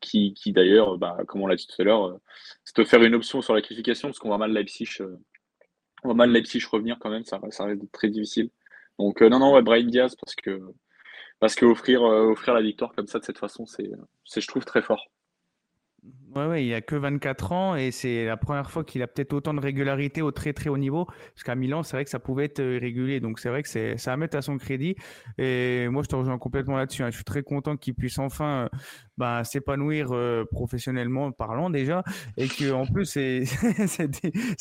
qui, 0.00 0.34
qui 0.34 0.52
d'ailleurs, 0.52 0.98
bah, 0.98 1.18
comme 1.28 1.42
on 1.42 1.46
l'a 1.46 1.56
dit 1.56 1.66
tout 1.66 1.80
à 1.80 1.84
l'heure, 1.84 2.18
de 2.84 2.88
faire 2.88 3.02
une 3.02 3.14
option 3.14 3.42
sur 3.42 3.54
la 3.54 3.62
qualification 3.62 4.08
parce 4.08 4.18
qu'on 4.18 4.28
voit 4.28 4.38
mal 4.38 4.52
Leipzig 4.52 4.98
on 6.02 6.08
va 6.08 6.14
mal 6.14 6.30
Leipzig 6.30 6.64
revenir 6.70 6.98
quand 6.98 7.10
même, 7.10 7.24
ça, 7.24 7.40
ça 7.50 7.64
reste 7.64 7.90
très 7.92 8.08
difficile. 8.08 8.50
Donc 8.98 9.22
euh, 9.22 9.28
non, 9.28 9.38
non, 9.38 9.54
ouais, 9.54 9.62
Brian 9.62 9.86
Diaz, 9.86 10.14
parce 10.16 10.34
que 10.34 10.60
parce 11.38 11.62
euh, 11.62 12.30
offrir 12.30 12.54
la 12.54 12.62
victoire 12.62 12.92
comme 12.94 13.06
ça 13.06 13.18
de 13.18 13.24
cette 13.24 13.38
façon, 13.38 13.66
c'est, 13.66 13.90
je 14.34 14.46
trouve 14.46 14.64
très 14.64 14.82
fort. 14.82 15.06
Ouais, 16.34 16.46
ouais, 16.46 16.64
il 16.64 16.72
a 16.74 16.80
que 16.80 16.94
24 16.94 17.50
ans 17.50 17.74
et 17.74 17.90
c'est 17.90 18.24
la 18.24 18.36
première 18.36 18.70
fois 18.70 18.84
qu'il 18.84 19.02
a 19.02 19.08
peut-être 19.08 19.32
autant 19.32 19.52
de 19.52 19.60
régularité 19.60 20.22
au 20.22 20.30
très 20.30 20.52
très 20.52 20.70
haut 20.70 20.78
niveau. 20.78 21.04
Parce 21.06 21.42
qu'à 21.44 21.56
Milan, 21.56 21.82
c'est 21.82 21.96
vrai 21.96 22.04
que 22.04 22.10
ça 22.10 22.20
pouvait 22.20 22.44
être 22.44 22.60
euh, 22.60 22.76
irrégulier. 22.76 23.18
Donc 23.20 23.40
c'est 23.40 23.48
vrai 23.48 23.62
que 23.64 23.68
c'est 23.68 23.98
ça 23.98 24.12
à 24.12 24.16
mettre 24.16 24.36
à 24.36 24.42
son 24.42 24.56
crédit. 24.56 24.94
Et 25.38 25.88
moi, 25.90 26.02
je 26.04 26.08
te 26.08 26.14
rejoins 26.14 26.38
complètement 26.38 26.76
là-dessus. 26.76 27.02
hein. 27.02 27.10
Je 27.10 27.16
suis 27.16 27.24
très 27.24 27.42
content 27.42 27.76
qu'il 27.76 27.94
puisse 27.94 28.18
enfin 28.18 28.64
euh, 28.66 28.68
bah, 29.18 29.42
s'épanouir 29.44 30.12
euh, 30.12 30.44
professionnellement 30.52 31.32
parlant 31.32 31.68
déjà. 31.68 32.04
Et 32.36 32.46
que 32.48 32.70
en 32.72 32.86
plus, 32.86 33.04
c'est 33.06 33.42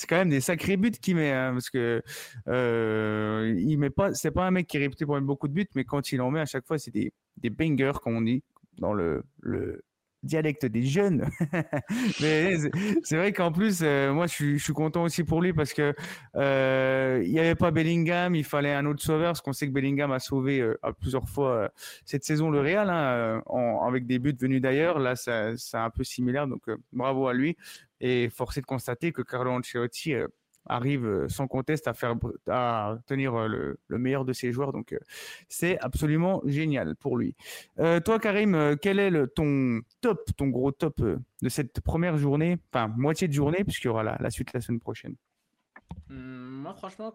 quand 0.10 0.18
même 0.18 0.30
des 0.30 0.42
sacrés 0.42 0.76
buts 0.76 0.92
qu'il 0.92 1.16
met. 1.18 1.32
hein, 1.32 1.52
parce 1.54 1.70
que 1.70 2.02
euh, 2.48 3.56
il 3.60 3.78
met 3.78 3.90
pas, 3.92 4.14
c'est 4.16 4.32
pas 4.32 4.46
un 4.48 4.52
mec 4.52 4.68
qui 4.68 4.78
est 4.78 4.80
réputé 4.82 5.06
pour 5.06 5.14
mettre 5.16 5.28
beaucoup 5.28 5.48
de 5.48 5.54
buts, 5.54 5.68
mais 5.76 5.86
quand 5.86 6.12
il 6.12 6.20
en 6.22 6.32
met 6.32 6.40
à 6.42 6.46
chaque 6.46 6.66
fois, 6.66 6.78
c'est 6.80 6.92
des, 6.92 7.14
des 7.38 7.50
bangers, 7.52 7.94
comme 8.02 8.16
on 8.18 8.22
dit 8.22 8.44
dans 8.80 8.94
le, 8.94 9.24
le 9.42 9.84
dialecte 10.24 10.66
des 10.66 10.84
jeunes. 10.84 11.30
Mais 12.22 12.58
c'est- 13.04 13.18
vrai 13.18 13.34
qu'en 13.34 13.52
plus, 13.52 13.80
euh, 13.82 14.14
moi, 14.14 14.28
je 14.28 14.34
suis, 14.34 14.58
je 14.60 14.64
suis 14.64 14.74
content 14.74 15.04
aussi 15.04 15.24
pour 15.24 15.42
lui 15.42 15.54
parce 15.54 15.74
que 15.74 15.94
euh, 16.36 17.22
il 17.26 17.32
n'y 17.32 17.40
avait 17.40 17.56
pas 17.56 17.72
Bellingham, 17.72 18.36
il 18.36 18.44
fallait 18.44 18.74
un 18.74 18.86
autre 18.86 19.02
sauveur, 19.02 19.30
parce 19.30 19.42
qu'on 19.42 19.54
sait 19.54 19.68
que 19.68 19.72
Bellingham 19.74 20.12
a 20.12 20.20
sauvé 20.20 20.60
euh, 20.60 20.78
à 20.84 20.94
plusieurs 20.94 21.28
fois 21.30 21.52
euh, 21.52 21.68
cette 22.06 22.24
saison 22.24 22.50
le 22.50 22.60
Real, 22.62 22.90
hein, 22.90 23.42
avec 23.86 24.06
des 24.06 24.20
buts 24.20 24.36
venus 24.40 24.62
d'ailleurs. 24.62 25.00
Là, 25.00 25.16
c'est 25.16 25.56
un 25.74 25.90
peu 25.90 26.04
similaire, 26.04 26.48
donc 26.48 26.64
bravo 26.94 27.28
à 27.28 27.34
lui. 27.34 27.56
Et 28.02 28.30
forcé 28.30 28.62
de 28.62 28.66
constater 28.66 29.12
que 29.12 29.22
Carlo 29.22 29.52
Ancelotti 29.52 30.14
arrive 30.70 31.06
euh, 31.06 31.28
sans 31.28 31.48
conteste 31.48 31.88
à 31.88 31.94
faire 31.94 32.16
à 32.48 32.98
tenir 33.08 33.36
euh, 33.36 33.48
le, 33.48 33.80
le 33.88 33.98
meilleur 33.98 34.24
de 34.24 34.32
ses 34.32 34.52
joueurs. 34.54 34.72
Donc, 34.72 34.94
euh, 34.94 35.00
c'est 35.50 35.78
absolument 35.80 36.42
génial 36.46 36.96
pour 36.96 37.18
lui. 37.18 37.36
Toi, 37.78 38.20
Karim, 38.20 38.78
quel 38.82 39.00
est 39.00 39.28
ton 39.36 39.82
top, 40.02 40.30
ton 40.38 40.48
gros 40.48 40.72
top 40.72 41.02
de 41.02 41.50
cette 41.50 41.82
première 41.82 42.18
journée, 42.18 42.58
enfin 42.72 42.88
moitié 42.88 43.28
de 43.28 43.34
journée, 43.34 43.64
puisqu'il 43.64 43.88
y 43.88 43.90
aura 43.90 44.04
la, 44.04 44.18
la 44.20 44.30
suite 44.30 44.54
la 44.54 44.62
semaine 44.62 44.80
prochaine? 44.80 45.16
Hum, 46.10 46.62
moi, 46.62 46.74
franchement, 46.74 47.14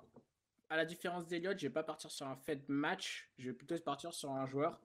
à 0.68 0.76
la 0.76 0.84
différence 0.84 1.26
d'Eliott, 1.26 1.58
je 1.58 1.66
vais 1.66 1.72
pas 1.72 1.82
partir 1.82 2.10
sur 2.10 2.26
un 2.26 2.36
fait 2.36 2.68
match. 2.68 3.30
Je 3.38 3.50
vais 3.50 3.52
plutôt 3.54 3.78
partir 3.78 4.12
sur 4.12 4.30
un 4.30 4.46
joueur. 4.46 4.80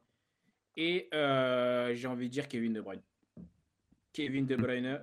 Et 0.78 1.10
j'ai 1.12 2.08
envie 2.08 2.28
de 2.28 2.34
dire 2.34 2.48
Kevin 2.48 2.74
De 2.74 2.82
Bruyne. 2.82 3.02
Kevin 4.14 4.46
De 4.46 4.56
Bruyne 4.56 5.02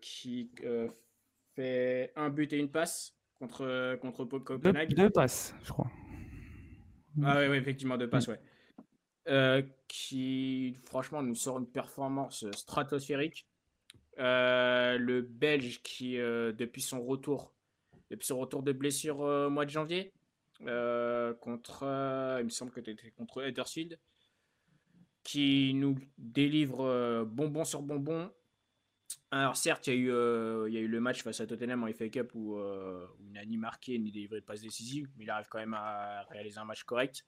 qui 0.00 0.50
fait 1.56 2.12
un 2.16 2.28
but 2.28 2.52
et 2.52 2.58
une 2.58 2.70
passe 2.70 3.14
contre, 3.38 3.96
contre 3.96 4.24
Copenhague. 4.24 4.94
deux 4.94 5.10
passes, 5.10 5.54
je 5.64 5.72
crois. 5.72 5.90
Ah 7.24 7.40
oui, 7.48 7.56
effectivement, 7.56 7.96
deux 7.96 8.08
passes, 8.08 8.28
ouais. 8.28 8.40
Euh, 9.28 9.62
qui, 9.88 10.76
franchement, 10.84 11.22
nous 11.22 11.34
sort 11.34 11.58
une 11.58 11.66
performance 11.66 12.44
stratosphérique. 12.52 13.46
Euh, 14.18 14.98
le 14.98 15.20
Belge 15.22 15.82
qui, 15.82 16.18
euh, 16.18 16.52
depuis 16.52 16.80
son 16.80 17.04
retour, 17.04 17.52
depuis 18.10 18.26
son 18.26 18.38
retour 18.38 18.62
de 18.62 18.72
blessure 18.72 19.18
au 19.20 19.50
mois 19.50 19.64
de 19.64 19.70
janvier, 19.70 20.12
contre, 20.60 21.82
il 22.40 22.44
me 22.44 22.50
semble 22.50 22.70
que 22.70 22.80
c'était 22.82 23.10
contre 23.10 23.46
Huddersfield, 23.46 23.98
qui 25.24 25.74
nous 25.74 25.96
délivre 26.18 27.24
bonbon 27.24 27.64
sur 27.64 27.82
bonbon. 27.82 28.30
Alors 29.30 29.56
certes, 29.56 29.86
il 29.88 29.90
y, 29.90 29.96
a 29.96 29.98
eu, 29.98 30.10
euh, 30.10 30.66
il 30.68 30.74
y 30.74 30.78
a 30.78 30.80
eu 30.80 30.88
le 30.88 31.00
match 31.00 31.22
face 31.22 31.40
à 31.40 31.46
Tottenham 31.46 31.82
en 31.82 31.92
FA 31.92 32.08
Cup 32.08 32.30
où, 32.34 32.56
euh, 32.56 33.06
il 33.20 33.32
n'a 33.32 33.44
ni 33.44 33.56
marqué 33.56 33.98
ni 33.98 34.10
délivré 34.10 34.40
de 34.40 34.44
passe 34.44 34.60
décisive, 34.60 35.08
mais 35.16 35.24
il 35.24 35.30
arrive 35.30 35.46
quand 35.50 35.58
même 35.58 35.74
à 35.74 36.22
réaliser 36.30 36.58
un 36.58 36.64
match 36.64 36.84
correct. 36.84 37.24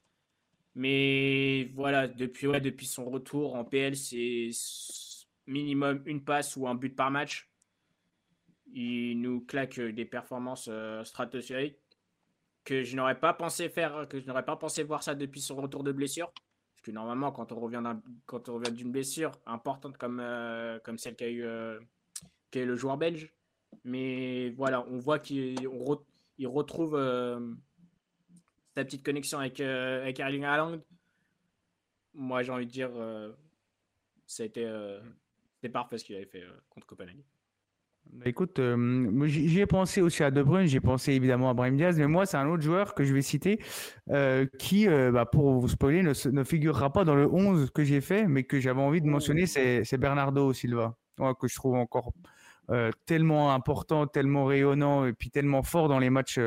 Mais 0.74 1.64
voilà, 1.74 2.06
depuis 2.06 2.86
son 2.86 3.04
retour 3.06 3.56
en 3.56 3.64
PL, 3.64 3.96
c'est 3.96 4.50
minimum 5.46 6.02
une 6.06 6.22
passe 6.22 6.56
ou 6.56 6.68
un 6.68 6.74
but 6.74 6.94
par 6.94 7.10
match. 7.10 7.50
Il 8.72 9.20
nous 9.20 9.40
claque 9.40 9.80
des 9.80 10.04
performances 10.04 10.68
euh, 10.70 11.02
stratosphériques 11.02 11.78
que 12.64 12.84
je 12.84 12.96
n'aurais 12.96 13.18
pas 13.18 13.32
pensé 13.32 13.68
faire, 13.70 14.06
que 14.08 14.20
je 14.20 14.26
n'aurais 14.26 14.44
pas 14.44 14.56
pensé 14.56 14.82
voir 14.82 15.02
ça 15.02 15.14
depuis 15.14 15.40
son 15.40 15.56
retour 15.56 15.82
de 15.82 15.90
blessure. 15.90 16.32
Normalement, 16.92 17.32
quand 17.32 17.52
on 17.52 17.60
revient 17.60 17.82
quand 18.26 18.48
on 18.48 18.54
revient 18.54 18.72
d'une 18.72 18.92
blessure 18.92 19.32
importante 19.46 19.96
comme, 19.98 20.20
euh, 20.20 20.78
comme 20.80 20.98
celle 20.98 21.16
qu'a 21.16 21.28
eu, 21.28 21.44
euh, 21.44 21.78
qu'a 22.50 22.60
eu 22.60 22.66
le 22.66 22.76
joueur 22.76 22.96
belge, 22.96 23.32
mais 23.84 24.50
voilà, 24.50 24.86
on 24.88 24.98
voit 24.98 25.18
qu'il 25.18 25.56
retrouve 26.46 26.94
euh, 26.94 27.54
sa 28.74 28.84
petite 28.84 29.04
connexion 29.04 29.38
avec, 29.38 29.60
avec 29.60 30.20
Erling 30.20 30.44
Haaland. 30.44 30.80
Moi, 32.14 32.42
j'ai 32.42 32.52
envie 32.52 32.66
de 32.66 32.70
dire, 32.70 32.90
c'était 34.26 34.66
parfait 35.72 35.98
ce 35.98 36.04
qu'il 36.04 36.16
avait 36.16 36.26
fait 36.26 36.44
contre 36.70 36.86
Copenhague. 36.86 37.22
Bah, 38.12 38.24
écoute, 38.26 38.58
euh, 38.58 38.76
moi, 38.76 39.28
j'y 39.28 39.48
j'y 39.48 39.60
ai 39.60 39.66
pensé 39.66 40.00
aussi 40.00 40.24
à 40.24 40.30
De 40.30 40.42
Bruyne, 40.42 40.66
j'ai 40.66 40.80
pensé 40.80 41.12
évidemment 41.12 41.50
à 41.50 41.54
Brahim 41.54 41.76
Diaz, 41.76 41.98
mais 41.98 42.06
moi, 42.06 42.26
c'est 42.26 42.36
un 42.36 42.48
autre 42.48 42.62
joueur 42.62 42.94
que 42.94 43.04
je 43.04 43.14
vais 43.14 43.22
citer 43.22 43.60
euh, 44.10 44.46
qui, 44.58 44.88
euh, 44.88 45.12
bah, 45.12 45.24
pour 45.26 45.60
vous 45.60 45.68
spoiler, 45.68 46.02
ne, 46.02 46.44
figurera 46.44 46.92
pas 46.92 47.04
dans 47.04 47.14
le 47.14 47.26
11 47.32 47.70
que 47.70 47.84
j'ai 47.84 48.00
fait, 48.00 48.26
mais 48.26 48.44
que 48.44 48.58
j'avais 48.60 48.80
envie 48.80 49.00
de 49.00 49.06
mentionner, 49.06 49.46
c'est 49.46 49.98
Bernardo 49.98 50.52
Silva, 50.52 50.96
Ouais, 51.18 51.32
que 51.40 51.48
je 51.48 51.54
trouve 51.54 51.74
encore 51.74 52.12
tellement 53.06 53.54
important, 53.54 54.06
tellement 54.06 54.44
rayonnant 54.44 55.06
et 55.06 55.14
puis 55.14 55.30
tellement 55.30 55.62
fort 55.62 55.88
dans 55.88 55.98
les 55.98 56.10
matchs 56.10 56.38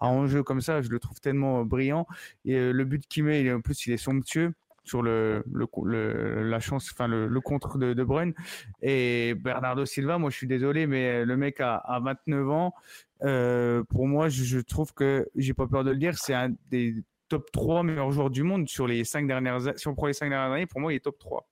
à 0.00 0.08
enjeu 0.08 0.42
comme 0.42 0.60
ça. 0.60 0.82
Je 0.82 0.88
le 0.88 0.98
trouve 0.98 1.20
tellement 1.20 1.64
brillant. 1.64 2.06
Et 2.44 2.72
le 2.72 2.84
but 2.84 3.06
qu'il 3.06 3.24
met, 3.24 3.42
il 3.42 3.52
en 3.52 3.60
plus, 3.60 3.86
il 3.86 3.92
est 3.92 3.96
somptueux 3.96 4.54
sur 4.88 5.02
le, 5.02 5.44
la 5.54 6.60
chance, 6.60 6.90
enfin 6.92 7.08
le, 7.08 7.40
contre 7.40 7.78
de 7.78 7.92
De 7.92 8.04
Bruyne. 8.04 8.34
Et 8.82 9.34
Bernardo 9.34 9.84
Silva, 9.84 10.18
moi, 10.18 10.30
je 10.30 10.36
suis 10.36 10.46
désolé, 10.46 10.86
mais 10.86 11.24
le 11.24 11.36
mec 11.36 11.60
a, 11.60 11.76
a 11.76 12.00
29 12.00 12.50
ans. 12.50 12.74
Euh, 13.22 13.82
pour 13.84 14.06
moi, 14.06 14.28
je, 14.28 14.58
trouve 14.60 14.92
que 14.94 15.28
j'ai 15.34 15.54
pas 15.54 15.66
peur 15.66 15.84
de 15.84 15.90
le 15.90 15.96
dire, 15.96 16.16
c'est 16.18 16.34
un 16.34 16.50
des 16.70 16.94
top 17.28 17.50
3 17.52 17.82
meilleurs 17.82 18.10
joueurs 18.10 18.30
du 18.30 18.42
monde 18.42 18.68
sur 18.68 18.86
les 18.86 19.04
cinq 19.04 19.26
dernières, 19.26 19.60
si 19.76 19.88
on 19.88 19.94
prend 19.94 20.06
les 20.06 20.12
5 20.12 20.28
dernières 20.28 20.52
années. 20.52 20.66
Pour 20.66 20.80
moi, 20.80 20.92
il 20.92 20.96
est 20.96 21.00
top 21.00 21.18
3. 21.18 21.47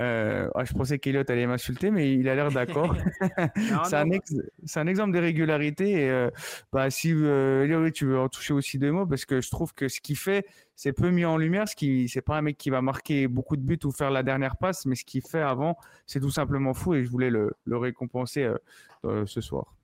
Euh, 0.00 0.48
ah, 0.54 0.64
je 0.64 0.72
pensais 0.72 0.98
qu'Eliott 0.98 1.28
allait 1.28 1.46
m'insulter, 1.46 1.90
mais 1.90 2.14
il 2.14 2.28
a 2.28 2.34
l'air 2.34 2.50
d'accord. 2.50 2.96
C'est 3.84 3.96
un, 3.96 4.10
ex- 4.10 4.34
exemple 4.64 5.12
de 5.12 5.18
régularité. 5.18 5.90
Et 5.90 6.10
euh, 6.10 6.30
bah, 6.72 6.90
si 6.90 7.12
euh, 7.14 7.90
tu 7.90 8.06
veux 8.06 8.18
en 8.18 8.28
toucher 8.28 8.54
aussi 8.54 8.78
deux 8.78 8.92
mots, 8.92 9.06
parce 9.06 9.26
que 9.26 9.40
je 9.40 9.50
trouve 9.50 9.74
que 9.74 9.88
ce 9.88 10.00
qu'il 10.00 10.16
fait, 10.16 10.46
c'est 10.74 10.92
peu 10.94 11.10
mis 11.10 11.26
en 11.26 11.36
lumière. 11.36 11.68
Ce 11.68 11.76
qui, 11.76 12.08
c'est 12.08 12.22
pas 12.22 12.38
un 12.38 12.42
mec 12.42 12.56
qui 12.56 12.70
va 12.70 12.80
marquer 12.80 13.28
beaucoup 13.28 13.56
de 13.56 13.62
buts 13.62 13.78
ou 13.84 13.92
faire 13.92 14.10
la 14.10 14.22
dernière 14.22 14.56
passe, 14.56 14.86
mais 14.86 14.94
ce 14.94 15.04
qu'il 15.04 15.22
fait 15.22 15.42
avant, 15.42 15.76
c'est 16.06 16.20
tout 16.20 16.30
simplement 16.30 16.72
fou. 16.72 16.94
Et 16.94 17.04
je 17.04 17.10
voulais 17.10 17.30
le, 17.30 17.52
le 17.66 17.76
récompenser 17.76 18.44
euh, 18.44 18.56
euh, 19.04 19.26
ce 19.26 19.42
soir. 19.42 19.74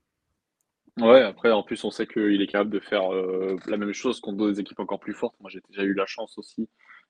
Ouais, 0.97 1.21
après, 1.21 1.51
en 1.51 1.61
plus, 1.61 1.83
on 1.83 1.91
sait 1.91 2.07
qu'il 2.07 2.41
est 2.41 2.47
capable 2.47 2.71
de 2.71 2.79
faire 2.79 3.13
euh, 3.13 3.55
la 3.67 3.77
même 3.77 3.93
chose 3.93 4.19
contre 4.19 4.37
d'autres 4.37 4.59
équipes 4.59 4.79
encore 4.79 4.99
plus 4.99 5.13
fortes. 5.13 5.35
Moi, 5.39 5.51
j'ai 5.51 5.61
déjà 5.69 5.83
eu 5.83 5.93
la 5.93 6.07
chance 6.07 6.39
aussi 6.39 6.67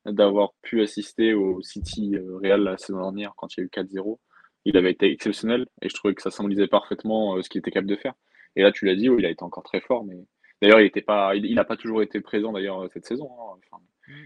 d'avoir 0.08 0.54
pu 0.62 0.82
assister 0.82 1.34
au 1.34 1.62
City 1.62 2.16
euh, 2.16 2.38
Real 2.42 2.62
la 2.64 2.78
saison 2.78 3.00
dernière 3.02 3.34
quand 3.38 3.56
il 3.56 3.62
y 3.62 3.64
a 3.64 3.66
eu 3.66 3.70
4-0. 3.70 4.18
Il 4.66 4.78
avait 4.78 4.92
été 4.92 5.12
exceptionnel 5.12 5.66
et 5.82 5.90
je 5.90 5.96
trouvais 5.96 6.14
que 6.16 6.22
ça 6.22 6.32
symbolisait 6.32 6.68
parfaitement 6.68 7.38
euh, 7.38 7.42
ce 7.44 7.50
qu'il 7.50 7.60
était 7.60 7.72
capable 7.72 7.90
de 7.90 7.96
faire. 7.96 8.14
Et 8.56 8.64
là, 8.64 8.72
tu 8.72 8.86
l'as 8.86 8.96
dit, 8.96 9.10
oui, 9.10 9.18
il 9.20 9.26
a 9.26 9.30
été 9.30 9.44
encore 9.44 9.64
très 9.64 9.82
fort, 9.82 10.04
mais 10.06 10.18
d'ailleurs, 10.62 10.80
il 10.82 10.86
était 10.88 11.02
pas, 11.02 11.36
il, 11.36 11.46
il 11.46 11.60
a 11.60 11.64
pas 11.66 11.78
toujours 11.78 12.02
été 12.02 12.22
présent 12.22 12.52
d'ailleurs 12.54 12.88
cette 12.94 13.06
saison. 13.06 13.30
hein. 13.40 13.60
Enfin, 13.72 13.82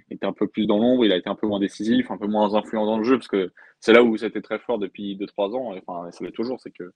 il 0.10 0.16
était 0.16 0.26
un 0.28 0.34
peu 0.34 0.48
plus 0.48 0.68
dans 0.68 0.78
l'ombre, 0.78 1.06
il 1.06 1.12
a 1.12 1.18
été 1.18 1.30
un 1.30 1.36
peu 1.36 1.48
moins 1.48 1.60
décisif, 1.60 2.12
un 2.12 2.18
peu 2.18 2.28
moins 2.28 2.54
influent 2.54 2.86
dans 2.86 2.98
le 2.98 3.04
jeu 3.04 3.18
parce 3.18 3.28
que 3.28 3.52
c'est 3.80 3.94
là 3.94 4.04
où 4.04 4.16
c'était 4.18 4.42
très 4.42 4.60
fort 4.60 4.78
depuis 4.80 5.16
2-3 5.18 5.56
ans. 5.56 5.74
et, 5.76 5.82
Enfin, 5.86 6.12
ça 6.12 6.24
l'est 6.24 6.32
toujours, 6.32 6.60
c'est 6.60 6.72
que 6.72 6.92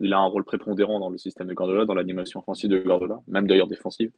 il 0.00 0.12
a 0.12 0.18
un 0.18 0.26
rôle 0.26 0.44
prépondérant 0.44 1.00
dans 1.00 1.10
le 1.10 1.18
système 1.18 1.48
de 1.48 1.54
Guardiola, 1.54 1.84
dans 1.84 1.94
l'animation 1.94 2.40
offensive 2.40 2.70
de 2.70 2.78
Guardiola, 2.78 3.20
même 3.26 3.46
d'ailleurs 3.46 3.66
défensive. 3.66 4.12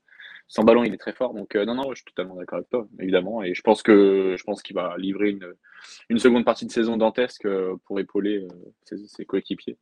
Sans 0.49 0.65
ballon, 0.65 0.85
il 0.85 0.93
est 0.93 0.99
très 0.99 1.13
fort. 1.13 1.33
Donc, 1.33 1.55
euh, 1.55 1.65
non, 1.65 1.75
non, 1.75 1.91
je 1.91 1.97
suis 1.97 2.05
totalement 2.05 2.35
d'accord 2.35 2.59
avec 2.59 2.69
toi, 2.69 2.87
évidemment. 2.99 3.43
Et 3.43 3.55
je 3.55 3.63
pense 3.63 3.83
que 3.83 4.35
je 4.37 4.45
pense 4.45 4.63
qu'il 4.63 4.75
va 4.75 4.97
livrer 4.99 5.31
une, 5.31 5.55
une 6.09 6.19
seconde 6.19 6.45
partie 6.45 6.67
de 6.67 6.73
saison 6.73 6.97
dantesque 6.97 7.47
euh, 7.47 7.77
pour 7.87 8.01
épauler 8.01 8.47
euh, 8.93 8.97
ses, 9.07 9.25
coéquipiers. 9.25 9.79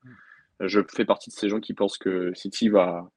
Je 0.60 0.80
fais 0.88 1.04
partie 1.04 1.30
de 1.30 1.34
ces 1.34 1.48
gens 1.48 1.60
qui 1.60 1.72
pensent 1.72 1.98
que 1.98 2.32
City 2.34 2.68
va 2.68 3.10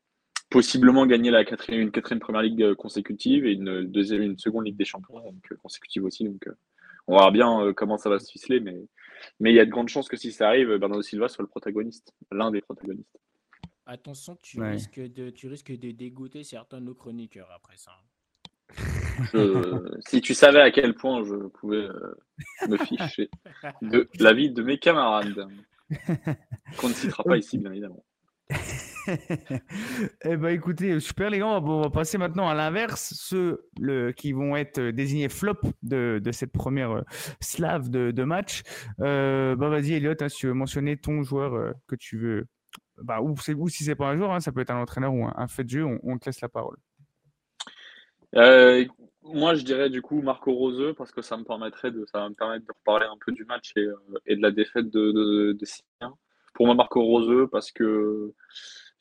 possiblement 0.50 1.06
gagner 1.06 1.30
la 1.30 1.44
quatrième, 1.44 1.82
une 1.82 1.92
quatrième 1.92 2.20
première 2.20 2.42
ligue 2.42 2.74
consécutive 2.76 3.46
et 3.46 3.54
une 3.54 3.84
deuxième, 3.84 4.22
une 4.22 4.38
seconde 4.38 4.66
ligue 4.66 4.78
des 4.78 4.86
champions 4.86 5.22
consécutive 5.62 6.06
aussi. 6.06 6.24
Donc, 6.24 6.48
on 7.08 7.18
verra 7.18 7.32
bien 7.32 7.74
comment 7.76 7.98
ça 7.98 8.10
va 8.10 8.20
se 8.20 8.32
ficeler, 8.32 8.60
mais 8.60 8.78
mais 9.40 9.52
il 9.52 9.56
y 9.56 9.60
a 9.60 9.66
de 9.66 9.70
grandes 9.72 9.90
chances 9.90 10.08
que 10.08 10.18
si 10.18 10.32
ça 10.32 10.48
arrive, 10.48 10.70
Bernardo 10.78 11.02
Silva 11.02 11.28
soit 11.28 11.44
le 11.44 11.48
protagoniste, 11.50 12.14
l'un 12.32 12.52
des 12.52 12.62
protagonistes. 12.62 13.18
Attention, 13.86 14.38
tu, 14.42 14.60
Ouais. 14.60 14.72
risques 14.74 15.00
de, 15.00 15.30
tu 15.32 15.48
risques 15.48 15.72
de 15.78 15.92
dégoûter 15.92 16.44
certains 16.44 16.80
de 16.80 16.86
nos 16.86 16.96
chroniqueurs 16.96 17.52
après 17.52 17.78
ça. 17.78 17.92
Je- 19.34 20.00
si 20.08 20.22
tu 20.22 20.34
savais 20.34 20.62
à 20.62 20.72
quel 20.72 20.94
point 20.96 21.24
je 21.24 21.36
pouvais 21.48 21.78
euh, 21.88 22.14
me 22.68 22.78
ficher 22.78 23.30
de 23.82 24.08
l'avis 24.20 24.50
de 24.52 24.64
mes 24.64 24.78
camarades, 24.78 25.46
qu'on 26.78 26.90
ne 26.90 26.94
citera 26.94 27.24
pas 27.24 27.38
ici, 27.38 27.58
bien 27.58 27.72
évidemment. 27.72 28.04
eh 30.26 30.38
ben, 30.38 30.50
écoutez, 30.50 31.00
super 31.00 31.30
les 31.30 31.40
gars, 31.40 31.48
on 31.48 31.82
va 31.82 31.90
passer 31.90 32.18
maintenant 32.18 32.48
à 32.48 32.54
l'inverse, 32.54 33.14
ceux 33.18 33.68
qui 34.16 34.34
vont 34.34 34.56
être 34.56 34.80
désignés 34.92 35.30
flop 35.30 35.60
de, 35.82 36.22
cette 36.32 36.52
première 36.52 36.92
euh, 36.92 37.02
slave 37.40 37.90
de, 37.90 38.24
match. 38.24 38.64
Euh, 39.00 39.56
bah 39.56 39.70
vas-y 39.70 39.94
Elliot, 39.94 40.14
hein, 40.20 40.30
si 40.30 40.38
tu 40.38 40.48
veux 40.48 40.54
mentionner 40.54 40.98
ton 40.98 41.24
joueur 41.24 41.54
euh, 41.54 41.72
que 41.88 41.96
tu 41.96 42.18
veux, 42.18 42.46
bah, 42.98 43.22
ou, 43.22 43.36
ou 43.58 43.70
si 43.70 43.84
c'est 43.84 43.96
pas 43.96 44.10
un 44.10 44.18
joueur, 44.18 44.32
hein, 44.32 44.40
ça 44.40 44.52
peut 44.52 44.62
être 44.62 44.72
un 44.72 44.82
entraîneur 44.82 45.14
ou 45.14 45.26
un, 45.26 45.48
fait 45.48 45.64
de 45.64 45.70
jeu, 45.70 45.86
on, 46.04 46.18
te 46.18 46.26
laisse 46.26 46.42
la 46.42 46.50
parole. 46.50 46.78
moi, 49.24 49.56
je 49.56 49.64
dirais 49.64 49.90
du 49.90 50.02
coup 50.02 50.22
Marco 50.22 50.52
Roseux 50.54 50.94
parce 50.94 51.12
que 51.12 51.22
ça 51.22 51.38
me 51.38 51.44
permettrait 51.44 51.92
de, 51.92 52.06
ça 52.06 52.28
me 52.30 52.36
permettre 52.36 52.66
de 52.66 52.74
reparler 52.74 53.06
un 53.06 53.18
peu 53.26 53.32
du 53.32 53.46
match 53.46 53.74
et, 53.76 54.36
de 54.36 54.42
la 54.42 54.52
défaite 54.52 54.90
de, 54.90 55.12
de, 55.12 55.54
de 55.54 55.66
pour 56.54 56.66
moi, 56.66 56.76
Marco 56.76 57.02
Roseux, 57.02 57.48
parce 57.48 57.72
que 57.72 58.34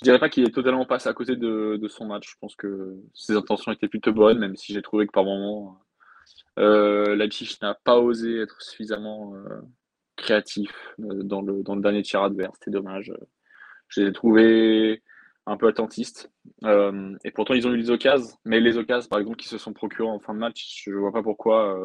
je 0.01 0.05
dirais 0.05 0.18
pas 0.18 0.30
qu'il 0.30 0.44
est 0.44 0.55
totalement 0.55 0.86
passé 0.86 1.09
à 1.09 1.12
côté 1.12 1.36
de, 1.36 1.88
son 1.88 2.07
match. 2.07 2.30
Je 2.30 2.36
pense 2.40 2.57
que 2.57 2.96
ses 3.14 3.34
intentions 3.34 3.70
étaient 3.70 3.88
plutôt 3.88 4.12
bonnes, 4.12 4.38
même 4.38 4.57
si 4.57 4.72
j'ai 4.72 4.80
trouvé 4.80 5.07
que 5.07 5.12
par 5.12 5.24
moment, 5.24 5.78
euh, 6.59 7.14
Leipzig 7.16 7.59
n'a 7.61 7.74
pas 7.74 7.98
osé 7.98 8.40
être 8.40 8.62
suffisamment 8.62 9.34
euh, 9.34 9.61
créatif 10.16 10.70
euh, 11.01 11.22
dans, 11.22 11.42
le, 11.42 11.62
dernier 11.82 12.03
tir 12.03 12.22
adverse. 12.22 12.57
C'était 12.59 12.70
dommage. 12.70 13.12
Je 13.88 14.01
les 14.01 14.09
ai 14.09 14.12
trouvés 14.12 15.03
un 15.44 15.59
peu 15.59 15.68
attentistes. 15.68 16.30
Euh, 16.64 17.14
et 17.24 17.30
pourtant, 17.30 17.53
ils 17.53 17.66
ont 17.66 17.72
eu 17.72 17.76
les 17.76 17.90
occasions. 17.90 18.34
Mais 18.46 18.61
les 18.61 18.78
occasions, 18.78 19.09
par 19.11 19.18
exemple, 19.18 19.36
qui 19.36 19.48
se 19.48 19.59
sont 19.59 19.74
procurées 19.74 20.09
en 20.09 20.18
fin 20.18 20.32
de 20.32 20.38
match, 20.38 20.82
je 20.82 20.92
ne 20.92 20.96
vois 20.96 21.12
pas 21.12 21.22
pourquoi 21.22 21.78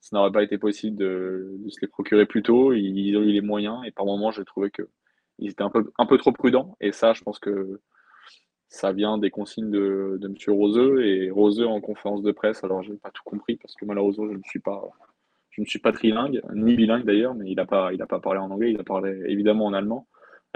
ça 0.00 0.16
n'aurait 0.16 0.32
pas 0.32 0.42
été 0.42 0.58
possible 0.58 0.98
de, 0.98 1.58
se 1.68 1.80
les 1.80 1.88
procurer 1.88 2.26
plus 2.26 2.42
tôt. 2.42 2.74
Ils 2.74 3.16
ont 3.16 3.22
eu 3.22 3.32
les 3.32 3.40
moyens. 3.40 3.80
Et 3.86 3.90
par 3.90 4.04
moments, 4.04 4.32
j'ai 4.32 4.44
trouvé 4.44 4.70
que 4.70 4.82
ils 5.38 5.50
étaient 5.50 5.62
un 5.62 5.70
peu, 5.70 5.90
un 5.98 6.06
peu 6.06 6.18
trop 6.18 6.32
prudents. 6.32 6.76
Et 6.80 6.92
ça, 6.92 7.12
je 7.12 7.22
pense 7.22 7.38
que 7.38 7.80
ça 8.68 8.92
vient 8.92 9.18
des 9.18 9.30
consignes 9.30 9.70
de, 9.70 10.18
de 10.20 10.28
M. 10.28 10.34
Roseux. 10.48 11.04
Et 11.04 11.30
Roseux 11.30 11.66
en 11.66 11.80
conférence 11.80 12.22
de 12.22 12.32
presse, 12.32 12.62
alors 12.64 12.82
je 12.82 12.92
n'ai 12.92 12.98
pas 12.98 13.10
tout 13.10 13.22
compris 13.24 13.56
parce 13.56 13.74
que 13.74 13.84
malheureusement, 13.84 14.26
je 14.28 14.36
ne 14.36 14.42
suis 14.42 14.60
pas, 14.60 14.88
je 15.50 15.60
ne 15.62 15.66
suis 15.66 15.78
pas 15.78 15.92
trilingue, 15.92 16.42
ni 16.54 16.76
bilingue 16.76 17.04
d'ailleurs, 17.04 17.34
mais 17.34 17.50
il 17.50 17.56
n'a 17.56 17.66
pas, 17.66 17.90
pas 18.08 18.20
parlé 18.20 18.40
en 18.40 18.50
anglais, 18.50 18.72
il 18.72 18.80
a 18.80 18.84
parlé 18.84 19.22
évidemment 19.26 19.66
en 19.66 19.72
allemand. 19.72 20.06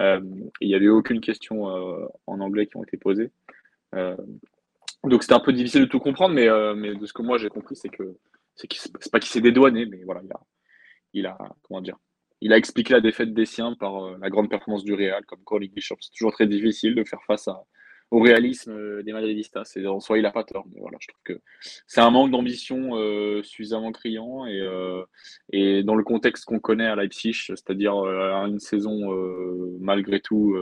Euh, 0.01 0.21
il 0.61 0.69
n'y 0.69 0.75
avait 0.75 0.89
aucune 0.89 1.21
question 1.21 1.69
euh, 1.69 2.07
en 2.27 2.41
anglais 2.41 2.67
qui 2.67 2.77
ont 2.77 2.85
été 2.85 2.97
posées. 2.97 3.31
Euh, 3.95 4.17
donc 5.05 5.23
c'était 5.23 5.35
un 5.35 5.41
peu 5.41 5.53
difficile 5.53 5.83
de 5.83 5.87
tout 5.87 5.99
comprendre, 5.99 6.35
mais, 6.35 6.49
mais 6.75 6.95
de 6.95 7.05
ce 7.07 7.13
que 7.13 7.23
moi 7.23 7.37
j'ai 7.37 7.49
compris, 7.49 7.75
c'est 7.75 7.89
que 7.89 8.17
c'est 8.55 9.11
pas 9.11 9.19
qu'il 9.19 9.31
s'est 9.31 9.41
dédouané, 9.41 9.87
mais 9.87 10.03
voilà, 10.05 10.21
il 10.23 10.33
a, 10.33 10.41
il 11.15 11.27
a 11.27 11.39
comment 11.63 11.81
dire, 11.81 11.99
il 12.43 12.53
a 12.53 12.57
expliqué 12.57 12.93
la 12.93 13.01
défaite 13.01 13.33
des 13.33 13.47
siens 13.47 13.75
par 13.79 14.05
euh, 14.05 14.17
la 14.21 14.29
grande 14.29 14.51
performance 14.51 14.83
du 14.83 14.95
Real, 14.95 15.25
comme 15.27 15.43
quoi 15.45 15.61
Bishop. 15.61 15.97
C'est 16.01 16.11
toujours 16.11 16.33
très 16.33 16.49
difficile 16.49 16.97
de 16.97 17.05
faire 17.05 17.23
face 17.25 17.49
au 18.11 18.19
réalisme 18.19 18.73
euh, 18.73 19.03
des 19.05 19.13
Madridistas. 19.13 19.79
En 19.87 20.01
soi, 20.01 20.19
il 20.19 20.23
n'a 20.23 20.33
pas 20.33 20.43
tort. 20.43 20.67
Mais 20.75 20.81
voilà, 20.81 20.99
je 21.01 21.07
trouve 21.07 21.23
que 21.23 21.41
c'est 21.87 22.01
un 22.01 22.11
manque 22.11 22.33
d'ambition 22.33 22.97
euh, 22.97 23.45
suffisamment 23.45 23.93
criant. 23.93 24.45
Et, 24.47 24.61
et 25.53 25.85
dans 25.85 25.95
le 25.95 26.03
contexte 26.03 26.45
qu'on 26.45 26.59
connaît 26.59 26.89
à 26.89 26.97
Leipzig, 26.97 27.33
c'est-à-dire 27.47 27.95
une 27.95 28.59
saison 28.59 28.99
malgré 29.81 30.21
tout 30.21 30.57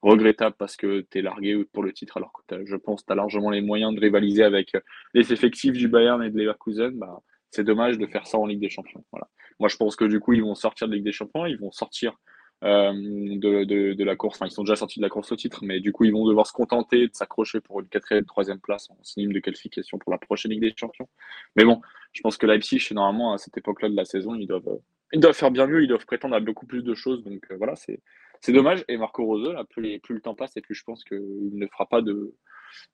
regrettable 0.00 0.56
parce 0.58 0.76
que 0.76 1.06
tu 1.10 1.18
es 1.18 1.22
largué 1.22 1.62
pour 1.72 1.82
le 1.82 1.92
titre, 1.92 2.16
alors 2.16 2.32
que 2.32 2.64
je 2.64 2.76
pense 2.76 3.02
que 3.02 3.06
tu 3.08 3.12
as 3.12 3.16
largement 3.16 3.50
les 3.50 3.60
moyens 3.60 3.94
de 3.94 4.00
rivaliser 4.00 4.44
avec 4.44 4.72
les 5.12 5.30
effectifs 5.32 5.74
du 5.74 5.88
Bayern 5.88 6.22
et 6.22 6.30
de 6.30 6.38
Leverkusen. 6.38 6.98
Bah, 6.98 7.20
c'est 7.52 7.64
dommage 7.64 7.98
de 7.98 8.06
faire 8.06 8.26
ça 8.26 8.38
en 8.38 8.46
Ligue 8.46 8.60
des 8.60 8.70
Champions. 8.70 9.04
Voilà. 9.12 9.28
Moi, 9.60 9.68
je 9.68 9.76
pense 9.76 9.94
que 9.94 10.04
du 10.04 10.18
coup, 10.18 10.32
ils 10.32 10.42
vont 10.42 10.54
sortir 10.54 10.88
de 10.88 10.94
Ligue 10.94 11.04
des 11.04 11.12
Champions, 11.12 11.46
ils 11.46 11.58
vont 11.58 11.70
sortir 11.70 12.18
euh, 12.64 12.92
de, 12.94 13.64
de, 13.92 14.04
la 14.04 14.16
course. 14.16 14.36
Enfin, 14.36 14.46
ils 14.46 14.52
sont 14.52 14.62
déjà 14.62 14.76
sortis 14.76 15.00
de 15.00 15.04
la 15.04 15.10
course 15.10 15.30
au 15.32 15.36
titre, 15.36 15.60
mais 15.62 15.78
du 15.78 15.92
coup, 15.92 16.04
ils 16.04 16.12
vont 16.12 16.26
devoir 16.26 16.46
se 16.46 16.52
contenter 16.52 17.08
de 17.08 17.14
s'accrocher 17.14 17.60
pour 17.60 17.80
une 17.80 17.88
quatrième, 17.88 18.24
troisième 18.24 18.58
place 18.58 18.88
en 18.90 18.96
synonyme 19.02 19.34
de 19.34 19.40
qualification 19.40 19.98
pour 19.98 20.12
la 20.12 20.18
prochaine 20.18 20.50
Ligue 20.50 20.62
des 20.62 20.72
Champions. 20.74 21.08
Mais 21.56 21.64
bon, 21.64 21.82
je 22.12 22.22
pense 22.22 22.38
que 22.38 22.46
Leipzig, 22.46 22.88
normalement, 22.92 23.34
à 23.34 23.38
cette 23.38 23.56
époque-là 23.58 23.90
de 23.90 23.96
la 23.96 24.06
saison, 24.06 24.34
ils 24.34 24.46
doivent, 24.46 24.78
ils 25.12 25.20
doivent 25.20 25.34
faire 25.34 25.50
bien 25.50 25.66
mieux, 25.66 25.82
ils 25.82 25.88
doivent 25.88 26.06
prétendre 26.06 26.34
à 26.34 26.40
beaucoup 26.40 26.66
plus 26.66 26.82
de 26.82 26.94
choses. 26.94 27.22
Donc 27.22 27.44
euh, 27.50 27.56
voilà, 27.58 27.76
c'est, 27.76 28.00
c'est 28.40 28.52
dommage. 28.52 28.82
Et 28.88 28.96
Marco 28.96 29.24
Rose, 29.24 29.54
plus, 29.68 30.00
plus, 30.00 30.14
le 30.14 30.20
temps 30.22 30.34
passe, 30.34 30.56
et 30.56 30.62
plus 30.62 30.74
je 30.74 30.84
pense 30.84 31.04
qu'il 31.04 31.50
ne 31.52 31.66
fera 31.66 31.86
pas 31.86 32.00
de, 32.00 32.34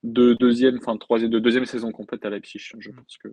de 0.02 0.32
deuxième, 0.34 0.78
enfin 0.78 0.94
de 0.94 0.98
troisième, 0.98 1.30
de 1.30 1.38
deuxième 1.38 1.66
saison 1.66 1.92
complète 1.92 2.24
à 2.24 2.30
Leipzig. 2.30 2.58
Je 2.78 2.90
pense 2.90 3.18
que 3.18 3.28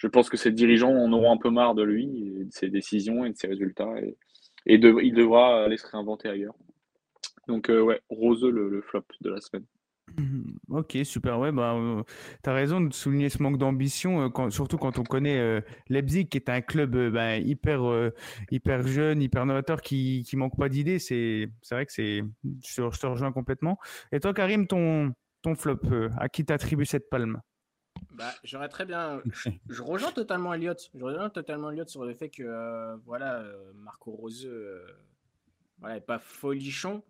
je 0.00 0.06
pense 0.06 0.30
que 0.30 0.38
ces 0.38 0.50
dirigeants 0.50 0.94
en 0.94 1.12
auront 1.12 1.30
un 1.30 1.36
peu 1.36 1.50
marre 1.50 1.74
de 1.74 1.82
lui, 1.82 2.04
et 2.40 2.44
de 2.44 2.52
ses 2.52 2.70
décisions 2.70 3.26
et 3.26 3.30
de 3.30 3.36
ses 3.36 3.48
résultats, 3.48 3.92
et, 4.00 4.16
il 4.66 4.80
devra 5.14 5.64
aller 5.64 5.76
se 5.76 5.86
réinventer 5.86 6.28
ailleurs. 6.28 6.54
Donc, 7.48 7.68
euh, 7.68 7.82
ouais, 7.82 8.00
Roseux, 8.08 8.50
le, 8.50 8.80
flop 8.82 9.04
de 9.20 9.30
la 9.30 9.40
semaine. 9.40 9.64
Ok, 10.68 10.96
super. 11.04 11.38
Ouais, 11.38 11.52
bah, 11.52 11.74
euh, 11.74 12.02
tu 12.42 12.50
as 12.50 12.52
raison 12.52 12.80
de 12.80 12.92
souligner 12.92 13.28
ce 13.28 13.42
manque 13.42 13.58
d'ambition, 13.58 14.30
euh, 14.34 14.50
surtout 14.50 14.78
quand 14.78 14.98
on 14.98 15.02
connaît 15.02 15.62
Leipzig, 15.88 16.28
qui 16.28 16.38
est 16.38 16.48
un 16.48 16.60
club 16.62 16.96
bah, 17.10 17.36
hyper, 17.36 18.10
hyper 18.50 18.86
jeune, 18.86 19.20
hyper 19.20 19.44
novateur, 19.44 19.82
qui 19.82 20.26
ne 20.32 20.38
manque 20.38 20.58
pas 20.58 20.68
d'idées. 20.68 20.98
C'est 20.98 21.50
vrai 21.70 21.84
que 21.84 21.92
c'est. 21.92 22.22
Je, 22.66 22.98
te 22.98 23.06
rejoins 23.06 23.32
complètement. 23.32 23.78
Et 24.12 24.20
toi, 24.20 24.32
Karim, 24.32 24.66
ton, 24.66 25.12
ton 25.42 25.54
flop, 25.54 25.80
à 26.16 26.28
qui 26.28 26.44
t'attribues 26.44 26.86
cette 26.86 27.10
palme? 27.10 27.40
Bah, 28.12 28.32
j'aurais 28.44 28.68
très 28.68 28.84
bien. 28.84 29.22
Je, 29.68 29.82
rejoins 29.82 30.12
totalement 30.12 30.52
Elliot. 30.54 30.74
Je 30.94 31.04
rejoins 31.04 31.30
totalement 31.30 31.70
Elliot 31.70 31.86
sur 31.86 32.04
le 32.04 32.14
fait 32.14 32.28
que 32.28 32.42
euh, 32.42 32.96
voilà, 33.04 33.36
euh, 33.36 33.72
Marco 33.74 34.10
Roseux 34.10 34.50
euh, 34.50 34.86
voilà, 35.78 36.00
pas 36.00 36.18
folichon. 36.18 37.02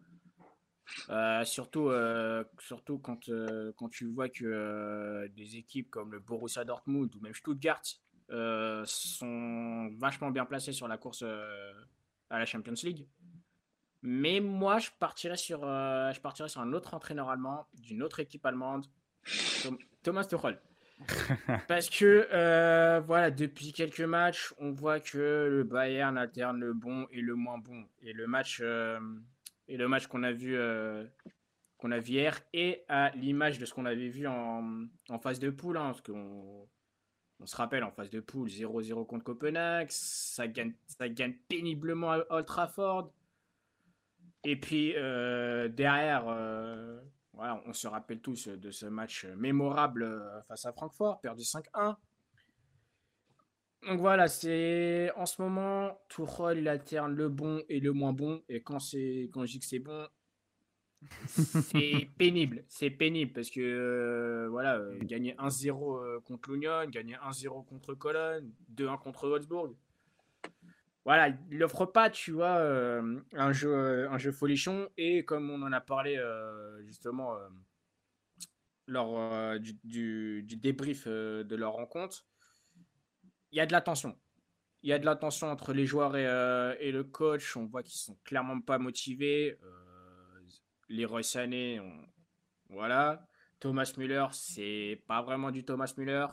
surtout, 1.44 1.90
surtout 2.58 2.98
quand, 2.98 3.30
quand 3.76 3.88
tu 3.88 4.06
vois 4.06 4.28
que 4.28 5.26
des 5.28 5.56
équipes 5.56 5.90
comme 5.90 6.12
le 6.12 6.20
Borussia 6.20 6.64
Dortmund 6.64 7.14
ou 7.16 7.20
même 7.20 7.34
Stuttgart 7.34 7.82
sont 8.84 9.90
vachement 9.98 10.30
bien 10.30 10.44
placées 10.44 10.72
sur 10.72 10.86
la 10.86 10.98
course 10.98 11.24
à 12.30 12.38
la 12.38 12.46
Champions 12.46 12.74
League. 12.82 13.06
Mais 14.02 14.40
moi, 14.40 14.78
je 14.78 14.90
partirais 14.98 15.36
sur, 15.36 15.62
je 15.62 16.20
partirais 16.20 16.48
sur 16.48 16.60
un 16.60 16.72
autre 16.72 16.94
entraîneur 16.94 17.28
allemand 17.28 17.66
d'une 17.74 18.02
autre 18.02 18.20
équipe 18.20 18.46
allemande, 18.46 18.86
Thomas 20.02 20.24
Tuchel. 20.24 20.60
Parce 21.68 21.88
que, 21.88 22.28
euh, 22.32 23.00
voilà, 23.00 23.30
depuis 23.30 23.72
quelques 23.72 24.00
matchs, 24.00 24.52
on 24.58 24.72
voit 24.72 25.00
que 25.00 25.48
le 25.50 25.64
Bayern 25.64 26.16
alterne 26.18 26.60
le 26.60 26.72
bon 26.72 27.06
et 27.10 27.20
le 27.20 27.34
moins 27.34 27.58
bon. 27.58 27.84
Et 28.02 28.12
le 28.12 28.26
match, 28.26 28.60
euh, 28.62 29.00
et 29.68 29.76
le 29.76 29.88
match 29.88 30.06
qu'on 30.06 30.22
a 30.22 30.32
vu, 30.32 30.56
euh, 30.56 31.04
qu'on 31.78 31.90
a 31.90 31.98
vu 31.98 32.12
hier, 32.12 32.40
et 32.52 32.84
à 32.88 33.10
l'image 33.10 33.58
de 33.58 33.66
ce 33.66 33.74
qu'on 33.74 33.86
avait 33.86 34.08
vu 34.08 34.26
en, 34.26 34.86
en, 35.08 35.18
phase 35.18 35.38
de 35.38 35.50
poule, 35.50 35.78
hein, 35.78 35.92
on 36.08 37.46
se 37.46 37.56
rappelle 37.56 37.84
en 37.84 37.90
phase 37.90 38.10
de 38.10 38.20
poule 38.20 38.48
0-0 38.48 39.06
contre 39.06 39.24
Copenhague, 39.24 39.88
ça 39.90 40.46
gagne, 40.46 40.74
ça 40.86 41.08
gagne 41.08 41.34
péniblement 41.48 42.12
à 42.12 42.24
Old 42.30 42.46
Trafford. 42.46 43.12
Et 44.44 44.56
puis 44.56 44.94
derrière 44.94 46.24
on 47.66 47.72
se 47.72 47.88
rappelle 47.88 48.20
tous 48.20 48.48
de 48.48 48.70
ce 48.70 48.86
match 48.86 49.24
mémorable 49.36 50.02
euh, 50.02 50.42
face 50.42 50.66
à 50.66 50.72
Francfort, 50.72 51.20
perdu 51.20 51.42
5-1. 51.42 51.96
Donc 53.88 53.98
voilà, 53.98 54.28
c'est 54.28 55.10
en 55.16 55.24
ce 55.24 55.40
moment, 55.40 55.98
Tourol 56.08 56.58
il 56.58 56.68
alterne 56.68 57.14
le 57.14 57.30
bon 57.30 57.62
et 57.68 57.80
le 57.80 57.92
moins 57.92 58.12
bon. 58.12 58.42
Et 58.48 58.62
quand, 58.62 58.78
quand 59.32 59.46
je 59.46 59.52
dis 59.52 59.58
que 59.58 59.64
c'est 59.64 59.78
bon, 59.78 60.06
c'est 61.28 62.10
pénible. 62.18 62.64
C'est 62.68 62.90
pénible 62.90 63.32
parce 63.32 63.50
que 63.50 63.60
euh, 63.60 64.48
voilà, 64.50 64.76
euh, 64.76 64.98
gagner 65.00 65.34
1-0 65.36 66.22
contre 66.24 66.50
l'Union, 66.50 66.84
gagner 66.90 67.16
1-0 67.16 67.64
contre 67.64 67.94
Cologne, 67.94 68.50
2-1 68.74 68.98
contre 68.98 69.28
Wolfsburg 69.28 69.74
voilà, 71.04 71.28
il 71.50 71.58
n'offre 71.58 71.86
pas, 71.86 72.10
tu 72.10 72.32
vois, 72.32 72.60
un, 72.60 73.52
jeu, 73.52 74.08
un 74.08 74.18
jeu 74.18 74.32
folichon. 74.32 74.88
Et 74.96 75.24
comme 75.24 75.50
on 75.50 75.62
en 75.62 75.72
a 75.72 75.80
parlé 75.80 76.22
justement 76.84 77.34
lors 78.86 79.58
du, 79.60 80.44
débrief 80.60 81.06
de 81.06 81.56
leur 81.56 81.72
rencontre, 81.72 82.26
il 83.50 83.56
y 83.56 83.60
a 83.60 83.66
de 83.66 83.72
la 83.72 83.80
tension. 83.80 84.18
Il 84.82 84.90
y 84.90 84.92
a 84.92 84.98
de 84.98 85.04
la 85.04 85.16
tension 85.16 85.50
entre 85.50 85.72
les 85.72 85.86
joueurs 85.86 86.16
et, 86.16 86.92
le 86.92 87.02
coach. 87.04 87.56
On 87.56 87.66
voit 87.66 87.82
qu'ils 87.82 88.00
sont 88.00 88.18
clairement 88.24 88.60
pas 88.60 88.78
motivés. 88.78 89.58
les 90.88 91.06
Sané, 91.22 91.80
voilà. 92.68 93.26
Thomas 93.58 93.92
Müller, 93.98 94.26
c'est 94.32 95.02
pas 95.06 95.22
vraiment 95.22 95.50
du 95.50 95.64
Thomas 95.64 95.92
Müller. 95.96 96.26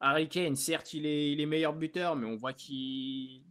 Harry 0.00 0.28
Kane, 0.28 0.56
certes, 0.56 0.92
il 0.92 1.06
est, 1.06 1.32
il 1.32 1.40
est 1.40 1.46
meilleur 1.46 1.72
buteur, 1.72 2.14
mais 2.14 2.26
on 2.26 2.36
voit 2.36 2.52
qu'il 2.52 3.42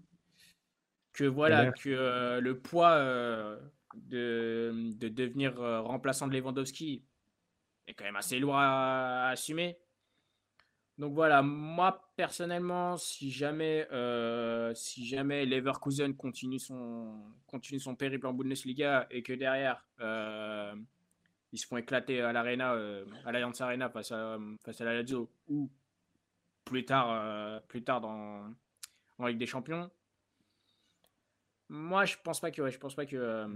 que 1.18 1.24
voilà 1.24 1.72
que 1.72 1.89
euh, 1.89 2.39
le 2.39 2.59
poids 2.59 2.91
euh, 2.91 3.59
de, 3.95 4.93
de, 4.97 5.07
devenir 5.09 5.59
euh, 5.59 5.82
remplaçant 5.82 6.28
de 6.28 6.38
Lewandowski 6.38 7.03
est 7.88 7.93
quand 7.95 8.05
même 8.05 8.15
assez 8.15 8.38
lourd 8.38 8.55
à, 8.55 9.30
assumer. 9.30 9.80
Donc 10.99 11.13
voilà, 11.13 11.41
moi 11.41 12.11
personnellement, 12.15 12.97
si 12.97 13.32
jamais, 13.32 13.88
si 14.74 15.05
jamais 15.05 15.45
Leverkusen 15.45 16.15
continue 16.15 16.59
son, 16.59 17.34
continue 17.45 17.80
son 17.80 17.95
périple 17.95 18.28
en 18.28 18.34
Bundesliga 18.34 19.07
et 19.11 19.22
que 19.22 19.34
derrière 19.34 19.86
ils 19.99 21.57
se 21.59 21.68
font 21.68 21.78
éclater 21.78 22.22
à 22.22 22.34
l'Arena, 22.34 22.76
à 23.26 23.32
l'Allianz 23.32 23.61
Arena 23.61 23.89
face 23.89 24.11
à, 24.11 24.38
face 24.65 24.82
à 24.82 24.86
la 24.86 24.95
Lazio 24.95 25.30
ou 25.47 25.70
plus 26.65 26.84
tard, 26.84 27.61
plus 27.68 27.84
tard 27.84 28.01
dans, 28.01 28.51
en 29.20 29.28
Ligue 29.28 29.38
des 29.38 29.45
Champions, 29.45 29.91
moi 31.70 32.05
je 32.05 32.15
pense 32.24 32.39
pas 32.39 32.51
que, 32.51 32.70
je 32.70 32.78
pense 32.78 32.95
pas 32.95 33.05
que, 33.05 33.47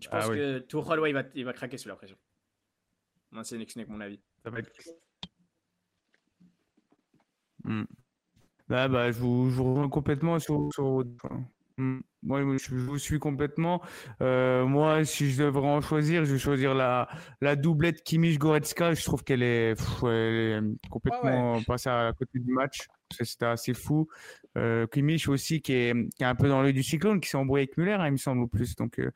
je 0.00 0.08
pense 0.08 0.24
ah 0.24 0.28
que 0.28 0.58
Tuchel, 0.60 1.00
ouais, 1.00 1.10
il 1.10 1.14
va, 1.14 1.22
il 1.34 1.44
va 1.44 1.52
craquer 1.52 1.78
sous 1.78 1.88
la 1.88 1.96
pression. 1.96 2.16
Moi 3.30 3.44
c'est 3.44 3.64
que 3.64 3.90
mon 3.90 4.00
avis. 4.00 4.20
Ça 4.42 4.50
va 4.50 4.60
être 4.60 4.70
Mm. 7.66 7.84
bah, 8.68 9.10
je 9.10 9.18
vous, 9.18 9.50
je 9.50 9.56
vous 9.56 9.64
rejoins 9.64 9.88
complètement 9.88 10.38
sur, 10.38 10.68
sur 10.72 11.04
mm. 11.78 12.00
Moi, 12.22 12.40
je 12.58 12.74
vous 12.74 12.98
suis 12.98 13.20
complètement. 13.20 13.82
Euh, 14.20 14.66
moi, 14.66 15.04
si 15.04 15.30
je 15.30 15.44
devrais 15.44 15.68
en 15.68 15.80
choisir, 15.80 16.24
je 16.24 16.32
vais 16.32 16.38
choisir 16.38 16.74
la, 16.74 17.08
la 17.40 17.54
doublette 17.54 18.02
Kimmich-Goretzka. 18.02 18.94
Je 18.94 19.04
trouve 19.04 19.22
qu'elle 19.22 19.44
est, 19.44 19.72
est, 19.72 20.60
complètement 20.90 21.62
passée 21.62 21.88
à 21.88 22.12
côté 22.18 22.40
du 22.40 22.52
match. 22.52 22.88
C'était 23.10 23.46
assez 23.46 23.74
fou. 23.74 24.08
Euh, 24.56 24.86
Kimmich 24.86 25.28
aussi, 25.28 25.60
qui 25.60 25.72
est, 25.72 25.94
qui 26.16 26.22
est 26.22 26.26
un 26.26 26.34
peu 26.34 26.48
dans 26.48 26.62
l'œil 26.62 26.72
du 26.72 26.82
cyclone, 26.82 27.20
qui 27.20 27.28
s'est 27.28 27.36
embrouillé 27.36 27.64
avec 27.64 27.76
Muller, 27.76 27.92
hein, 27.92 28.06
il 28.06 28.12
me 28.12 28.16
semble, 28.16 28.42
au 28.42 28.46
plus. 28.46 28.74
Donc, 28.76 28.98
euh, 28.98 29.10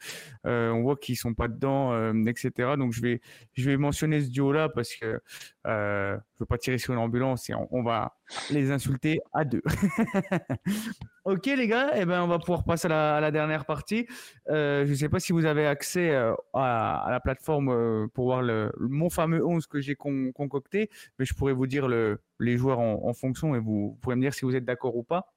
euh 0.46 0.70
on 0.70 0.82
voit 0.82 0.96
qu'ils 0.96 1.16
sont 1.16 1.34
pas 1.34 1.48
dedans, 1.48 1.92
euh, 1.92 2.12
etc. 2.26 2.76
Donc, 2.76 2.92
je 2.92 3.00
vais, 3.00 3.20
je 3.54 3.70
vais 3.70 3.76
mentionner 3.76 4.20
ce 4.20 4.28
duo-là 4.28 4.68
parce 4.68 4.94
que 4.94 5.20
euh, 5.66 6.16
je 6.34 6.40
veux 6.40 6.46
pas 6.46 6.58
tirer 6.58 6.78
sur 6.78 6.92
une 6.92 7.00
ambulance 7.00 7.48
et 7.50 7.54
on, 7.54 7.82
va 7.82 8.16
les 8.50 8.70
insulter 8.70 9.20
à 9.32 9.44
deux. 9.44 9.62
ok, 11.24 11.46
les 11.46 11.68
gars, 11.68 11.92
eh 11.96 12.04
ben, 12.04 12.22
on 12.22 12.26
va 12.26 12.38
pouvoir 12.38 12.64
passer 12.64 12.88
à 12.90 13.20
la, 13.20 13.30
dernière 13.30 13.64
partie. 13.64 14.06
je 14.48 14.88
ne 14.88 14.94
sais 14.94 15.08
pas 15.08 15.20
si 15.20 15.32
vous 15.32 15.44
avez 15.44 15.66
accès 15.66 16.14
à, 16.54 17.06
la 17.10 17.20
plateforme 17.20 18.08
pour 18.14 18.26
voir 18.26 18.42
mon 18.78 19.10
fameux 19.10 19.44
11 19.44 19.66
que 19.66 19.80
j'ai 19.80 19.94
concocté, 19.94 20.90
mais 21.18 21.24
je 21.24 21.34
pourrais 21.34 21.52
vous 21.52 21.66
dire 21.66 21.88
le, 21.88 22.20
les 22.38 22.56
joueurs 22.56 22.80
en, 22.80 23.12
fonction 23.12 23.54
et 23.54 23.58
vous, 23.58 23.98
pourrez 24.00 24.16
me 24.16 24.22
dire 24.22 24.34
si 24.34 24.44
vous 24.44 24.56
êtes 24.56 24.64
d'accord 24.64 24.96
ou 24.96 25.02
pas. 25.02 25.32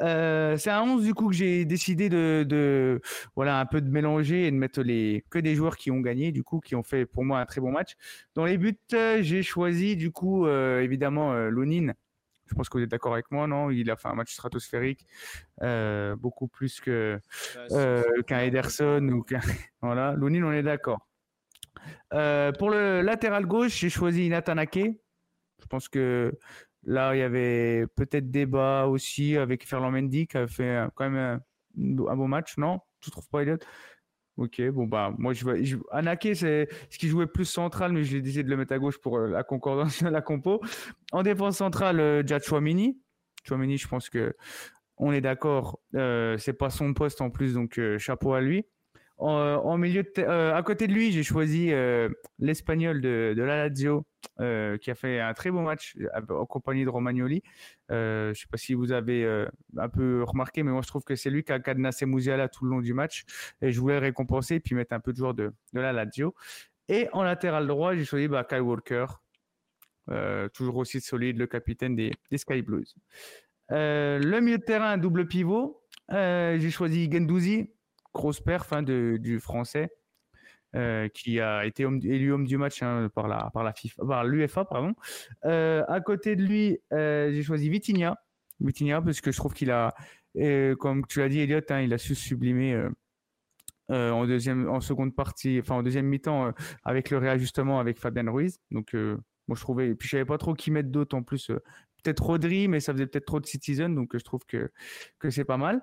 Euh, 0.00 0.56
c'est 0.56 0.70
un 0.70 0.82
11 0.82 1.04
du 1.04 1.14
coup 1.14 1.28
que 1.28 1.34
j'ai 1.34 1.64
décidé 1.64 2.08
de, 2.08 3.00
voilà 3.36 3.60
un 3.60 3.66
peu 3.66 3.80
de 3.80 3.90
mélanger 3.90 4.46
et 4.46 4.50
de 4.50 4.56
mettre 4.56 4.82
que 4.82 5.38
des 5.38 5.54
joueurs 5.54 5.76
qui 5.76 5.90
ont 5.90 6.00
gagné 6.00 6.32
du 6.32 6.42
coup 6.42 6.60
qui 6.60 6.74
ont 6.74 6.82
fait 6.82 7.04
pour 7.04 7.24
moi 7.24 7.40
un 7.40 7.46
très 7.46 7.60
bon 7.60 7.70
match. 7.70 7.96
Dans 8.34 8.44
les 8.44 8.56
buts, 8.56 8.78
euh, 8.94 9.18
j'ai 9.22 9.42
choisi 9.42 9.96
du 9.96 10.10
coup 10.10 10.46
euh, 10.46 10.80
évidemment 10.80 11.34
Lonin. 11.34 11.92
Je 12.50 12.54
pense 12.54 12.68
que 12.68 12.78
vous 12.78 12.84
êtes 12.84 12.90
d'accord 12.90 13.12
avec 13.12 13.30
moi, 13.30 13.46
non? 13.46 13.70
Il 13.70 13.90
a 13.90 13.96
fait 13.96 14.08
un 14.08 14.14
match 14.14 14.32
stratosphérique, 14.32 15.06
beaucoup 16.18 16.48
plus 16.48 16.80
que 16.80 17.18
qu'un 18.26 18.40
Ederson 18.40 19.08
ou 19.08 19.22
qu'un 19.22 19.40
voilà. 19.82 20.12
Lonin, 20.12 20.44
on 20.44 20.52
est 20.52 20.62
d'accord. 20.62 21.06
pour 22.10 22.70
le 22.70 23.02
latéral 23.02 23.46
gauche, 23.46 23.78
j'ai 23.78 23.90
choisi 23.90 24.28
Nathan 24.28 24.58
Ake. 24.58 25.00
Je 25.60 25.66
pense 25.68 25.88
que 25.88 26.32
Là, 26.84 27.14
il 27.14 27.18
y 27.18 27.22
avait 27.22 27.86
peut-être 27.94 28.30
débat 28.30 28.86
aussi 28.86 29.36
avec 29.36 29.66
Ferland 29.66 29.92
Mendy 29.92 30.26
qui 30.26 30.38
a 30.38 30.46
fait 30.46 30.82
quand 30.94 31.10
même 31.10 31.40
un, 31.78 32.16
bon 32.16 32.28
match, 32.28 32.56
non? 32.56 32.80
Tu 33.00 33.10
trouves 33.10 33.28
pas, 33.28 33.42
Elliot 33.42 33.58
Ok, 34.40 34.62
bon, 34.70 34.86
bah, 34.86 35.12
moi, 35.18 35.34
je 35.34 35.44
vois. 35.44 35.54
Anaké, 35.90 36.34
c'est 36.34 36.66
ce 36.88 36.96
qui 36.96 37.08
jouait 37.08 37.26
plus 37.26 37.44
central, 37.44 37.92
mais 37.92 38.04
je 38.04 38.16
l'ai 38.16 38.22
décidé 38.22 38.42
de 38.42 38.48
le 38.48 38.56
mettre 38.56 38.72
à 38.72 38.78
gauche 38.78 38.96
pour 38.96 39.18
euh, 39.18 39.28
la 39.28 39.42
concordance 39.42 40.02
de 40.02 40.08
la 40.08 40.22
compo. 40.22 40.62
En 41.12 41.22
défense 41.22 41.58
centrale, 41.58 42.00
euh, 42.00 42.22
Jad 42.26 42.42
Chouamini. 42.42 42.98
Chouamini, 43.46 43.76
je 43.76 43.86
pense 43.86 44.08
que 44.08 44.34
on 44.96 45.12
est 45.12 45.20
d'accord, 45.20 45.78
euh, 45.94 46.38
c'est 46.38 46.54
pas 46.54 46.70
son 46.70 46.94
poste 46.94 47.20
en 47.20 47.28
plus, 47.28 47.52
donc 47.52 47.78
chapeau 47.98 48.32
à 48.32 48.40
lui. 48.40 48.64
En, 49.20 49.76
milieu 49.76 50.02
euh, 50.18 50.54
à 50.54 50.62
côté 50.62 50.86
de 50.86 50.94
lui, 50.94 51.12
j'ai 51.12 51.22
choisi 51.22 51.72
euh, 51.72 52.08
l'Espagnol 52.38 53.02
de, 53.02 53.34
de, 53.36 53.42
la 53.42 53.68
Lazio, 53.68 54.06
euh, 54.40 54.78
qui 54.78 54.90
a 54.90 54.94
fait 54.94 55.20
un 55.20 55.34
très 55.34 55.50
beau 55.50 55.60
match 55.60 55.94
en 56.30 56.46
compagnie 56.46 56.84
de 56.84 56.88
Romagnoli. 56.88 57.42
je 57.90 58.28
ne 58.30 58.34
sais 58.34 58.46
pas 58.50 58.56
si 58.56 58.72
vous 58.72 58.92
avez 58.92 59.46
un 59.76 59.88
peu 59.90 60.22
remarqué, 60.24 60.62
mais 60.62 60.70
moi 60.70 60.80
je 60.82 60.88
trouve 60.88 61.04
que 61.04 61.16
c'est 61.16 61.28
lui 61.28 61.44
qui 61.44 61.52
a 61.52 61.60
cadenassé 61.60 62.06
Musiala 62.06 62.48
tout 62.48 62.64
le 62.64 62.70
long 62.70 62.80
du 62.80 62.94
match. 62.94 63.24
Et 63.60 63.72
je 63.72 63.80
voulais 63.80 63.98
récompenser 63.98 64.54
et 64.54 64.60
puis 64.60 64.74
mettre 64.74 64.94
un 64.94 65.00
peu 65.00 65.12
de 65.12 65.18
joueurs 65.18 65.34
de, 65.34 65.52
de 65.74 65.80
la 65.80 65.92
Lazio. 65.92 66.34
Et 66.88 67.08
en 67.12 67.22
latéral 67.22 67.66
droit, 67.66 67.94
j'ai 67.94 68.06
choisi 68.06 68.26
bah, 68.26 68.44
Kyle 68.44 68.62
Walker, 68.62 69.04
toujours 70.54 70.76
aussi 70.76 71.02
solide, 71.02 71.36
le 71.36 71.46
capitaine 71.46 71.94
des, 71.94 72.10
des 72.30 72.38
Sky 72.38 72.62
Blues. 72.62 72.96
le 73.68 74.40
milieu 74.40 74.56
de 74.56 74.64
terrain, 74.64 74.96
double 74.96 75.28
pivot, 75.28 75.82
j'ai 76.10 76.70
choisi 76.70 77.10
Gendouzi 77.12 77.70
grosse 78.12 78.40
perf 78.40 78.72
hein, 78.72 78.82
de, 78.82 79.18
du 79.20 79.40
français. 79.40 79.90
Euh, 80.76 81.08
qui 81.08 81.40
a 81.40 81.66
été 81.66 81.82
élu 81.82 82.32
homme 82.32 82.46
du 82.46 82.56
match 82.56 82.80
hein, 82.84 83.10
par 83.12 83.26
la 83.26 83.50
par 83.52 83.64
la 83.64 83.72
FIFA, 83.72 84.04
par 84.06 84.24
l'UFA 84.24 84.64
pardon. 84.64 84.94
Euh, 85.44 85.82
à 85.88 86.00
côté 86.00 86.36
de 86.36 86.44
lui, 86.44 86.78
euh, 86.92 87.32
j'ai 87.32 87.42
choisi 87.42 87.68
Vitinha, 87.68 88.16
Vitinha 88.60 89.02
parce 89.02 89.20
que 89.20 89.32
je 89.32 89.36
trouve 89.36 89.52
qu'il 89.52 89.72
a, 89.72 89.92
comme 90.78 91.04
tu 91.08 91.18
l'as 91.18 91.28
dit 91.28 91.40
Elliot, 91.40 91.60
hein, 91.70 91.80
il 91.80 91.92
a 91.92 91.98
su 91.98 92.14
sublimer 92.14 92.80
en 93.88 94.24
deuxième, 94.26 94.68
en 94.68 94.80
seconde 94.80 95.16
partie, 95.16 95.58
enfin 95.60 95.74
en 95.74 95.82
deuxième 95.82 96.06
mi-temps 96.06 96.52
avec 96.84 97.10
le 97.10 97.18
réajustement 97.18 97.80
avec 97.80 97.98
Fabien 97.98 98.30
Ruiz. 98.30 98.60
Donc 98.70 98.94
moi 98.94 99.56
je 99.56 99.60
trouvais, 99.60 99.88
et 99.88 99.94
puis 99.96 100.06
je 100.06 100.12
savais 100.12 100.24
pas 100.24 100.38
trop 100.38 100.54
qui 100.54 100.70
mettre 100.70 100.90
d'autres 100.90 101.16
en 101.16 101.24
plus. 101.24 101.48
Peut-être 101.48 102.22
Rodri, 102.22 102.68
mais 102.68 102.78
ça 102.78 102.92
faisait 102.92 103.08
peut-être 103.08 103.26
trop 103.26 103.40
de 103.40 103.46
Citizen, 103.46 103.92
donc 103.96 104.16
je 104.16 104.22
trouve 104.22 104.46
que, 104.46 104.70
que 105.18 105.30
c'est 105.30 105.44
pas 105.44 105.56
mal. 105.56 105.82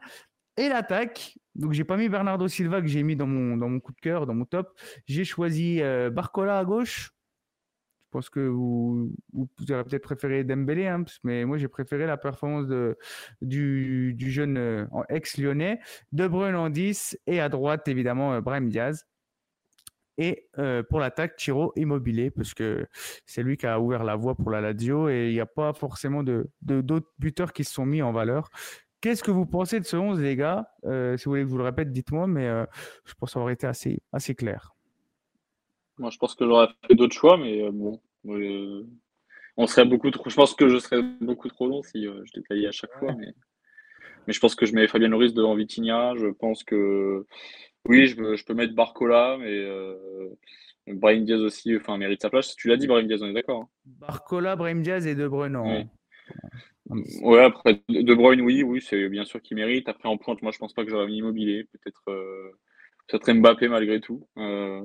Et 0.58 0.70
l'attaque, 0.70 1.38
donc 1.54 1.74
j'ai 1.74 1.84
pas 1.84 1.98
mis 1.98 2.10
Bernardo 2.10 2.48
Silva 2.48 2.82
que 2.82 2.88
j'ai 2.88 3.04
mis 3.04 3.16
dans 3.16 3.28
mon, 3.28 3.58
dans 3.58 3.70
mon 3.70 3.80
coup 3.80 3.92
de 3.92 4.00
cœur, 4.00 4.26
dans 4.26 4.34
mon 4.34 4.46
top. 4.46 4.76
J'ai 5.06 5.24
choisi 5.24 5.82
euh, 5.82 6.10
Barcola 6.10 6.58
à 6.58 6.66
gauche. 6.66 7.12
Je 8.06 8.10
pense 8.12 8.30
que 8.30 8.40
vous, 8.40 9.12
vous, 9.34 9.72
aurez 9.72 9.84
peut-être 9.84 10.04
préféré 10.04 10.44
Dembélé, 10.44 10.88
hein, 10.88 11.04
mais 11.24 11.46
moi 11.46 11.58
j'ai 11.58 11.68
préféré 11.68 12.08
la 12.08 12.18
performance 12.18 12.68
de, 12.68 12.98
du, 13.42 14.14
du 14.16 14.32
jeune 14.32 14.58
euh, 14.58 14.86
ex-lyonnais. 15.10 15.80
De 16.12 16.28
Bruyne 16.28 16.56
en 16.56 16.70
10 16.70 17.20
et 17.28 17.40
à 17.40 17.50
droite 17.50 17.88
évidemment 17.88 18.34
euh, 18.34 18.42
Brahim 18.42 18.70
Diaz. 18.70 19.06
Et 20.20 20.50
pour 20.90 21.00
l'attaque, 21.00 21.36
Tiro 21.36 21.74
Immobilier, 21.76 22.32
parce 22.32 22.56
que 22.56 22.88
c'est 23.28 23.44
lui 23.44 23.56
qui 23.56 23.68
a 23.68 23.80
ouvert 23.80 24.04
la 24.04 24.16
voie 24.16 24.34
pour 24.34 24.50
la 24.50 24.62
Lazio 24.62 25.10
et 25.10 25.28
il 25.28 25.34
n'y 25.34 25.40
a 25.40 25.46
pas 25.46 25.74
forcément 25.74 26.24
de 26.24 26.50
d'autres 26.64 27.14
buteurs 27.20 27.54
qui 27.54 27.64
se 27.64 27.72
sont 27.72 27.86
mis 27.86 28.02
en 28.02 28.12
valeur. 28.12 28.50
Qu'est-ce 29.02 29.24
que 29.24 29.32
vous 29.32 29.46
pensez 29.46 29.80
de 29.80 29.86
ce 29.86 29.96
11, 29.96 30.20
les 30.20 30.36
gars? 30.36 30.72
Euh, 30.86 31.18
Si 31.18 31.26
vous 31.26 31.32
voulez 31.32 31.42
que 31.44 31.48
je 31.48 31.52
vous 31.52 31.58
le 31.60 31.64
répète, 31.64 31.92
dites-moi, 31.92 32.26
mais 32.28 32.48
euh, 32.48 32.66
je 33.06 33.14
pense 33.14 33.36
avoir 33.36 33.52
été 33.52 33.68
assez, 33.68 34.00
assez 34.12 34.34
clair. 34.34 34.74
Moi, 35.98 36.10
je 36.10 36.18
pense 36.18 36.36
que 36.36 36.46
j'aurais 36.46 36.68
fait 36.88 36.96
d'autres 36.96 37.16
choix, 37.16 37.38
mais 37.38 37.64
euh, 37.64 37.72
bon, 37.72 38.00
on 39.58 39.68
serait 39.68 39.86
beaucoup 39.86 40.10
trop. 40.12 40.30
Je 40.30 40.36
pense 40.36 40.56
que 40.56 40.68
je 40.70 40.78
serais 40.78 41.02
beaucoup 41.22 41.48
trop 41.48 41.68
long 41.68 41.84
si 41.84 42.04
je 42.04 42.32
détaillais 42.34 42.68
à 42.68 42.72
chaque 42.72 42.94
fois, 42.94 43.14
mais... 43.14 43.34
mais 44.28 44.34
je 44.34 44.40
pense 44.40 44.56
que 44.56 44.66
je 44.66 44.74
mets 44.74 44.88
Fabien 44.88 45.10
Loris 45.10 45.34
devant 45.34 45.56
Vitinha. 45.56 46.16
Je 46.16 46.28
pense 46.28 46.64
que 46.64 47.26
oui, 47.88 48.08
je, 48.08 48.36
je 48.36 48.46
peux 48.46 48.54
mettre 48.54 48.76
Barcola, 48.76 49.38
mais 49.40 49.66
Brahim 50.88 51.26
Diaz 51.26 51.42
aussi, 51.42 51.76
enfin, 51.76 51.98
mérite 51.98 52.22
sa 52.22 52.30
place. 52.30 52.56
Tu 52.56 52.68
l'as 52.68 52.78
dit, 52.78 52.88
Brahim 52.88 53.08
Diaz, 53.08 53.22
on 53.22 53.28
est 53.28 53.34
d'accord. 53.34 53.64
Hein. 53.64 53.70
Barcola, 53.86 54.56
Brahim 54.56 54.82
Diaz 54.82 55.06
et 55.06 55.16
De 55.16 55.28
Bruyne. 55.28 55.58
Oui. 55.58 55.86
Ouais, 57.22 57.44
après, 57.44 57.82
De 57.90 58.14
Bruyne, 58.14 58.42
oui, 58.42 58.64
oui, 58.64 58.82
c'est 58.82 59.10
bien 59.10 59.26
sûr 59.26 59.42
qu'il 59.42 59.58
mérite. 59.58 59.90
Après, 59.90 60.08
en 60.08 60.18
pointe, 60.18 60.42
moi, 60.42 60.52
je 60.52 60.58
pense 60.58 60.74
pas 60.74 60.84
que 60.84 60.90
j'aurais 60.90 61.08
mis 61.08 61.18
Immobilier. 61.18 61.66
Peut-être 61.66 62.02
euh, 62.10 62.52
peut 63.08 63.34
Mbappé 63.34 63.68
malgré 63.68 64.00
tout, 64.00 64.28
euh, 64.38 64.82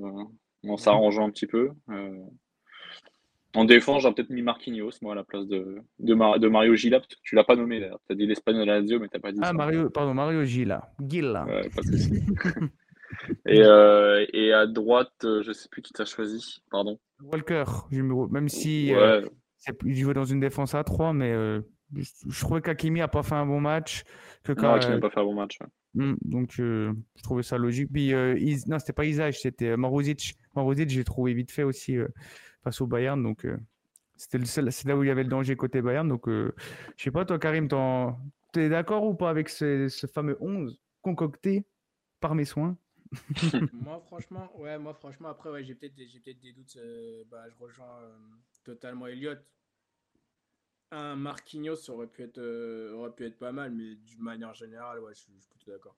en 0.67 0.77
s'arrangeant 0.77 1.27
un 1.27 1.31
petit 1.31 1.47
peu. 1.47 1.71
Euh, 1.91 2.25
en 3.55 3.65
défense, 3.65 4.03
j'aurais 4.03 4.15
peut-être 4.15 4.31
mis 4.31 4.43
Marquinhos, 4.43 4.93
moi, 5.03 5.13
à 5.13 5.17
la 5.17 5.25
place 5.25 5.47
de, 5.47 5.77
de, 5.99 6.39
de 6.39 6.49
Mario 6.49 6.75
Gila, 6.75 7.01
parce 7.01 7.15
que 7.15 7.21
tu 7.23 7.35
l'as 7.35 7.45
pas 7.45 7.57
nommé 7.57 7.81
d'ailleurs. 7.81 8.01
Tu 8.07 8.13
as 8.13 8.17
dit 8.17 8.27
l'Espagnol 8.27 8.67
Lazio, 8.67 8.99
mais 8.99 9.09
tu 9.09 9.21
pas 9.21 9.31
dit 9.31 9.41
Ah, 9.43 9.53
Mario, 9.53 9.91
pardon, 9.91 10.15
Mario 10.15 10.45
Gila. 10.45 10.91
Gila. 11.01 11.45
Ouais, 11.45 11.69
pas 11.69 11.83
de 11.83 12.71
et, 13.47 13.63
euh, 13.63 14.25
et 14.33 14.53
à 14.53 14.67
droite, 14.67 15.13
je 15.23 15.53
sais 15.53 15.69
plus 15.69 15.83
qui 15.83 15.93
t'as 15.93 16.07
choisi, 16.07 16.63
pardon. 16.71 16.99
Walker, 17.21 17.65
même 17.91 18.49
si 18.49 18.93
ouais. 18.95 19.23
il 19.85 19.97
jouait 19.97 20.15
dans 20.15 20.25
une 20.25 20.41
défense 20.41 20.75
à 20.75 20.83
3, 20.83 21.13
mais 21.13 21.35
je, 21.95 22.41
trouvais 22.41 22.61
qu'Akimi 22.61 23.01
n'a 23.01 23.09
pas 23.09 23.23
fait 23.23 23.35
un 23.35 23.47
bon 23.47 23.61
match. 23.61 24.05
Que 24.43 24.53
non, 24.53 24.75
Akimi 24.75 24.95
n'a 24.95 25.01
pas 25.01 25.11
fait 25.11 25.21
un 25.21 25.25
bon 25.25 25.35
match. 25.35 25.59
Hmm, 25.95 26.15
donc, 26.23 26.59
euh, 26.59 26.93
je 27.17 27.23
trouvais 27.23 27.43
ça 27.43 27.59
logique. 27.59 27.91
Puis, 27.93 28.15
euh, 28.15 28.35
non, 28.67 28.79
c'était 28.79 28.93
pas 28.93 29.05
Isaac, 29.05 29.35
c'était 29.35 29.71
euh, 29.71 29.77
Maruzic. 29.77 30.37
Maruzic, 30.55 30.89
j'ai 30.89 31.05
trouvé 31.05 31.35
vite 31.35 31.51
fait 31.51 31.65
aussi 31.65 31.97
face 32.65 32.81
au 32.81 32.87
Bayern. 32.87 33.23
Donc, 33.23 33.47
c'était 34.17 34.45
c'est 34.45 34.85
là 34.85 34.97
où 34.97 35.03
il 35.03 35.09
y 35.09 35.11
avait 35.11 35.25
le 35.25 35.29
danger 35.29 35.57
côté 35.57 35.83
Bayern. 35.83 36.09
Donc, 36.09 36.29
je 36.29 36.53
sais 36.97 37.11
pas, 37.11 37.25
toi, 37.25 37.39
Karim, 37.39 37.69
tu 37.69 38.61
es 38.61 38.69
d'accord 38.69 39.05
ou 39.05 39.15
pas 39.15 39.31
avec 39.31 39.49
ce, 39.49 39.89
ce, 39.89 40.07
fameux 40.07 40.37
11 40.41 40.79
concocté 41.03 41.65
par 42.21 42.35
mes 42.35 42.45
soins? 42.45 42.77
Moi 43.73 44.01
franchement 44.07 44.51
ouais 44.59 44.79
moi 44.79 44.95
franchement 44.95 45.29
après 45.29 45.51
ouais, 45.51 45.63
j'ai 45.63 45.75
peut-être 45.75 45.93
j'ai 45.99 46.19
peut-être 46.19 46.41
des 46.41 46.53
doutes 46.55 46.79
bah, 47.31 47.45
je 47.51 47.63
rejoins 47.63 47.99
totalement 48.65 49.07
Elliott 49.07 49.39
Un 50.95 51.17
Marquinhos 51.17 51.89
aurait 51.91 52.07
pu 52.07 52.23
être, 52.23 52.39
euh, 52.39 52.93
aurait 52.93 53.11
pu 53.13 53.25
être 53.25 53.39
pas 53.39 53.51
mal, 53.51 53.73
mais 53.73 53.95
d'une 53.97 54.21
manière 54.23 54.53
générale, 54.55 55.01
ouais, 55.01 55.13
je 55.15 55.21
suis, 55.21 55.33
je 55.39 55.41
suis 55.41 55.51
plutôt 55.51 55.73
d'accord. 55.73 55.97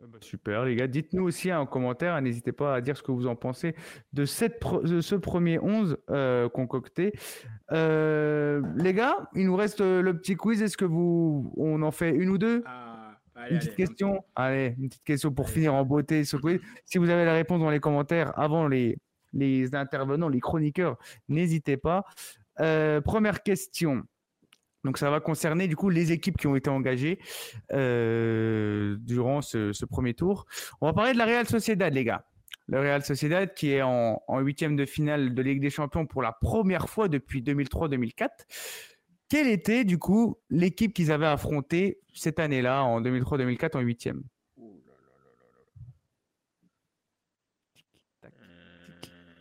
Ah 0.00 0.06
bah, 0.06 0.18
Super, 0.22 0.64
les 0.64 0.74
gars. 0.76 0.86
Dites-nous 0.86 1.24
aussi 1.24 1.50
hein, 1.50 1.60
en 1.60 1.66
commentaire, 1.66 2.20
n'hésitez 2.22 2.52
pas 2.52 2.74
à 2.74 2.80
dire 2.80 2.96
ce 2.96 3.02
que 3.02 3.10
vous 3.12 3.26
en 3.26 3.36
pensez 3.36 3.74
de, 4.12 4.24
cette 4.24 4.58
pro- 4.60 4.80
de 4.82 5.00
ce 5.00 5.14
premier 5.16 5.58
11 5.58 5.96
euh, 6.10 6.48
concocté. 6.48 7.12
Euh, 7.72 8.62
les 8.76 8.94
gars, 8.94 9.28
il 9.34 9.46
nous 9.46 9.56
reste 9.56 9.80
euh, 9.80 10.00
le 10.00 10.16
petit 10.16 10.36
quiz. 10.36 10.62
Est-ce 10.62 10.76
que 10.76 10.84
vous, 10.84 11.52
on 11.56 11.82
en 11.82 11.90
fait 11.90 12.10
une 12.10 12.30
ou 12.30 12.38
deux? 12.38 12.62
Ah, 12.66 13.18
allez, 13.34 13.50
Une 13.50 13.56
allez, 13.56 13.58
petite 13.58 13.72
un 13.72 13.76
question 13.76 14.24
Allez, 14.34 14.74
une 14.78 14.88
petite 14.88 15.04
question 15.04 15.32
pour 15.32 15.46
Allez. 15.46 15.54
finir 15.54 15.74
en 15.74 15.84
beauté 15.84 16.24
ce 16.24 16.36
quiz. 16.36 16.60
Si 16.84 16.98
vous 16.98 17.10
avez 17.10 17.24
la 17.24 17.34
réponse 17.34 17.60
dans 17.60 17.70
les 17.70 17.80
commentaires 17.80 18.38
avant 18.38 18.68
les, 18.68 18.96
les 19.32 19.74
intervenants, 19.74 20.28
les 20.28 20.40
chroniqueurs, 20.40 20.96
n'hésitez 21.28 21.76
pas. 21.76 22.04
Euh, 22.60 23.00
première 23.00 23.42
question. 23.42 24.02
Donc 24.84 24.98
ça 24.98 25.10
va 25.10 25.20
concerner 25.20 25.68
du 25.68 25.76
coup 25.76 25.90
les 25.90 26.12
équipes 26.12 26.38
qui 26.38 26.46
ont 26.46 26.56
été 26.56 26.70
engagées 26.70 27.18
euh, 27.72 28.96
durant 29.00 29.42
ce, 29.42 29.72
ce 29.72 29.84
premier 29.84 30.14
tour. 30.14 30.46
On 30.80 30.86
va 30.86 30.92
parler 30.92 31.12
de 31.12 31.18
la 31.18 31.26
Real 31.26 31.46
Sociedad, 31.46 31.92
les 31.92 32.04
gars. 32.04 32.24
Le 32.68 32.78
Real 32.80 33.02
Sociedad 33.02 33.54
qui 33.54 33.72
est 33.72 33.82
en 33.82 34.40
huitième 34.40 34.76
de 34.76 34.84
finale 34.84 35.34
de 35.34 35.42
Ligue 35.42 35.60
des 35.60 35.70
Champions 35.70 36.06
pour 36.06 36.22
la 36.22 36.32
première 36.32 36.88
fois 36.88 37.08
depuis 37.08 37.42
2003-2004. 37.42 38.28
Quelle 39.28 39.48
était 39.48 39.84
du 39.84 39.98
coup 39.98 40.38
l'équipe 40.48 40.94
qu'ils 40.94 41.12
avaient 41.12 41.26
affrontée 41.26 42.00
cette 42.14 42.38
année-là, 42.38 42.82
en 42.82 43.02
2003-2004, 43.02 43.76
en 43.76 43.80
huitième? 43.80 44.22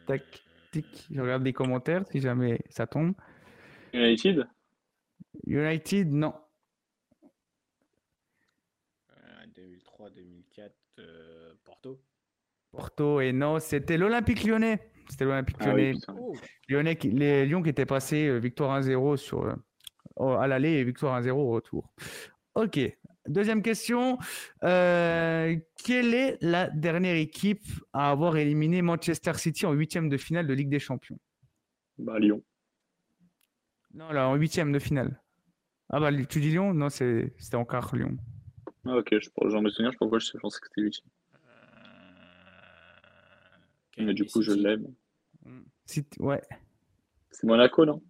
Tac, 0.08 0.24
Je 1.12 1.22
regarde 1.22 1.44
les 1.44 1.54
commentaires 1.54 2.04
si 2.12 2.20
jamais 2.20 2.60
ça 2.70 2.88
tombe. 2.88 3.14
United? 3.94 4.48
United, 5.46 6.12
non. 6.12 6.34
Euh, 9.12 9.46
2003-2004, 9.56 10.72
euh, 11.00 11.54
Porto. 11.64 12.02
Porto 12.72 13.22
et 13.22 13.32
non, 13.32 13.60
c'était 13.60 13.98
l'Olympique 13.98 14.44
lyonnais. 14.44 14.92
C'était 15.10 15.26
l'Olympique 15.26 15.56
Ah 15.60 15.68
lyonnais. 15.68 15.94
Oh, 16.18 16.36
Lyonnais 16.68 16.96
qui- 16.98 17.12
les 17.12 17.46
Lyon 17.46 17.64
qui 17.64 17.70
étaient 17.70 17.86
passés 17.86 18.28
euh, 18.28 18.38
victoire 18.40 18.72
1-0 18.82 19.16
sur, 19.18 19.44
euh, 19.46 20.38
à 20.38 20.48
l'aller 20.48 20.72
et 20.74 20.84
victoire 20.84 21.16
1-0 21.16 21.40
au 21.40 21.50
retour. 21.52 21.94
Ok. 22.56 22.80
Deuxième 23.28 23.62
question. 23.62 24.18
Euh, 24.64 25.56
quelle 25.84 26.14
est 26.14 26.38
la 26.42 26.70
dernière 26.70 27.16
équipe 27.16 27.64
à 27.94 28.12
avoir 28.12 28.38
éliminé 28.38 28.82
Manchester 28.82 29.34
City 29.36 29.66
en 29.66 29.74
huitième 29.74 30.10
de 30.10 30.18
finale 30.18 30.48
de 30.48 30.54
Ligue 30.54 30.70
des 30.70 30.80
Champions? 30.80 31.20
Bah, 31.98 32.20
Lyon. 32.20 32.42
Non, 33.94 34.12
là, 34.12 34.28
en 34.30 34.36
huitième 34.36 34.72
de 34.72 34.80
finale. 34.80 35.22
Ah 35.90 36.00
bah, 36.00 36.12
tu 36.26 36.40
dis 36.40 36.50
Lyon? 36.50 36.74
Non, 36.74 36.90
c'est- 36.90 37.34
c'était 37.38 37.56
encore 37.56 37.96
Lyon. 37.96 38.18
Ah, 38.86 38.98
ok, 38.98 39.10
je 39.20 39.30
j'en 39.50 39.62
me 39.62 39.70
souviens, 39.70 39.90
je 39.90 39.96
sais 39.96 39.98
pas 39.98 40.06
pourquoi 40.06 40.20
je 40.20 40.32
pensais 40.38 40.60
que 40.60 40.68
c'était 40.68 40.82
United. 40.82 41.04
Mais 43.98 44.14
du 44.14 44.26
coup, 44.26 44.42
je 44.42 44.52
l'aime. 44.52 44.94
City- 45.86 46.22
ouais. 46.22 46.42
C'est 47.32 47.48
Monaco, 47.48 47.86
non? 47.86 48.02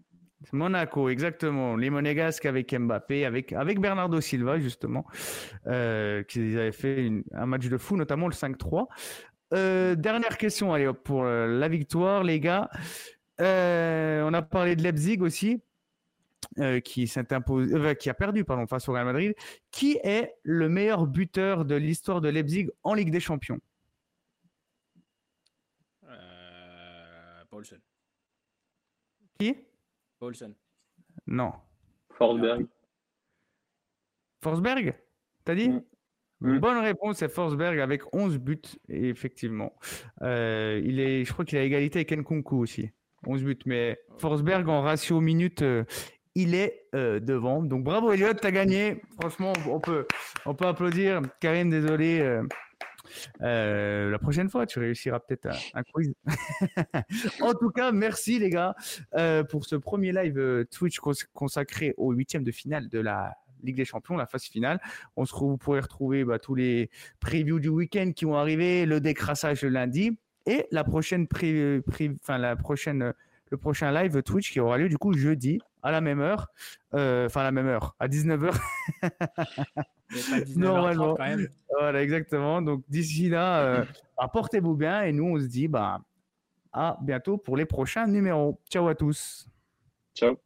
Monaco, 0.51 1.09
exactement. 1.09 1.75
Les 1.75 1.89
Monégasques 1.89 2.45
avec 2.45 2.73
Mbappé, 2.73 3.25
avec, 3.25 3.53
avec 3.53 3.79
Bernardo 3.79 4.21
Silva, 4.21 4.59
justement, 4.59 5.05
euh, 5.65 6.23
qui 6.23 6.39
avaient 6.55 6.71
fait 6.71 7.05
une- 7.07 7.23
un 7.33 7.45
match 7.47 7.67
de 7.67 7.77
fou, 7.77 7.97
notamment 7.97 8.27
le 8.27 8.33
5-3. 8.33 8.87
Euh, 9.53 9.95
dernière 9.95 10.37
question, 10.37 10.73
allez 10.73 10.87
hop, 10.87 11.01
pour 11.03 11.23
euh, 11.25 11.47
la 11.59 11.67
victoire, 11.67 12.23
les 12.23 12.39
gars. 12.39 12.69
Euh, 13.41 14.21
on 14.25 14.33
a 14.33 14.41
parlé 14.41 14.75
de 14.75 14.83
Leipzig 14.83 15.19
aussi, 15.21 15.61
qui 16.83 17.07
s'est 17.07 17.33
imposé, 17.33 17.95
qui 17.95 18.09
a 18.09 18.13
perdu 18.13 18.43
pardon, 18.45 18.67
face 18.67 18.87
au 18.89 18.93
Real 18.93 19.05
Madrid. 19.05 19.33
Qui 19.71 19.99
est 20.03 20.35
le 20.43 20.69
meilleur 20.69 21.05
buteur 21.07 21.65
de 21.65 21.75
l'histoire 21.75 22.21
de 22.21 22.29
Leipzig 22.29 22.67
en 22.83 22.93
Ligue 22.93 23.11
des 23.11 23.19
Champions? 23.19 23.59
Paulson. 27.49 27.77
Qui? 29.39 29.55
Paulson. 30.19 30.53
Non. 31.25 31.51
Forsberg. 32.17 32.65
Forsberg 34.41 34.95
T'as 35.45 35.55
dit? 35.55 35.69
Mm. 35.69 35.81
Mm. 36.41 36.59
Bonne 36.59 36.77
réponse, 36.79 37.17
c'est 37.17 37.29
Forsberg 37.29 37.79
avec 37.79 38.13
11 38.13 38.37
buts, 38.37 38.61
effectivement. 38.89 39.73
Euh, 40.21 40.81
il 40.83 40.99
est, 40.99 41.25
je 41.25 41.33
crois 41.33 41.45
qu'il 41.45 41.57
a 41.57 41.63
égalité 41.63 41.99
avec 41.99 42.11
Nkunku 42.11 42.57
aussi. 42.57 42.91
11 43.25 43.43
buts, 43.43 43.59
mais 43.65 43.97
Forsberg 44.19 44.67
en 44.69 44.81
ratio 44.81 45.19
minutes, 45.19 45.63
euh, 45.63 45.83
il 46.35 46.53
est 46.53 46.87
euh, 46.93 47.19
devant. 47.19 47.63
Donc 47.63 47.83
bravo 47.83 48.11
Elliot, 48.11 48.33
t'as 48.33 48.51
gagné. 48.51 49.01
Franchement, 49.19 49.53
on 49.67 49.79
peut, 49.79 50.05
on 50.45 50.53
peut 50.53 50.67
applaudir. 50.67 51.21
Karim, 51.39 51.69
désolé. 51.69 52.41
Euh, 53.41 54.09
la 54.09 54.19
prochaine 54.19 54.49
fois, 54.49 54.65
tu 54.65 54.79
réussiras 54.79 55.19
peut-être 55.19 55.47
un, 55.73 55.83
quiz. 55.83 56.13
en 57.41 57.53
tout 57.53 57.69
cas, 57.69 57.91
merci 57.91 58.39
les 58.39 58.49
gars 58.49 58.75
euh, 59.15 59.43
pour 59.43 59.65
ce 59.65 59.75
premier 59.75 60.11
live 60.11 60.37
euh, 60.37 60.65
Twitch 60.65 60.99
cons- 60.99 61.13
consacré 61.33 61.93
au 61.97 62.11
huitième 62.11 62.43
de 62.43 62.51
finale 62.51 62.89
de 62.89 62.99
la 62.99 63.33
Ligue 63.63 63.77
des 63.77 63.85
Champions, 63.85 64.15
la 64.15 64.27
phase 64.27 64.43
finale. 64.43 64.79
On 65.15 65.25
se 65.25 65.33
vous 65.33 65.57
pourrez 65.57 65.79
retrouver 65.79 66.23
bah, 66.23 66.39
tous 66.39 66.55
les 66.55 66.89
previews 67.19 67.59
du 67.59 67.69
week-end 67.69 68.11
qui 68.15 68.25
vont 68.25 68.35
arriver, 68.35 68.85
le 68.85 68.99
décrassage 68.99 69.63
lundi 69.63 70.17
et 70.45 70.65
la 70.71 70.83
prochaine 70.83 71.27
le 73.49 73.57
prochain 73.57 73.91
live 73.91 74.21
Twitch 74.23 74.51
qui 74.51 74.59
aura 74.59 74.77
lieu 74.77 74.89
du 74.89 74.97
coup 74.97 75.13
jeudi 75.13 75.59
à 75.81 75.91
la 75.91 76.01
même 76.01 76.19
heure, 76.19 76.47
enfin 76.91 77.41
à 77.41 77.43
la 77.43 77.51
même 77.51 77.67
heure, 77.67 77.95
à 77.99 78.07
19h. 78.07 78.53
Mais 80.11 80.19
pas 80.29 80.39
19h30 80.45 80.57
Normalement. 80.59 81.15
quand 81.15 81.23
même. 81.25 81.47
voilà, 81.77 82.01
exactement. 82.01 82.61
Donc 82.61 82.83
d'ici 82.87 83.29
là, 83.29 83.61
euh, 83.61 83.85
bah, 84.17 84.29
portez-vous 84.31 84.75
bien 84.75 85.03
et 85.03 85.11
nous 85.11 85.25
on 85.25 85.39
se 85.39 85.45
dit 85.45 85.67
bah, 85.67 86.01
à 86.71 86.97
bientôt 87.01 87.37
pour 87.37 87.57
les 87.57 87.65
prochains 87.65 88.07
numéros. 88.07 88.59
Ciao 88.69 88.87
à 88.87 88.95
tous. 88.95 89.47
Ciao. 90.15 90.37